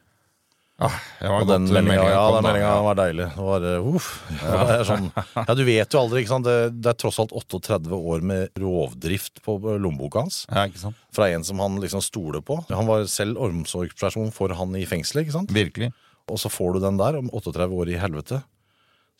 Ah, 0.82 0.94
Og 1.38 1.46
den 1.46 1.68
meldinga 1.70 2.08
ja, 2.10 2.22
den 2.34 2.42
meldinga 2.42 2.70
var 2.82 2.96
deilig. 2.98 3.26
Det 3.36 3.44
var 3.46 3.66
øh, 3.70 3.84
uff. 3.94 4.08
Det 4.40 4.62
er 4.74 4.80
sånn, 4.88 5.04
ja, 5.14 5.54
du 5.54 5.62
vet 5.68 5.94
jo 5.94 6.00
aldri, 6.00 6.24
ikke. 6.24 6.38
Det, 6.42 6.56
det 6.82 6.90
er 6.90 6.98
tross 6.98 7.20
alt 7.22 7.34
38 7.36 7.94
år 7.94 8.24
med 8.26 8.58
rovdrift 8.58 9.38
på 9.44 9.54
lommeboka 9.62 10.24
hans. 10.24 10.40
Ja? 10.50 10.66
Fra 11.14 11.28
en 11.30 11.46
som 11.46 11.62
han 11.62 11.78
liksom 11.82 12.02
stoler 12.02 12.42
på. 12.42 12.58
Han 12.72 12.90
var 12.90 13.06
selv 13.10 13.38
omsorgsperson 13.46 14.34
for 14.34 14.56
han 14.58 14.74
i 14.74 14.82
fengselet. 14.90 15.30
Virkelig. 15.54 15.92
Og 16.26 16.42
så 16.42 16.50
får 16.50 16.74
du 16.74 16.82
den 16.88 16.98
der 16.98 17.20
om 17.20 17.30
38 17.30 17.70
år 17.70 17.94
i 17.94 18.00
helvete. 18.00 18.42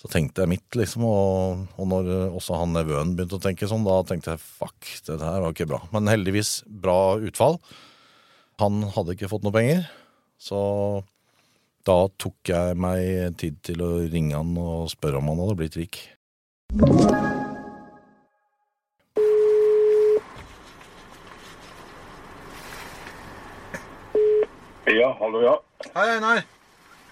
Så 0.03 0.11
tenkte 0.11 0.43
jeg 0.43 0.51
mitt, 0.57 0.69
liksom. 0.75 1.07
Og, 1.07 1.65
og 1.79 1.87
når 1.89 2.11
eh, 2.11 2.35
også 2.35 2.59
han 2.59 2.75
nevøen 2.75 3.15
begynte 3.15 3.39
å 3.39 3.45
tenke 3.47 3.71
sånn, 3.71 3.87
da 3.87 4.01
tenkte 4.09 4.35
jeg 4.35 4.43
fuck, 4.43 4.91
det 5.07 5.21
her 5.23 5.45
var 5.45 5.55
ikke 5.55 5.71
bra. 5.71 5.85
Men 5.95 6.11
heldigvis 6.11 6.59
bra 6.67 7.15
utfall. 7.23 7.61
Han 8.61 8.83
hadde 8.95 9.15
ikke 9.15 9.31
fått 9.31 9.47
noe 9.47 9.55
penger, 9.55 9.87
så 10.39 10.59
da 11.85 11.97
tok 12.17 12.49
jeg 12.49 12.77
meg 12.81 13.37
tid 13.41 13.59
til 13.67 13.83
å 13.85 13.91
ringe 14.09 14.37
han 14.39 14.55
og 14.61 14.89
spørre 14.93 15.21
om 15.21 15.29
han 15.33 15.43
hadde 15.43 15.57
blitt 15.61 15.77
rik. 15.77 16.01
Ja, 24.95 25.11
hallo, 25.21 25.43
ja. 25.45 25.55
Hei, 25.95 26.09
Einar. 26.17 26.43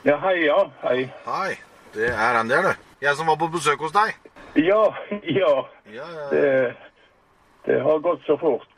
Ja, 0.05 0.17
hei, 0.25 0.35
ja. 0.47 0.59
Hei. 0.83 0.99
Hei. 1.27 1.53
Det 1.93 2.09
er 2.09 2.41
Andy 2.41 2.57
her, 2.57 2.73
du. 2.73 2.89
Jeg 3.05 3.17
som 3.19 3.29
var 3.29 3.37
på 3.41 3.51
besøk 3.53 3.81
hos 3.85 3.93
deg. 3.93 4.17
Ja, 4.57 4.83
ja. 5.29 5.53
Ja, 5.93 6.09
ja. 6.17 6.27
Det, 6.33 6.51
det 7.67 7.81
har 7.85 8.01
gått 8.05 8.25
så 8.29 8.39
fort. 8.41 8.69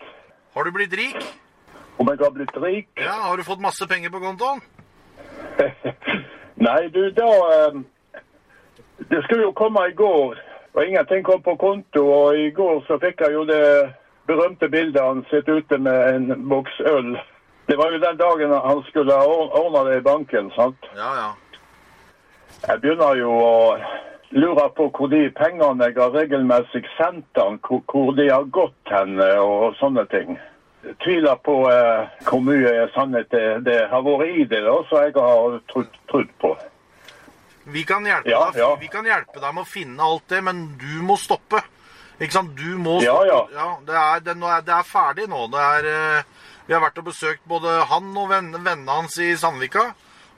Har 0.54 0.66
du 0.66 0.74
blitt 0.74 0.94
rik? 0.98 1.18
Om 1.98 2.10
jeg 2.10 2.18
har 2.22 2.32
blitt 2.34 2.56
rik? 2.58 2.88
Ja, 2.98 3.18
Har 3.28 3.38
du 3.38 3.46
fått 3.46 3.62
masse 3.62 3.86
penger 3.90 4.10
på 4.10 4.22
kontoen? 4.22 4.62
Nei, 6.66 6.88
du, 6.88 7.10
da 7.10 7.28
eh, 7.54 7.80
Det 9.10 9.22
skulle 9.24 9.42
jo 9.42 9.52
komme 9.52 9.88
i 9.88 9.94
går, 9.94 10.38
og 10.74 10.86
ingenting 10.86 11.24
kom 11.24 11.42
på 11.42 11.56
konto. 11.56 12.02
Og 12.10 12.38
i 12.38 12.50
går 12.50 12.84
så 12.86 12.98
fikk 13.02 13.20
jeg 13.20 13.34
jo 13.34 13.44
det 13.48 13.64
berømte 14.26 14.68
bildet 14.68 15.02
han 15.02 15.24
sitter 15.30 15.60
ute 15.60 15.78
med 15.78 16.14
en 16.14 16.48
boks 16.48 16.80
øl. 16.80 17.16
Det 17.68 17.76
var 17.78 17.92
jo 17.92 17.98
den 17.98 18.16
dagen 18.16 18.52
han 18.68 18.82
skulle 18.88 19.16
ordne 19.24 19.90
det 19.90 19.98
i 19.98 20.06
banken, 20.06 20.50
sant? 20.56 20.88
Ja, 20.96 21.10
ja. 21.20 21.30
Jeg 22.68 22.80
begynner 22.80 23.16
jo 23.18 23.30
å 23.34 23.76
lure 24.30 24.68
på 24.76 24.88
hvor 24.96 25.10
de 25.12 25.28
pengene 25.36 25.88
jeg 25.88 25.98
har 25.98 26.14
regelmessig 26.14 26.84
sendt 26.96 27.40
han, 27.40 27.58
hvor, 27.66 27.82
hvor 27.90 28.12
de 28.16 28.28
har 28.30 28.46
gått 28.52 28.92
hen 28.92 29.20
eh, 29.20 29.40
og 29.40 29.76
sånne 29.80 30.06
ting. 30.12 30.38
Tviler 31.04 31.36
på 31.44 31.54
eh, 31.72 32.08
hvor 32.28 32.42
mye 32.44 32.72
sannhet 32.94 33.30
det, 33.32 33.44
det 33.66 33.78
har 33.90 34.02
vært 34.04 34.34
i 34.36 34.44
det, 34.50 34.60
da, 34.66 34.74
som 34.88 35.00
jeg 35.04 35.14
har 35.16 35.58
trodd, 35.72 35.98
trodd 36.10 36.32
på. 36.42 36.50
Vi 37.72 37.84
kan, 37.88 38.04
hjelpe 38.04 38.28
Ja, 38.28 38.42
deg, 38.52 38.60
ja. 38.60 38.70
vi 38.76 38.90
kan 38.92 39.06
hjelpe 39.08 39.40
deg 39.40 39.54
med 39.56 39.64
å 39.64 39.68
finne 39.70 40.04
alt 40.04 40.26
det, 40.28 40.42
men 40.44 40.64
du 40.80 40.98
må 41.06 41.16
stoppe. 41.16 41.62
Ikke 42.20 42.36
sant? 42.36 42.52
Du 42.58 42.76
må 42.78 42.98
Ja, 43.02 43.14
stoppe. 43.24 43.54
ja. 43.56 43.68
det, 43.88 43.94
er, 44.00 44.24
det, 44.26 44.34
det 44.68 44.74
er 44.76 44.90
ferdig 44.90 45.28
nå. 45.32 45.46
Det 45.54 45.62
er, 45.70 45.88
eh, 45.88 46.50
vi 46.68 46.76
har 46.76 46.84
vært 46.84 47.00
og 47.00 47.08
besøkt 47.08 47.46
både 47.48 47.78
han 47.90 48.12
og 48.20 48.28
vennene 48.34 48.84
hans 48.98 49.16
i 49.24 49.32
Sandvika. 49.40 49.88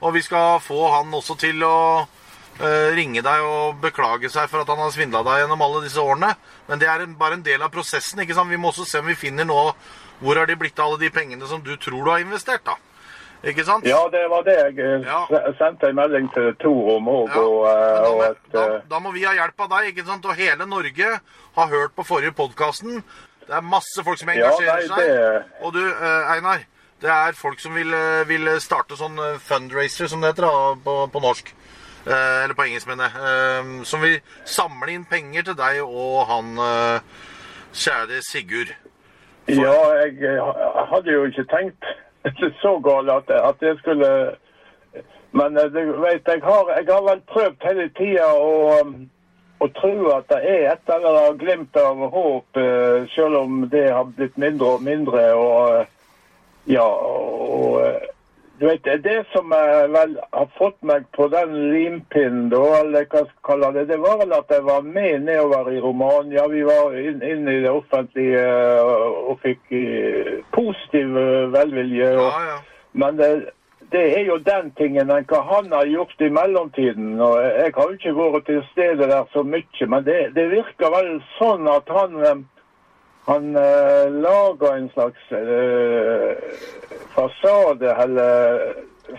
Og 0.05 0.15
vi 0.15 0.23
skal 0.23 0.61
få 0.63 0.87
han 0.93 1.13
også 1.17 1.35
til 1.41 1.63
å 1.65 1.77
uh, 2.05 2.89
ringe 2.93 3.23
deg 3.25 3.45
og 3.49 3.79
beklage 3.81 4.29
seg 4.29 4.51
for 4.53 4.61
at 4.61 4.69
han 4.69 4.83
har 4.83 4.91
svindla 4.93 5.23
deg 5.25 5.39
gjennom 5.41 5.63
alle 5.65 5.81
disse 5.87 6.03
årene. 6.03 6.35
Men 6.69 6.83
det 6.83 6.91
er 6.93 7.05
en, 7.07 7.15
bare 7.17 7.39
en 7.39 7.45
del 7.47 7.65
av 7.65 7.73
prosessen. 7.73 8.21
ikke 8.21 8.37
sant? 8.37 8.53
Vi 8.53 8.59
må 8.61 8.75
også 8.75 8.85
se 8.85 9.01
om 9.01 9.09
vi 9.09 9.17
finner 9.17 9.49
nå 9.49 9.57
hvor 10.21 10.37
har 10.41 10.47
de 10.47 10.57
blitt 10.57 10.79
av 10.79 10.91
alle 10.93 10.99
de 11.05 11.11
pengene 11.11 11.47
som 11.47 11.63
du 11.63 11.77
tror 11.77 12.05
du 12.05 12.11
har 12.11 12.21
investert. 12.25 12.65
da. 12.65 12.77
Ikke 13.47 13.65
sant? 13.65 13.85
Ja, 13.87 14.01
det 14.11 14.25
var 14.33 14.43
det 14.47 14.55
jeg 14.57 15.03
ja. 15.05 15.21
sendte 15.59 15.91
en 15.91 15.99
melding 15.99 16.27
til 16.35 16.55
Tor 16.59 16.97
om 16.97 17.09
òg. 17.13 17.29
Ja, 17.35 17.43
og, 17.43 17.67
eh, 17.69 18.09
og 18.31 18.37
Da, 18.53 18.63
eh, 18.77 18.81
da 18.91 18.99
må 18.99 19.13
vi 19.13 19.25
ha 19.29 19.35
hjelp 19.37 19.61
av 19.61 19.69
deg, 19.77 19.91
ikke 19.93 20.07
sant? 20.07 20.25
Og 20.25 20.35
hele 20.35 20.67
Norge 20.67 21.11
har 21.57 21.69
hørt 21.69 21.95
på 21.95 22.07
forrige 22.07 22.33
podkasten. 22.35 23.03
Det 23.47 23.55
er 23.55 23.61
masse 23.63 24.03
folk 24.03 24.19
som 24.19 24.29
Ja, 24.33 24.49
engasjerer 24.49 24.89
nei, 24.89 24.97
det- 24.97 25.45
seg. 25.45 25.63
Og 25.63 25.73
du, 25.73 25.85
eh, 25.87 26.33
Einar, 26.33 26.65
det 27.01 27.11
er 27.11 27.33
folk 27.33 27.61
som 27.61 27.75
vil, 27.75 27.93
eh, 27.95 28.25
vil 28.25 28.49
starte 28.61 28.97
sånn 28.97 29.19
eh, 29.19 29.39
fundraiser, 29.39 30.09
som 30.09 30.21
det 30.21 30.35
heter 30.35 30.49
da, 30.49 30.75
på, 30.83 30.97
på 31.13 31.21
norsk. 31.23 31.53
Eh, 32.07 32.45
eller 32.45 32.55
på 32.55 32.65
engelsk, 32.67 32.87
mener 32.87 33.11
jeg. 33.11 33.17
Eh, 33.21 33.85
som 33.85 34.01
vil 34.01 34.21
samle 34.45 34.89
inn 34.95 35.05
penger 35.05 35.43
til 35.43 35.55
deg 35.55 35.83
og 35.85 36.27
han 36.27 36.59
eh, 36.59 37.01
kjære 37.75 38.23
Sigurd. 38.23 38.75
Ja, 39.49 39.75
jeg 40.03 40.17
eh, 40.27 40.55
hadde 40.91 41.13
jo 41.13 41.25
ikke 41.25 41.45
tenkt 41.51 41.85
så 42.63 42.79
galt 42.83 43.11
at, 43.11 43.31
at 43.31 43.61
jeg 43.63 43.79
skulle 43.79 44.09
Men 45.31 45.59
eh, 45.59 45.71
du 45.71 46.01
vet, 46.01 46.27
jeg 46.27 46.41
har, 46.43 46.73
jeg 46.77 46.87
har 46.91 47.05
vel 47.11 47.21
prøvd 47.31 47.69
hele 47.69 47.87
tida 47.99 48.27
å, 48.35 48.81
um, 48.81 48.95
å 49.61 49.69
tro 49.77 50.11
at 50.17 50.27
det 50.33 50.41
er 50.43 50.71
et 50.73 50.93
eller 50.95 51.19
annet 51.21 51.43
glimt 51.43 51.79
av 51.81 52.03
håp, 52.15 52.59
eh, 52.61 53.07
selv 53.15 53.43
om 53.45 53.67
det 53.71 53.87
har 53.93 54.09
blitt 54.17 54.39
mindre 54.41 54.77
og 54.77 54.83
mindre. 54.83 55.27
og 55.35 55.75
eh, 55.75 55.87
ja, 56.73 56.87
og 56.87 57.81
eh, 57.85 58.09
du 58.59 58.67
vet, 58.67 58.85
det 59.05 59.25
som 59.33 59.53
jeg 59.53 59.89
vel 59.93 60.15
har 60.33 60.47
fått 60.57 60.79
meg 60.89 61.05
på 61.13 61.27
den 61.29 61.53
limpinnen, 61.75 62.47
da, 62.49 62.63
eller 62.79 63.05
hva 63.05 63.21
skal 63.27 63.27
jeg 63.29 63.45
kalle 63.49 63.69
det, 63.75 63.85
det 63.91 63.99
var 64.01 64.17
vel 64.23 64.33
at 64.33 64.55
jeg 64.55 64.65
var 64.65 64.87
med 64.87 65.27
nedover 65.27 65.69
i 65.73 65.83
Romania. 65.85 66.47
Vi 66.49 66.63
var 66.65 66.97
inn, 66.97 67.21
inn 67.21 67.45
i 67.53 67.59
det 67.67 67.73
offentlige 67.73 68.41
eh, 68.41 68.95
og 69.29 69.37
fikk 69.45 69.77
eh, 69.77 70.33
positiv 70.57 71.21
eh, 71.21 71.53
velvilje. 71.53 72.11
Og, 72.23 72.41
Men 72.97 73.21
det, 73.21 73.31
det 73.93 74.07
er 74.17 74.25
jo 74.31 74.41
den 74.49 74.73
tingen 74.81 75.13
enn 75.13 75.29
hva 75.29 75.43
han 75.53 75.69
har 75.77 75.93
gjort 75.93 76.25
i 76.25 76.33
mellomtiden. 76.33 77.21
og 77.21 77.37
Jeg 77.45 77.77
har 77.77 77.93
jo 77.93 78.01
ikke 78.01 78.17
vært 78.17 78.49
til 78.49 78.65
stede 78.73 79.11
der 79.13 79.29
så 79.37 79.45
mye, 79.45 79.91
men 79.93 80.09
det, 80.09 80.21
det 80.39 80.49
virker 80.55 80.97
vel 80.97 81.19
sånn 81.37 81.69
at 81.69 81.93
han 81.93 82.47
han 83.27 83.57
eh, 83.57 84.11
lager 84.11 84.77
en 84.77 84.89
slags 84.89 85.33
eh, 85.33 86.37
fasade, 87.15 87.95
eller 88.03 88.61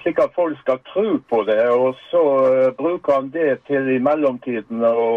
slik 0.01 0.19
at 0.19 0.35
folk 0.35 0.59
skal 0.59 0.79
tro 0.93 1.17
på 1.29 1.41
det. 1.43 1.59
Og 1.69 1.95
så 2.11 2.21
eh, 2.53 2.69
bruker 2.77 3.13
han 3.19 3.33
det 3.33 3.65
til 3.67 3.89
i 3.91 3.99
mellomtiden 3.99 4.85
å 4.87 5.09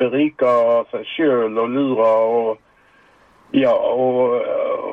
berike 0.00 0.56
seg 0.90 1.06
sjøl 1.14 1.62
og 1.62 1.70
lure 1.76 2.10
og 2.34 2.50
Ja, 3.50 3.72
og 3.74 4.36
eh, 4.38 4.90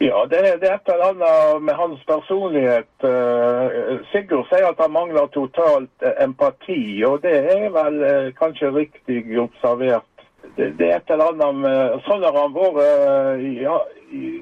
ja, 0.00 0.22
det, 0.30 0.38
det 0.60 0.68
er 0.68 0.78
et 0.78 0.92
eller 0.92 1.10
annet 1.10 1.64
med 1.64 1.74
hans 1.76 2.04
personlighet. 2.08 2.92
Eh, 3.04 3.98
Sigurd 4.12 4.48
sier 4.48 4.70
at 4.70 4.80
han 4.80 4.92
mangler 4.92 5.28
totalt 5.32 6.04
eh, 6.04 6.16
empati, 6.24 6.80
og 7.08 7.20
det 7.24 7.34
er 7.56 7.68
vel 7.72 8.00
kanskje 8.40 8.72
riktig 8.76 9.24
observert. 9.40 10.07
Det, 10.58 10.72
det 10.78 10.88
er 10.90 10.96
et 10.98 11.10
eller 11.14 11.28
annet 11.32 11.60
med 11.62 12.00
Sånn 12.08 12.24
har 12.26 12.34
han 12.34 12.54
vært 12.56 12.80
eh, 12.82 13.44
ja, 13.62 13.76
i 14.10 14.32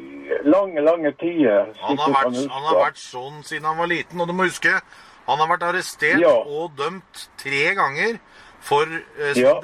lange, 0.48 0.80
lange 0.86 1.12
tider. 1.20 1.68
Han 1.82 1.98
har, 2.00 2.14
vært, 2.14 2.38
han 2.54 2.64
har 2.70 2.78
vært 2.80 3.00
sånn 3.02 3.42
siden 3.44 3.68
han 3.68 3.76
var 3.82 3.90
liten, 3.92 4.20
og 4.24 4.30
du 4.30 4.32
må 4.38 4.46
huske 4.48 4.72
han 5.26 5.40
har 5.42 5.48
vært 5.50 5.66
arrestert 5.66 6.20
Ja. 6.22 6.32
og 6.32 6.72
dømt 6.78 7.26
tre 7.42 7.74
ganger 7.76 8.16
for 8.64 8.86
eh, 8.88 9.36
Ja. 9.36 9.56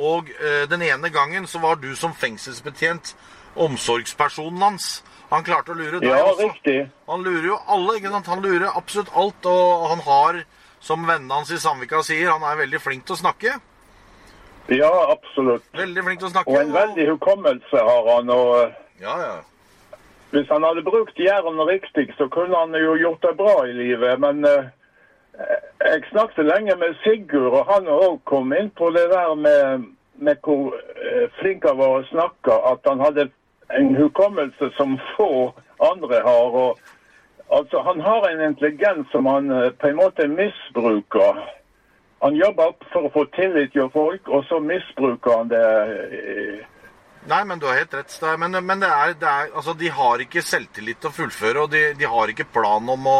Og 0.00 0.30
eh, 0.40 0.62
den 0.70 0.80
ene 0.86 1.10
gangen 1.12 1.44
så 1.50 1.60
var 1.60 1.76
du 1.82 1.90
som 1.98 2.14
fengselsbetjent 2.16 3.12
omsorgspersonen 3.60 4.62
hans. 4.64 5.02
Han 5.32 5.44
klarte 5.44 5.72
å 5.74 5.76
lure 5.76 6.00
deg 6.00 6.08
Ja, 6.08 6.22
også. 6.30 6.46
riktig. 6.48 6.78
Han 7.08 7.22
lurer 7.24 7.46
jo 7.50 7.58
alle, 7.68 7.98
ikke 7.98 8.12
sant? 8.14 8.30
Han 8.32 8.40
lurer 8.44 8.70
absolutt 8.72 9.12
alt, 9.16 9.44
og 9.48 9.88
han 9.90 10.00
har, 10.06 10.40
som 10.80 11.04
vennene 11.08 11.34
hans 11.34 11.52
i 11.52 11.60
Sandvika 11.60 12.00
sier, 12.04 12.30
han 12.32 12.42
er 12.48 12.56
veldig 12.64 12.80
flink 12.80 13.04
til 13.08 13.16
å 13.16 13.20
snakke. 13.22 13.58
Ja, 14.68 14.92
absolutt. 15.12 15.64
Veldig 15.76 16.04
flink 16.04 16.20
til 16.20 16.28
å 16.28 16.32
snakke. 16.32 16.52
Og 16.52 16.60
en 16.60 16.72
veldig 16.74 17.08
hukommelse 17.10 17.82
har 17.88 18.14
han. 18.14 18.30
og... 18.30 18.52
eh, 18.60 18.78
Ja, 19.02 19.16
ja. 19.22 19.32
Hvis 20.32 20.48
han 20.48 20.62
hadde 20.64 20.82
brukt 20.86 21.18
hjernen 21.20 21.60
riktig, 21.68 22.14
så 22.16 22.28
kunne 22.32 22.56
han 22.56 22.72
jo 22.78 22.94
gjort 22.96 23.22
det 23.26 23.34
bra 23.36 23.66
i 23.68 23.72
livet. 23.76 24.20
Men 24.22 24.44
eh, 24.48 24.70
jeg 25.84 26.04
snakket 26.10 26.46
lenge 26.46 26.76
med 26.80 26.94
Sigurd, 27.02 27.52
og 27.52 27.66
han 27.68 27.90
òg 27.90 28.20
kom 28.24 28.54
inn 28.56 28.70
på 28.78 28.88
det 28.96 29.08
der 29.10 29.34
med, 29.34 29.84
med 30.16 30.40
hvor 30.46 30.72
eh, 30.78 31.26
flink 31.40 31.66
han 31.68 31.76
var 31.82 31.98
å 31.98 32.06
snakke. 32.08 32.56
At 32.72 32.88
han 32.88 33.02
hadde 33.04 33.28
en 33.76 33.92
hukommelse 33.96 34.70
som 34.78 34.96
få 35.16 35.52
andre 35.92 36.22
har. 36.24 36.56
og 36.64 36.78
Altså, 37.52 37.82
Han 37.84 38.00
har 38.00 38.24
en 38.30 38.40
intelligens 38.40 39.10
som 39.12 39.26
han 39.26 39.50
eh, 39.50 39.70
på 39.76 39.90
en 39.90 39.96
måte 40.00 40.24
misbruker. 40.28 41.42
Han 42.22 42.36
jobber 42.38 42.74
for 42.92 43.08
å 43.08 43.12
få 43.12 43.24
tillit 43.34 43.74
hos 43.74 43.90
folk, 43.94 44.28
og 44.30 44.44
så 44.46 44.60
misbruker 44.62 45.38
han 45.40 45.48
det. 45.50 45.62
eh, 45.62 46.68
Nei, 47.26 47.44
men 47.46 47.58
du 47.62 47.66
har 47.68 47.76
helt 47.78 47.92
rett. 47.94 48.14
Men, 48.38 48.56
men 48.66 48.80
det 48.82 48.88
er, 48.90 49.12
det 49.18 49.28
er, 49.30 49.50
altså, 49.54 49.74
de 49.78 49.90
har 49.94 50.22
ikke 50.24 50.42
selvtillit 50.42 50.98
til 51.02 51.10
å 51.10 51.16
fullføre, 51.16 51.64
og 51.66 51.70
de, 51.74 51.82
de 51.98 52.06
har 52.10 52.30
ikke 52.32 52.48
plan 52.54 52.88
om 52.94 53.06
å, 53.10 53.18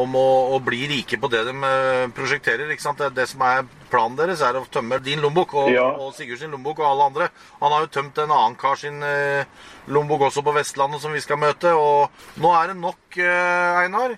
om 0.00 0.16
å, 0.20 0.24
å 0.56 0.58
bli 0.64 0.82
rike 0.90 1.16
på 1.20 1.30
det 1.32 1.44
de 1.48 1.54
eh, 1.68 2.02
prosjekterer. 2.16 2.68
Det, 2.68 3.08
det 3.16 3.26
som 3.30 3.44
er 3.48 3.64
planen 3.92 4.16
deres, 4.18 4.42
er 4.44 4.56
å 4.60 4.64
tømme 4.72 4.98
din 5.04 5.20
lommebok 5.24 5.54
og, 5.60 5.70
Ja. 5.72 5.86
og 5.96 6.12
Sigurd 6.16 6.40
sin 6.42 6.52
lommebok 6.52 6.80
og 6.82 6.88
alle 6.90 7.08
andre. 7.12 7.30
Han 7.62 7.72
har 7.76 7.84
jo 7.86 7.92
tømt 7.96 8.20
en 8.24 8.32
annen 8.34 8.56
kar 8.60 8.76
sin 8.80 9.00
eh, 9.04 9.44
lommebok 9.88 10.28
også 10.30 10.44
på 10.44 10.56
Vestlandet, 10.56 11.00
som 11.04 11.12
vi 11.16 11.24
skal 11.24 11.40
møte. 11.40 11.72
Og 11.76 12.40
nå 12.44 12.52
er 12.60 12.72
det 12.72 12.80
nok, 12.80 13.20
eh, 13.20 13.82
Einar. 13.84 14.16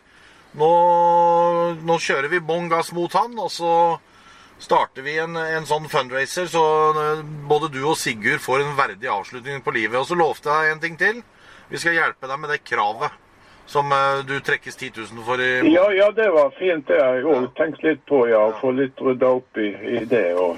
Nå, 0.56 0.70
nå 1.84 1.98
kjører 2.00 2.30
vi 2.32 2.40
bånn 2.40 2.70
gass 2.72 2.92
mot 2.96 3.12
han, 3.12 3.34
og 3.36 3.50
så 3.52 3.72
starter 4.58 5.04
vi 5.04 5.18
en, 5.20 5.36
en 5.36 5.68
sånn 5.68 5.88
fundraiser, 5.92 6.48
så 6.48 6.64
eh, 6.96 7.22
både 7.48 7.68
du 7.74 7.82
og 7.84 7.98
Sigurd 8.00 8.40
får 8.40 8.64
en 8.64 8.76
verdig 8.78 9.10
avslutning 9.12 9.60
på 9.64 9.74
livet. 9.76 9.98
Og 10.00 10.08
så 10.08 10.16
lovte 10.16 10.52
jeg 10.52 10.72
en 10.72 10.82
ting 10.82 10.96
til. 11.00 11.20
Vi 11.68 11.80
skal 11.82 11.98
hjelpe 11.98 12.30
deg 12.30 12.40
med 12.40 12.54
det 12.54 12.62
kravet 12.64 13.22
som 13.66 13.92
eh, 13.92 14.22
du 14.24 14.38
trekkes 14.40 14.76
10 14.76 14.92
000 14.96 15.26
for 15.26 15.42
i 15.42 15.50
Ja, 15.74 15.90
ja, 15.92 16.08
det 16.16 16.30
var 16.32 16.54
fint. 16.58 16.86
Det 16.88 16.96
jeg 17.02 17.26
òg 17.26 17.50
tenkt 17.58 17.84
litt 17.84 18.04
på, 18.08 18.24
ja. 18.30 18.46
Å 18.48 18.56
få 18.60 18.72
litt 18.78 19.00
rydda 19.02 19.34
opp 19.40 19.60
i, 19.60 19.68
i 19.98 20.04
det. 20.08 20.30
Og, 20.40 20.56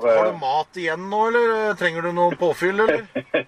Har 0.00 0.32
du 0.32 0.40
mat 0.40 0.80
igjen 0.80 1.08
nå, 1.10 1.22
eller 1.28 1.76
trenger 1.76 2.08
du 2.08 2.12
noe 2.16 2.38
påfyll, 2.38 2.86
eller? 2.86 3.04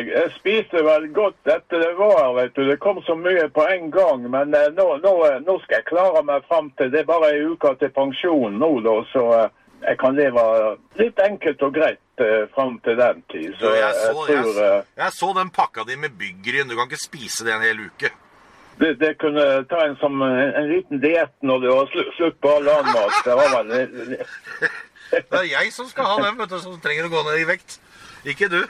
jeg, 0.00 0.10
jeg 0.14 0.32
spiste 0.38 0.82
vel 0.84 1.06
godt 1.14 1.50
etter 1.50 1.82
det 1.82 1.92
var 1.98 2.34
vet 2.36 2.54
du. 2.56 2.64
Det 2.68 2.78
kom 2.82 3.02
så 3.06 3.16
mye 3.18 3.46
på 3.52 3.66
en 3.68 3.90
gang. 3.94 4.26
Men 4.32 4.54
eh, 4.56 4.68
nå, 4.76 4.86
nå, 5.04 5.14
eh, 5.28 5.40
nå 5.44 5.58
skal 5.64 5.80
jeg 5.80 5.88
klare 5.90 6.22
meg 6.26 6.46
fram 6.48 6.70
til 6.78 6.92
Det 6.92 7.02
er 7.02 7.10
bare 7.10 7.32
ei 7.34 7.42
uke 7.52 7.74
til 7.80 7.92
pensjon 7.96 8.58
nå, 8.60 8.70
da. 8.86 8.96
Så 9.12 9.26
eh, 9.36 9.48
jeg 9.86 10.00
kan 10.00 10.16
leve 10.16 10.46
litt 11.00 11.20
enkelt 11.24 11.62
og 11.64 11.76
greit 11.76 12.24
eh, 12.24 12.48
fram 12.56 12.78
til 12.84 12.98
den 13.00 13.22
tid. 13.32 13.52
Så 13.60 13.74
jeg, 13.76 13.84
jeg, 13.84 13.94
så, 14.00 14.26
jeg 14.28 14.42
tror 14.42 14.58
jeg, 14.64 14.80
eh, 14.80 14.90
jeg 15.04 15.16
så 15.20 15.30
den 15.38 15.54
pakka 15.60 15.86
di 15.88 16.00
med 16.00 16.18
byggryn. 16.20 16.68
Du 16.68 16.76
kan 16.76 16.90
ikke 16.90 17.04
spise 17.04 17.46
det 17.46 17.56
en 17.56 17.64
hel 17.64 17.86
uke. 17.86 18.12
det, 18.80 18.94
det 19.00 19.14
kunne 19.20 19.46
ta 19.68 19.84
en 19.86 19.96
som 20.00 20.22
en, 20.24 20.38
en 20.56 20.68
liten 20.68 21.00
diett 21.02 21.34
når 21.44 21.64
du 21.64 21.68
har 21.72 21.90
slu, 21.92 22.04
slutt 22.16 22.38
på 22.40 22.52
all 22.56 22.68
annen 22.72 22.94
mat. 22.96 23.18
Det 23.24 23.36
var 23.36 23.56
vel 23.58 24.16
Det 25.10 25.38
er 25.40 25.48
jeg 25.50 25.72
som 25.74 25.88
skal 25.90 26.06
ha 26.06 26.18
den, 26.22 26.36
vet 26.38 26.52
du, 26.52 26.60
som 26.62 26.76
trenger 26.82 27.08
å 27.08 27.10
gå 27.10 27.22
ned 27.26 27.40
i 27.40 27.48
vekt. 27.48 27.80
Ikke 28.30 28.46
du. 28.52 28.60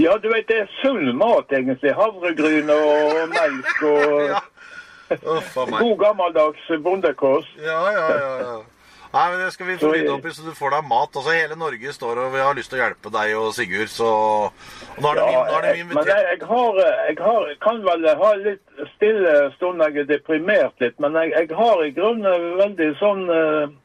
Ja, 0.00 0.16
du 0.16 0.28
vet, 0.32 0.48
det 0.48 0.62
er 0.62 0.70
sunn 0.80 1.10
mat, 1.20 1.52
egentlig. 1.52 1.92
Havregryn 1.96 2.70
og 2.72 3.18
melk 3.36 3.86
og 3.90 4.40
Uff 5.12 5.56
a 5.60 5.64
god 5.68 5.96
gammeldags 6.00 6.68
bondekost. 6.84 7.58
Ja, 7.60 7.82
ja, 7.92 8.06
ja. 8.16 8.36
ja. 8.40 8.60
Nei, 9.12 9.24
men 9.30 9.42
Det 9.44 9.50
skal 9.52 9.66
vi 9.66 9.74
få 9.76 9.90
rydde 9.92 10.12
opp 10.14 10.24
i, 10.24 10.30
så 10.32 10.44
du 10.46 10.54
får 10.56 10.72
deg 10.72 10.86
mat. 10.88 11.16
Altså, 11.16 11.34
Hele 11.36 11.56
Norge 11.60 11.92
står 11.92 12.20
og 12.22 12.30
vi 12.32 12.40
har 12.40 12.56
lyst 12.56 12.72
til 12.72 12.80
å 12.80 12.82
hjelpe 12.86 13.12
deg 13.12 13.34
og 13.36 13.50
Sigurd, 13.56 13.90
så 13.92 14.08
og 14.08 15.02
Nå 15.04 15.10
er 15.10 15.18
det 15.18 15.26
Ja, 15.26 15.42
min, 15.42 15.50
nå 15.50 15.58
er 15.58 15.66
det 15.66 15.74
min 15.76 15.92
men 15.98 16.08
jeg, 16.08 16.24
jeg, 16.30 16.40
har, 16.48 16.80
jeg 17.10 17.18
har, 17.20 17.52
kan 17.66 17.84
vel 17.84 18.08
ha 18.22 18.30
litt 18.40 18.88
stille 18.94 19.36
stund 19.58 19.84
jeg 19.84 20.00
er 20.00 20.08
deprimert 20.08 20.80
litt, 20.84 20.96
men 21.02 21.20
jeg, 21.20 21.34
jeg 21.36 21.60
har 21.60 21.84
i 21.84 21.92
grunnen 21.96 22.48
veldig 22.62 22.88
sånn 23.02 23.22
eh, 23.36 23.76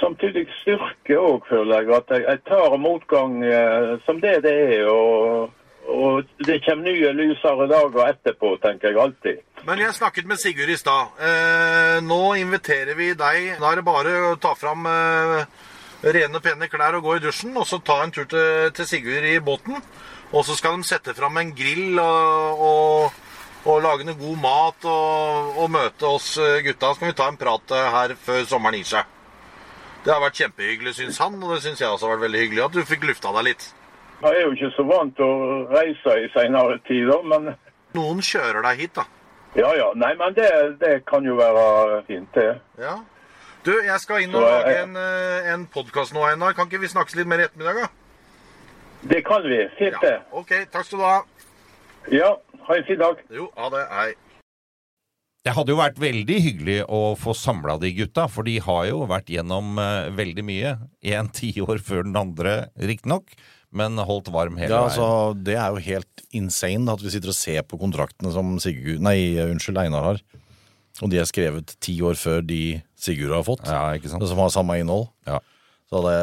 samtidig 0.00 0.46
styrke 0.60 1.16
òg, 1.20 1.46
føler 1.48 1.80
jeg. 1.80 1.94
At 1.96 2.12
jeg, 2.14 2.26
jeg 2.26 2.42
tar 2.48 2.76
motgang 2.80 3.40
eh, 3.44 3.96
som 4.06 4.20
det 4.22 4.40
det 4.46 4.54
er. 4.76 4.90
Og, 4.90 5.56
og 5.90 6.28
det 6.46 6.60
kommer 6.66 6.90
nye 6.90 7.14
lysere 7.16 7.68
dager 7.70 8.12
etterpå, 8.12 8.54
tenker 8.64 8.90
jeg 8.90 9.02
alltid. 9.04 9.42
Men 9.68 9.82
jeg 9.82 9.96
snakket 9.96 10.28
med 10.28 10.40
Sigurd 10.40 10.72
i 10.72 10.78
stad. 10.80 11.16
Eh, 11.20 11.96
nå 12.04 12.22
inviterer 12.40 12.96
vi 12.98 13.12
deg. 13.12 13.56
Da 13.60 13.72
er 13.72 13.80
det 13.80 13.88
bare 13.88 14.14
å 14.30 14.36
ta 14.40 14.54
fram 14.58 14.86
eh, 14.88 15.42
rene, 16.02 16.40
pene 16.44 16.70
klær 16.72 16.98
og 16.98 17.08
gå 17.08 17.18
i 17.18 17.24
dusjen, 17.26 17.56
og 17.56 17.68
så 17.68 17.80
ta 17.84 18.02
en 18.04 18.14
tur 18.14 18.28
til, 18.30 18.70
til 18.76 18.88
Sigurd 18.88 19.28
i 19.28 19.40
båten. 19.44 19.76
Og 20.30 20.46
så 20.46 20.54
skal 20.54 20.78
de 20.78 20.86
sette 20.86 21.14
fram 21.16 21.40
en 21.40 21.50
grill 21.56 21.98
og, 21.98 22.60
og, 22.66 23.22
og 23.66 23.80
lage 23.82 24.06
noe 24.06 24.18
god 24.18 24.36
mat 24.42 24.86
og, 24.88 25.56
og 25.58 25.72
møte 25.74 26.06
oss 26.06 26.36
eh, 26.38 26.60
gutta. 26.66 26.92
Så 26.94 27.02
kan 27.02 27.10
vi 27.10 27.18
ta 27.18 27.30
en 27.30 27.40
prat 27.40 27.74
eh, 27.74 27.88
her 27.96 28.14
før 28.28 28.46
sommeren 28.48 28.78
gir 28.78 28.92
seg. 28.94 29.16
Det 30.04 30.12
har 30.14 30.22
vært 30.22 30.38
kjempehyggelig, 30.40 30.94
syns 30.96 31.18
han, 31.20 31.36
og 31.42 31.54
det 31.54 31.62
syns 31.64 31.80
jeg 31.82 31.88
også 31.92 32.08
har 32.08 32.14
vært 32.16 32.26
veldig 32.28 32.40
hyggelig 32.44 32.62
at 32.64 32.76
du 32.76 32.80
fikk 32.88 33.04
lufta 33.08 33.32
deg 33.36 33.48
litt. 33.50 33.66
Jeg 34.20 34.36
er 34.36 34.42
jo 34.46 34.52
ikke 34.56 34.70
så 34.76 34.84
vant 34.88 35.14
til 35.16 35.24
å 35.24 35.58
reise 35.72 36.14
i 36.24 36.28
senere 36.34 36.78
tider, 36.88 37.22
men 37.28 37.50
Noen 37.96 38.20
kjører 38.22 38.62
deg 38.68 38.80
hit, 38.84 38.92
da. 38.96 39.04
ja 39.58 39.70
ja. 39.76 39.88
Nei, 39.98 40.12
men 40.20 40.36
det, 40.36 40.48
det 40.80 40.92
kan 41.08 41.24
jo 41.26 41.34
være 41.40 42.02
fint, 42.06 42.28
det. 42.36 42.52
Ja. 42.78 42.98
Du, 43.66 43.72
jeg 43.84 44.00
skal 44.00 44.22
inn 44.24 44.34
og 44.36 44.40
Så, 44.44 44.48
lage 44.48 44.76
en, 44.84 44.94
eh, 44.96 45.48
en 45.52 45.66
podkast 45.68 46.14
nå, 46.16 46.22
Einar. 46.28 46.54
Kan 46.56 46.70
ikke 46.70 46.80
vi 46.84 46.88
snakkes 46.92 47.16
litt 47.18 47.28
mer 47.28 47.42
i 47.42 47.48
ettermiddag, 47.48 47.82
da? 47.82 47.88
Det 49.10 49.20
kan 49.26 49.44
vi. 49.44 49.58
Fint, 49.78 49.98
det. 50.04 50.14
OK, 50.32 50.54
takk 50.72 50.86
skal 50.86 51.02
du 51.02 51.04
ha. 51.04 51.18
Ja, 52.14 52.30
ha 52.68 52.76
en 52.78 52.86
fin 52.88 53.00
dag. 53.00 53.20
Jo, 53.34 53.50
ha 53.58 53.68
det. 53.74 53.82
Hei. 53.92 54.08
Det 55.40 55.54
hadde 55.56 55.72
jo 55.72 55.78
vært 55.80 55.96
veldig 56.00 56.36
hyggelig 56.44 56.78
å 56.92 57.14
få 57.16 57.32
samla 57.36 57.78
de 57.80 57.94
gutta, 57.96 58.26
for 58.28 58.44
de 58.44 58.58
har 58.60 58.90
jo 58.90 59.06
vært 59.08 59.30
gjennom 59.32 59.78
uh, 59.80 60.10
veldig 60.12 60.44
mye. 60.44 60.74
En 61.14 61.30
tiår 61.38 61.80
før 61.84 62.04
den 62.04 62.18
andre, 62.20 62.58
riktignok, 62.76 63.32
men 63.72 63.96
holdt 64.02 64.28
varm 64.34 64.58
hele 64.60 64.74
Ja, 64.74 64.82
veien. 64.84 64.90
altså, 64.90 65.38
Det 65.46 65.56
er 65.56 65.72
jo 65.72 65.84
helt 65.86 66.24
insane 66.36 66.84
da, 66.84 66.98
at 66.98 67.04
vi 67.06 67.12
sitter 67.14 67.32
og 67.32 67.38
ser 67.38 67.64
på 67.70 67.78
kontraktene 67.80 68.32
som 68.34 68.52
Sigurd, 68.62 69.00
nei, 69.06 69.16
unnskyld, 69.46 69.80
Einar 69.80 70.08
har. 70.10 70.22
Og 71.00 71.08
de 71.08 71.20
er 71.22 71.28
skrevet 71.30 71.72
ti 71.80 71.94
år 72.04 72.18
før 72.20 72.42
de 72.44 72.80
Sigurd 73.00 73.32
har 73.32 73.46
fått. 73.46 73.64
Ja? 73.64 73.94
Som 74.28 74.42
har 74.42 74.52
samme 74.52 74.76
innhold. 74.82 75.08
Ja. 75.28 75.38
Så 75.90 76.00
det, 76.04 76.18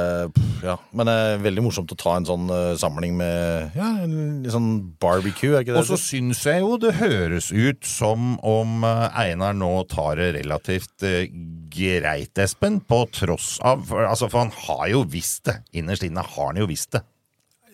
ja. 0.64 0.78
Men 0.96 1.10
det 1.10 1.14
er 1.20 1.42
veldig 1.44 1.64
morsomt 1.66 1.92
å 1.92 1.98
ta 2.00 2.14
en 2.16 2.28
sånn 2.28 2.46
uh, 2.48 2.78
samling 2.80 3.18
med 3.20 3.76
ja, 3.76 3.90
en 4.06 4.14
litt 4.46 4.54
sånn 4.54 4.70
barbecue, 5.02 5.58
er 5.58 5.66
ikke 5.66 5.74
det? 5.76 5.82
Og 5.82 5.90
så 5.90 5.98
syns 6.00 6.46
jeg 6.48 6.64
jo 6.64 6.78
det 6.80 6.94
høres 7.02 7.50
ut 7.52 7.84
som 7.84 8.38
om 8.48 8.86
eh, 8.88 9.20
Einar 9.26 9.58
nå 9.60 9.74
tar 9.92 10.22
det 10.22 10.30
relativt 10.38 11.04
uh, 11.04 11.28
greit, 11.76 12.40
Espen, 12.40 12.80
på 12.80 13.02
tross 13.12 13.58
av 13.60 13.84
for, 13.90 14.08
altså, 14.08 14.32
for 14.32 14.46
han 14.46 14.56
har 14.70 14.88
jo 14.94 15.04
visst 15.12 15.50
det. 15.52 15.58
Innerst 15.76 16.08
inne 16.08 16.24
har 16.24 16.52
han 16.54 16.64
jo 16.64 16.70
visst 16.72 16.96
det. 16.96 17.04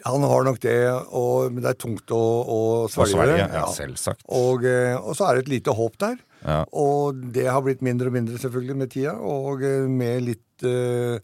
Han 0.03 0.25
har 0.27 0.43
nok 0.49 0.59
det, 0.65 0.79
og, 1.15 1.53
men 1.53 1.63
det 1.63 1.75
er 1.75 1.79
tungt 1.79 2.11
å, 2.11 2.19
å 2.41 2.59
svelge. 2.91 3.13
Sverige, 3.13 3.45
det. 3.45 3.61
ja, 3.61 3.67
selvsagt. 3.71 4.25
Og, 4.33 4.65
eh, 4.67 4.97
og 4.97 5.13
så 5.15 5.29
er 5.29 5.37
det 5.37 5.45
et 5.45 5.53
lite 5.59 5.77
håp 5.77 5.95
der. 6.01 6.17
Ja. 6.43 6.57
Og 6.75 7.21
det 7.37 7.45
har 7.47 7.63
blitt 7.63 7.85
mindre 7.85 8.09
og 8.09 8.17
mindre 8.17 8.41
selvfølgelig 8.41 8.81
med 8.81 8.91
tida. 8.91 9.13
Og 9.15 9.63
eh, 9.63 9.85
med 9.87 10.25
litt 10.25 10.65
eh, 10.67 11.21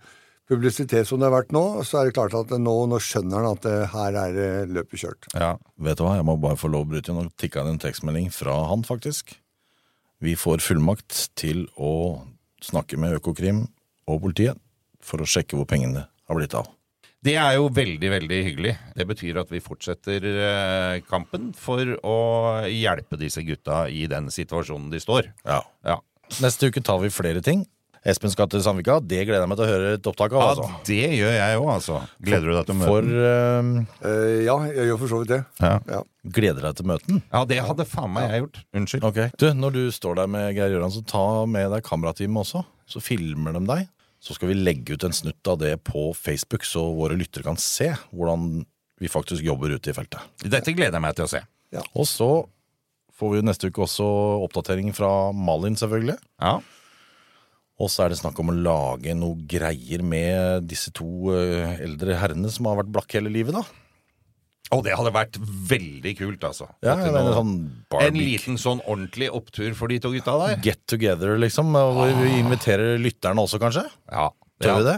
publisitet 0.50 1.08
som 1.08 1.22
det 1.22 1.30
har 1.30 1.36
vært 1.36 1.54
nå, 1.56 1.64
så 1.86 2.00
er 2.00 2.10
det 2.10 2.16
klart 2.18 2.36
at 2.38 2.52
nå, 2.58 2.76
nå 2.90 3.00
skjønner 3.04 3.44
han 3.44 3.58
at 3.58 3.68
det, 3.68 3.76
her 3.94 4.18
er 4.24 4.40
eh, 4.46 4.72
løpet 4.80 5.04
kjørt. 5.04 5.30
Ja. 5.36 5.54
Vet 5.80 6.00
du 6.00 6.06
hva, 6.08 6.16
jeg 6.18 6.28
må 6.28 6.36
bare 6.42 6.60
få 6.60 6.72
lov 6.72 6.88
å 6.88 6.92
bryte 6.94 7.14
inn. 7.14 7.22
og 7.22 7.36
tikke 7.40 7.62
inn 7.62 7.76
en 7.76 7.84
tekstmelding 7.84 8.32
fra 8.34 8.58
han, 8.72 8.84
faktisk. 8.88 9.38
Vi 10.20 10.34
får 10.36 10.66
fullmakt 10.66 11.30
til 11.40 11.68
å 11.78 12.26
snakke 12.66 13.00
med 13.00 13.20
Økokrim 13.22 13.64
og 14.10 14.20
politiet 14.26 14.60
for 15.06 15.22
å 15.22 15.30
sjekke 15.30 15.56
hvor 15.56 15.70
pengene 15.70 16.10
har 16.10 16.38
blitt 16.38 16.58
av. 16.58 16.68
Det 17.24 17.34
er 17.36 17.58
jo 17.58 17.68
veldig, 17.76 18.10
veldig 18.14 18.38
hyggelig. 18.46 18.74
Det 18.96 19.06
betyr 19.08 19.42
at 19.42 19.50
vi 19.52 19.60
fortsetter 19.64 20.24
eh, 20.30 21.00
kampen 21.08 21.50
for 21.58 21.98
å 22.08 22.20
hjelpe 22.72 23.20
disse 23.20 23.44
gutta 23.44 23.86
i 23.92 24.06
den 24.12 24.30
situasjonen 24.32 24.88
de 24.94 25.02
står. 25.04 25.34
Ja. 25.44 25.60
Ja. 25.88 26.00
Neste 26.40 26.70
uke 26.70 26.84
tar 26.86 27.02
vi 27.04 27.12
flere 27.12 27.44
ting. 27.44 27.66
Espen 28.08 28.32
skal 28.32 28.48
til 28.52 28.62
Sandvika. 28.64 29.00
Det 29.04 29.26
gleder 29.28 29.44
jeg 29.44 29.52
meg 29.52 29.60
til 29.60 29.66
å 29.66 29.70
høre 29.74 29.92
et 29.98 30.08
opptak 30.08 30.36
av. 30.38 30.42
Ja, 30.42 30.50
altså. 30.54 30.68
det 30.88 31.10
gjør 31.18 31.34
jeg 31.36 31.60
òg, 31.60 31.68
altså. 31.74 31.98
Gleder 32.24 32.48
du 32.48 32.54
deg 32.56 32.70
til 32.70 32.76
å 32.76 32.80
møte 32.80 32.92
For 32.94 33.10
eh, 33.30 33.72
Eh, 34.10 34.36
ja, 34.46 34.56
jeg 34.72 34.88
gjør 34.90 35.00
for 35.02 35.12
så 35.12 35.20
vidt 35.22 35.34
det. 35.34 35.40
Ja. 35.60 35.74
Ja. 35.90 36.02
gleder 36.40 36.68
deg 36.70 36.80
til 36.80 36.90
møten? 36.90 37.22
ja, 37.28 37.44
det 37.50 37.60
hadde 37.68 37.88
faen 37.90 38.14
meg 38.16 38.32
jeg 38.32 38.44
gjort. 38.46 38.60
Unnskyld. 38.80 39.08
Okay. 39.12 39.34
Du, 39.42 39.48
når 39.58 39.76
du 39.76 39.82
står 39.96 40.20
der 40.22 40.32
med 40.32 40.52
Geir 40.56 40.76
Gjøran, 40.76 40.94
så 40.96 41.04
ta 41.08 41.26
med 41.50 41.72
deg 41.76 41.84
kamerateamet 41.88 42.44
også. 42.46 42.64
Så 42.90 43.04
filmer 43.04 43.56
de 43.58 43.64
deg. 43.68 43.88
Så 44.24 44.36
skal 44.36 44.52
vi 44.52 44.58
legge 44.60 44.96
ut 44.96 45.06
en 45.08 45.16
snutt 45.16 45.48
av 45.48 45.60
det 45.62 45.76
på 45.88 46.10
Facebook, 46.18 46.66
så 46.68 46.82
våre 46.96 47.16
lyttere 47.20 47.46
kan 47.46 47.60
se 47.60 47.94
hvordan 48.12 48.66
vi 49.00 49.12
faktisk 49.12 49.44
jobber 49.46 49.72
ute 49.72 49.92
i 49.92 49.96
feltet. 49.96 50.24
Dette 50.44 50.74
gleder 50.76 50.98
jeg 50.98 51.04
meg 51.06 51.16
til 51.16 51.28
å 51.28 51.32
se. 51.32 51.44
Og 51.96 52.08
så 52.10 52.30
får 53.20 53.36
vi 53.36 53.46
neste 53.48 53.70
uke 53.72 53.84
også 53.86 54.08
oppdatering 54.46 54.92
fra 54.96 55.32
Malin, 55.36 55.78
selvfølgelig. 55.80 56.18
Ja. 56.44 56.58
Og 57.80 57.88
så 57.92 58.04
er 58.06 58.12
det 58.12 58.20
snakk 58.20 58.40
om 58.44 58.52
å 58.52 58.56
lage 58.56 59.14
noe 59.16 59.38
greier 59.48 60.02
med 60.04 60.66
disse 60.68 60.92
to 60.96 61.32
eh, 61.36 61.78
eldre 61.86 62.18
herrene 62.20 62.52
som 62.52 62.68
har 62.68 62.82
vært 62.82 62.92
blakke 62.92 63.20
hele 63.20 63.32
livet, 63.32 63.56
da. 63.56 63.64
Og 64.76 64.84
det 64.86 64.94
hadde 64.94 65.14
vært 65.16 65.40
veldig 65.42 66.12
kult, 66.20 66.44
altså. 66.46 66.68
Ja, 66.86 66.94
jeg 67.02 67.14
mener 67.16 67.34
sånn 67.34 67.54
en 68.04 68.20
liten 68.20 68.60
sånn 68.62 68.84
ordentlig 68.84 69.32
opptur 69.34 69.72
for 69.78 69.90
de 69.90 69.98
to 70.04 70.12
gutta 70.14 70.36
der. 70.44 70.60
Get 70.62 70.84
together, 70.92 71.40
liksom. 71.42 71.72
og 71.80 72.04
vi 72.20 72.36
inviterer 72.38 73.00
lytterne 73.02 73.48
også, 73.48 73.58
kanskje. 73.64 73.88
Ja. 74.12 74.28
Tør 74.60 74.82
vi 74.82 74.86
det? 74.90 74.98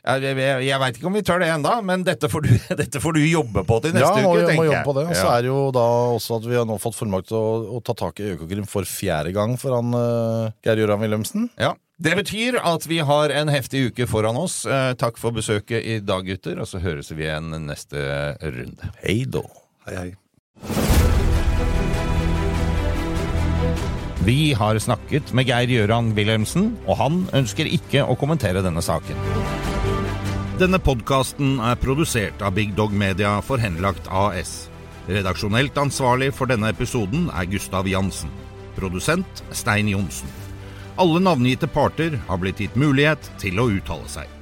Jeg, 0.00 0.22
jeg, 0.38 0.62
jeg 0.68 0.80
veit 0.80 0.96
ikke 0.98 1.08
om 1.10 1.16
vi 1.18 1.22
tør 1.26 1.42
det 1.42 1.48
ennå, 1.52 1.72
men 1.86 2.04
dette 2.06 2.30
får, 2.30 2.46
du, 2.46 2.54
dette 2.80 3.02
får 3.02 3.18
du 3.18 3.20
jobbe 3.26 3.64
på 3.66 3.80
til 3.84 3.94
neste 3.96 4.22
ja, 4.22 4.30
uke, 4.30 4.54
må 4.56 4.66
jobbe 4.70 4.84
på 4.86 4.94
det. 4.96 5.04
Og 5.10 5.14
så 5.18 5.26
Ja. 5.26 5.34
er 5.36 5.44
det 5.44 5.50
jo 5.50 5.60
da 5.74 5.84
også 6.14 6.38
at 6.40 6.46
vi 6.48 6.56
har 6.56 6.66
nå 6.70 6.78
fått 6.80 6.96
fullmakt 6.96 7.28
til 7.32 7.38
å, 7.38 7.52
å 7.76 7.82
ta 7.84 7.96
tak 7.98 8.22
i 8.22 8.30
Økokrim 8.36 8.68
for 8.70 8.86
fjerde 8.88 9.34
gang 9.36 9.56
for 9.60 9.74
han 9.76 9.92
uh, 9.92 10.54
Geir 10.64 10.80
Gøran 10.84 11.02
Wilhelmsen. 11.02 11.50
Ja. 11.60 11.74
Det 12.00 12.14
betyr 12.16 12.56
at 12.64 12.86
vi 12.88 12.96
har 13.04 13.28
en 13.28 13.50
heftig 13.52 13.90
uke 13.90 14.06
foran 14.08 14.38
oss. 14.40 14.62
Eh, 14.64 14.94
takk 14.96 15.18
for 15.20 15.36
besøket 15.36 15.84
i 15.84 15.98
dag, 16.00 16.24
gutter, 16.24 16.56
og 16.62 16.68
så 16.70 16.80
høres 16.80 17.12
vi 17.12 17.26
igjen 17.26 17.52
neste 17.66 18.00
runde. 18.40 18.88
Hei 19.02 19.18
da. 19.28 19.44
Hei, 19.84 19.96
hei. 19.98 20.14
Vi 24.24 24.38
har 24.56 24.80
snakket 24.80 25.34
med 25.36 25.52
Geir 25.52 25.68
Gjøran 25.68 26.14
Wilhelmsen, 26.16 26.72
og 26.86 26.96
han 27.02 27.22
ønsker 27.36 27.68
ikke 27.68 28.08
å 28.08 28.16
kommentere 28.16 28.64
denne 28.64 28.80
saken. 28.80 29.20
Denne 30.60 30.80
podkasten 30.80 31.58
er 31.60 31.76
produsert 31.84 32.40
av 32.40 32.56
Big 32.56 32.72
Dog 32.80 32.96
Media 32.96 33.36
for 33.44 33.60
Henlagt 33.60 34.08
AS. 34.08 34.70
Redaksjonelt 35.08 35.76
ansvarlig 35.76 36.32
for 36.32 36.48
denne 36.48 36.72
episoden 36.72 37.28
er 37.28 37.48
Gustav 37.52 37.88
Jansen. 37.88 38.32
Produsent 38.76 39.44
Stein 39.52 39.92
Johnsen. 39.92 40.39
Alle 41.00 41.20
navngitte 41.20 41.66
parter 41.66 42.18
har 42.28 42.36
blitt 42.36 42.58
gitt 42.60 42.74
mulighet 42.76 43.30
til 43.40 43.56
å 43.56 43.70
uttale 43.72 44.04
seg. 44.12 44.39